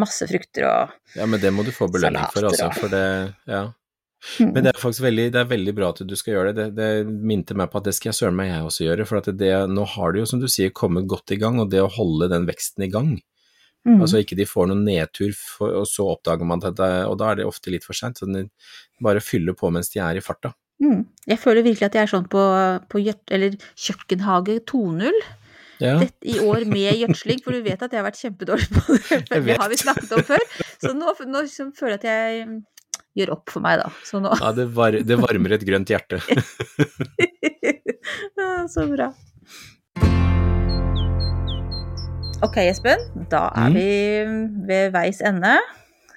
masse 0.00 0.26
frukter 0.30 0.66
og 0.66 0.94
ja, 1.14 1.26
men 1.26 1.42
det 1.42 1.52
må 1.54 1.62
du 1.66 1.70
få 1.74 1.88
belønning 1.90 2.26
for, 2.32 2.42
Salater 2.42 2.66
altså. 2.66 2.80
For 2.80 2.94
det, 2.94 3.06
ja. 3.50 3.62
Mm. 4.40 4.50
Men 4.54 4.64
det 4.64 4.72
er 4.72 4.80
faktisk 4.80 5.04
veldig, 5.04 5.26
det 5.34 5.40
er 5.42 5.50
veldig 5.50 5.74
bra 5.76 5.90
at 5.92 6.00
du 6.08 6.14
skal 6.16 6.36
gjøre 6.36 6.54
det. 6.56 6.68
Det, 6.76 6.86
det 7.04 7.28
minte 7.28 7.56
meg 7.58 7.70
på 7.72 7.80
at 7.80 7.88
det 7.88 7.94
skal 7.96 8.10
jeg 8.10 8.18
søren 8.20 8.38
meg 8.38 8.50
jeg 8.50 8.66
også 8.70 8.86
gjøre. 8.88 9.06
For 9.10 9.20
at 9.20 9.30
det, 9.40 9.52
nå 9.70 9.84
har 9.94 10.14
det 10.14 10.22
jo, 10.22 10.30
som 10.32 10.42
du 10.42 10.48
sier, 10.50 10.72
kommet 10.74 11.08
godt 11.10 11.34
i 11.36 11.40
gang, 11.40 11.60
og 11.62 11.70
det 11.74 11.82
å 11.84 11.92
holde 11.92 12.30
den 12.32 12.48
veksten 12.48 12.86
i 12.86 12.90
gang. 12.92 13.14
Mm. 13.84 14.00
Altså 14.00 14.22
ikke 14.22 14.38
de 14.38 14.48
får 14.48 14.70
noen 14.70 14.84
nedtur, 14.86 15.34
for, 15.36 15.74
og 15.82 15.88
så 15.88 16.06
oppdager 16.14 16.48
man 16.48 16.62
dette, 16.64 16.90
og 17.04 17.18
da 17.20 17.30
er 17.30 17.40
det 17.42 17.48
ofte 17.48 17.72
litt 17.72 17.84
for 17.84 17.96
seint. 17.96 18.20
Så 18.20 18.28
de 18.30 18.46
bare 19.04 19.24
fyller 19.24 19.56
på 19.58 19.68
mens 19.74 19.92
de 19.92 20.00
er 20.00 20.20
i 20.20 20.24
farta. 20.24 20.54
Mm. 20.82 21.04
Jeg 21.30 21.40
føler 21.40 21.64
virkelig 21.64 21.86
at 21.90 21.96
jeg 21.96 22.08
er 22.08 22.12
sånn 22.16 22.28
på, 22.32 22.42
på 22.90 23.00
kjøkkenhage 23.04 24.60
2.0 24.70 25.24
Ja. 25.82 25.98
dette 26.00 26.30
i 26.30 26.38
år 26.40 26.64
med 26.70 26.96
gjødsling, 26.96 27.42
for 27.44 27.54
du 27.54 27.64
vet 27.64 27.82
at 27.82 27.92
jeg 27.92 28.00
har 28.00 28.06
vært 28.06 28.20
kjempedårlig 28.22 28.68
på 28.72 28.96
det. 28.96 29.40
Det 29.50 29.56
har 29.60 29.70
vi 29.70 29.78
snakket 29.80 30.12
om 30.16 30.24
før. 30.32 30.44
Så 30.80 30.92
nå, 30.96 31.12
nå 31.28 31.44
liksom 31.44 31.74
føler 31.76 31.98
jeg 31.98 32.00
at 32.00 32.08
jeg 32.08 32.62
gjør 33.14 33.30
opp 33.36 33.50
for 33.54 33.62
meg, 33.64 33.78
da. 33.82 33.90
Så 34.06 34.20
nå 34.22 34.32
Ja, 34.40 34.50
det, 34.56 34.68
var, 34.74 34.90
det 35.06 35.18
varmer 35.20 35.54
et 35.58 35.64
grønt 35.66 35.90
hjerte. 35.92 36.18
Så 38.74 38.86
bra. 38.90 39.10
Ok, 42.44 42.56
Espen. 42.60 43.00
Da 43.32 43.46
er 43.56 43.70
Mm. 43.70 43.76
vi 43.78 44.66
ved 44.68 44.90
veis 44.92 45.20
ende. 45.24 45.54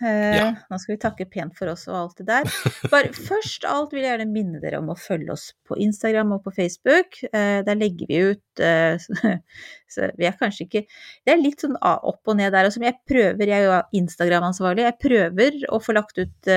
Eh, 0.02 0.36
Ja. 0.38 0.48
Nå 0.70 0.78
skal 0.80 0.95
vi 0.95 1.00
takke 1.02 1.26
pent 1.30 1.56
for 1.58 1.72
oss 1.72 1.88
og 1.89 1.95
alt 1.98 2.20
det 2.22 2.28
der. 2.30 2.50
Bare 2.91 3.10
først 3.30 3.66
alt 3.68 3.93
vil 3.95 4.04
jeg 4.04 4.12
gjerne 4.14 4.30
minne 4.32 4.62
dere 4.62 4.82
om 4.82 4.91
å 4.93 4.98
følge 5.00 5.34
oss 5.34 5.50
på 5.68 5.78
Instagram 5.82 6.36
og 6.36 6.43
på 6.45 6.54
Facebook. 6.56 7.18
Eh, 7.32 7.64
der 7.66 7.80
legger 7.80 8.10
vi 8.10 8.20
ut 8.34 8.62
eh, 8.64 8.98
Så 9.88 10.10
vi 10.20 10.28
er 10.28 10.36
kanskje 10.36 10.66
ikke 10.66 10.82
Det 11.24 11.32
er 11.32 11.39
litt 11.39 11.62
sånn 11.64 11.78
opp 11.80 12.28
og 12.28 12.36
ned 12.38 12.52
der. 12.54 12.68
Og 12.68 12.76
som 12.76 12.84
jeg 12.84 12.98
prøver, 13.08 13.48
jeg 13.48 13.64
er 13.64 13.70
jo 13.70 14.02
Instagram-ansvarlig, 14.02 14.84
jeg 14.84 15.00
prøver 15.00 15.60
å 15.72 15.80
få 15.80 15.95
lagt 15.95 16.20
ut 16.20 16.50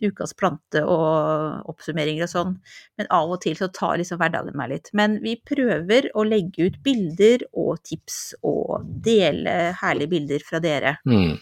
ukas 0.00 0.32
plante 0.38 0.80
og 0.80 1.68
oppsummeringer 1.68 2.24
og 2.24 2.32
sånn. 2.32 2.56
Men 2.96 3.10
av 3.12 3.34
og 3.36 3.42
til 3.44 3.58
så 3.58 3.68
tar 3.68 4.00
liksom 4.00 4.20
hverdagen 4.22 4.56
meg 4.56 4.72
litt. 4.72 4.90
Men 4.96 5.18
vi 5.20 5.36
prøver 5.44 6.08
å 6.16 6.24
legge 6.24 6.70
ut 6.70 6.80
bilder 6.84 7.44
og 7.52 7.82
tips 7.84 8.20
og 8.40 8.88
dele 9.04 9.74
herlige 9.82 10.14
bilder 10.16 10.48
fra 10.48 10.62
dere. 10.64 10.96
Mm. 11.04 11.36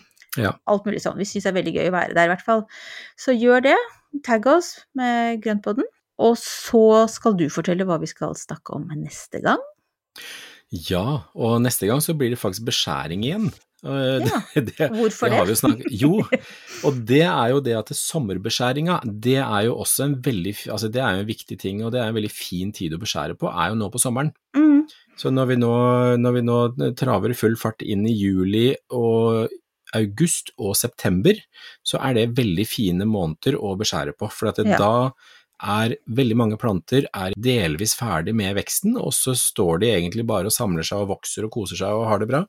Alt 0.71 0.85
mulig 0.87 1.01
sånn. 1.03 1.19
Vi 1.19 1.27
syns 1.27 1.47
det 1.47 1.51
er 1.51 1.59
veldig 1.59 1.75
gøy 1.79 1.89
å 1.91 1.97
være 1.97 2.15
der, 2.15 2.29
i 2.29 2.33
hvert 2.35 2.45
fall. 2.47 2.67
Så 3.19 3.35
gjør 3.35 3.65
det. 3.71 3.79
Tagg 4.27 4.47
oss 4.51 4.75
med 4.99 5.41
Grøntpodden. 5.45 5.87
Og 6.21 6.37
så 6.39 7.07
skal 7.11 7.35
du 7.39 7.47
fortelle 7.53 7.87
hva 7.89 7.97
vi 8.03 8.11
skal 8.11 8.37
snakke 8.39 8.77
om 8.77 8.87
neste 9.01 9.41
gang. 9.45 9.63
Ja, 10.71 11.25
og 11.35 11.59
neste 11.65 11.89
gang 11.91 12.03
så 12.05 12.15
blir 12.15 12.31
det 12.35 12.39
faktisk 12.39 12.69
beskjæring 12.69 13.25
igjen. 13.27 13.51
Eh, 13.83 14.21
Ja, 14.21 14.43
det, 14.55 14.77
det, 14.77 14.91
Hvorfor 14.93 15.31
det 15.33 15.39
har 15.39 15.47
vi 15.49 15.55
det? 15.57 15.93
jo 16.03 16.21
og 16.87 16.99
det 17.09 17.23
er 17.25 17.55
jo 17.55 17.63
det 17.65 17.77
at 17.79 17.93
sommerbeskjæringa, 17.97 18.99
det 19.09 19.39
er 19.41 19.71
jo 19.71 19.79
også 19.81 20.05
en 20.05 20.19
veldig 20.21 20.53
Altså 20.69 20.91
det 20.93 21.01
er 21.01 21.17
jo 21.17 21.25
en 21.25 21.31
viktig 21.31 21.59
ting, 21.59 21.81
og 21.85 21.95
det 21.95 22.03
er 22.03 22.11
en 22.11 22.19
veldig 22.19 22.33
fin 22.35 22.75
tid 22.77 22.93
å 22.95 23.01
beskjære 23.01 23.39
på, 23.41 23.49
er 23.49 23.73
jo 23.73 23.81
nå 23.81 23.89
på 23.91 24.03
sommeren. 24.03 24.35
Mm. 24.55 24.85
Så 25.17 25.33
når 25.33 25.51
vi 25.51 25.57
nå, 25.61 25.73
når 26.21 26.37
vi 26.37 26.45
nå 26.45 26.59
traver 26.97 27.33
i 27.33 27.39
full 27.39 27.57
fart 27.61 27.83
inn 27.83 28.07
i 28.09 28.15
juli 28.15 28.69
og 28.97 29.49
august 29.97 30.53
og 30.59 30.77
september, 30.79 31.35
så 31.87 32.01
er 32.05 32.17
det 32.17 32.31
veldig 32.39 32.67
fine 32.69 33.07
måneder 33.09 33.59
å 33.59 33.77
beskjære 33.81 34.17
på. 34.19 34.31
For 34.33 34.51
at 34.53 34.57
det, 34.63 34.67
Ja. 34.67 34.79
da 34.79 35.13
er 35.61 35.97
veldig 36.09 36.37
mange 36.37 36.57
planter 36.57 37.07
er 37.13 37.35
delvis 37.37 37.95
ferdig 37.95 38.35
med 38.35 38.57
veksten, 38.57 38.97
og 38.97 39.13
så 39.13 39.35
står 39.37 39.81
de 39.81 39.91
egentlig 39.93 40.27
bare 40.27 40.49
og 40.49 40.53
samler 40.53 40.87
seg 40.87 41.03
og 41.05 41.11
vokser 41.19 41.45
og 41.45 41.53
koser 41.53 41.77
seg 41.77 41.93
og 41.93 42.09
har 42.09 42.23
det 42.23 42.29
bra. 42.29 42.47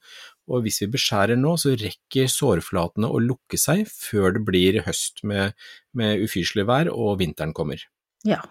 Og 0.52 0.64
hvis 0.64 0.80
vi 0.82 0.88
beskjærer 0.96 1.40
nå, 1.40 1.58
så 1.60 1.76
rekker 1.76 2.32
sårflatene 2.32 3.10
å 3.12 3.20
lukke 3.20 3.60
seg 3.60 3.86
før 3.88 4.34
det 4.38 4.46
blir 4.48 4.82
høst 4.88 5.24
med, 5.24 5.54
med 5.94 6.24
ufyselig 6.24 6.66
vær 6.68 6.92
og 6.92 7.20
vinteren 7.20 7.54
kommer. 7.54 7.84
Ja. 8.24 8.42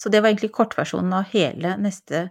Så 0.00 0.08
det 0.08 0.22
var 0.22 0.32
egentlig 0.32 0.54
kortversjonen 0.56 1.12
av 1.12 1.28
hele 1.34 1.76
neste 1.76 2.30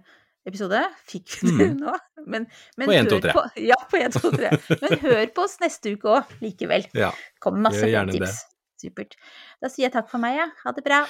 episode. 0.50 0.82
Fikk 1.10 1.38
vi 1.43 1.54
det 1.60 1.68
Mm. 1.72 1.80
nå? 1.86 1.95
Men, 2.30 2.45
men 2.78 2.89
På 2.89 2.93
en, 2.93 3.08
to, 3.10 3.18
hør 3.18 3.24
tre. 3.24 3.34
På, 3.38 3.43
ja, 3.72 3.78
på 3.89 3.97
1, 4.02 4.18
2, 4.20 4.32
3. 4.36 4.52
Men 4.84 4.97
hør 5.06 5.26
på 5.38 5.45
oss 5.47 5.58
neste 5.64 5.93
uke 5.95 6.12
òg, 6.20 6.34
likevel. 6.43 6.86
Ja, 6.97 7.12
Kommer 7.41 7.70
masse 7.70 7.88
tips. 8.12 8.41
Supert. 8.80 9.16
Da 9.64 9.68
sier 9.72 9.88
jeg 9.89 9.95
takk 9.95 10.08
for 10.12 10.22
meg, 10.24 10.38
jeg. 10.39 10.50
Ja. 10.52 10.64
Ha 10.66 10.76
det 10.78 10.84
bra. 10.86 11.02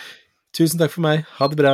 tusen 0.58 0.80
takk 0.82 0.94
for 0.94 1.06
meg. 1.06 1.26
Ha 1.40 1.50
det 1.52 1.60
bra. 1.60 1.74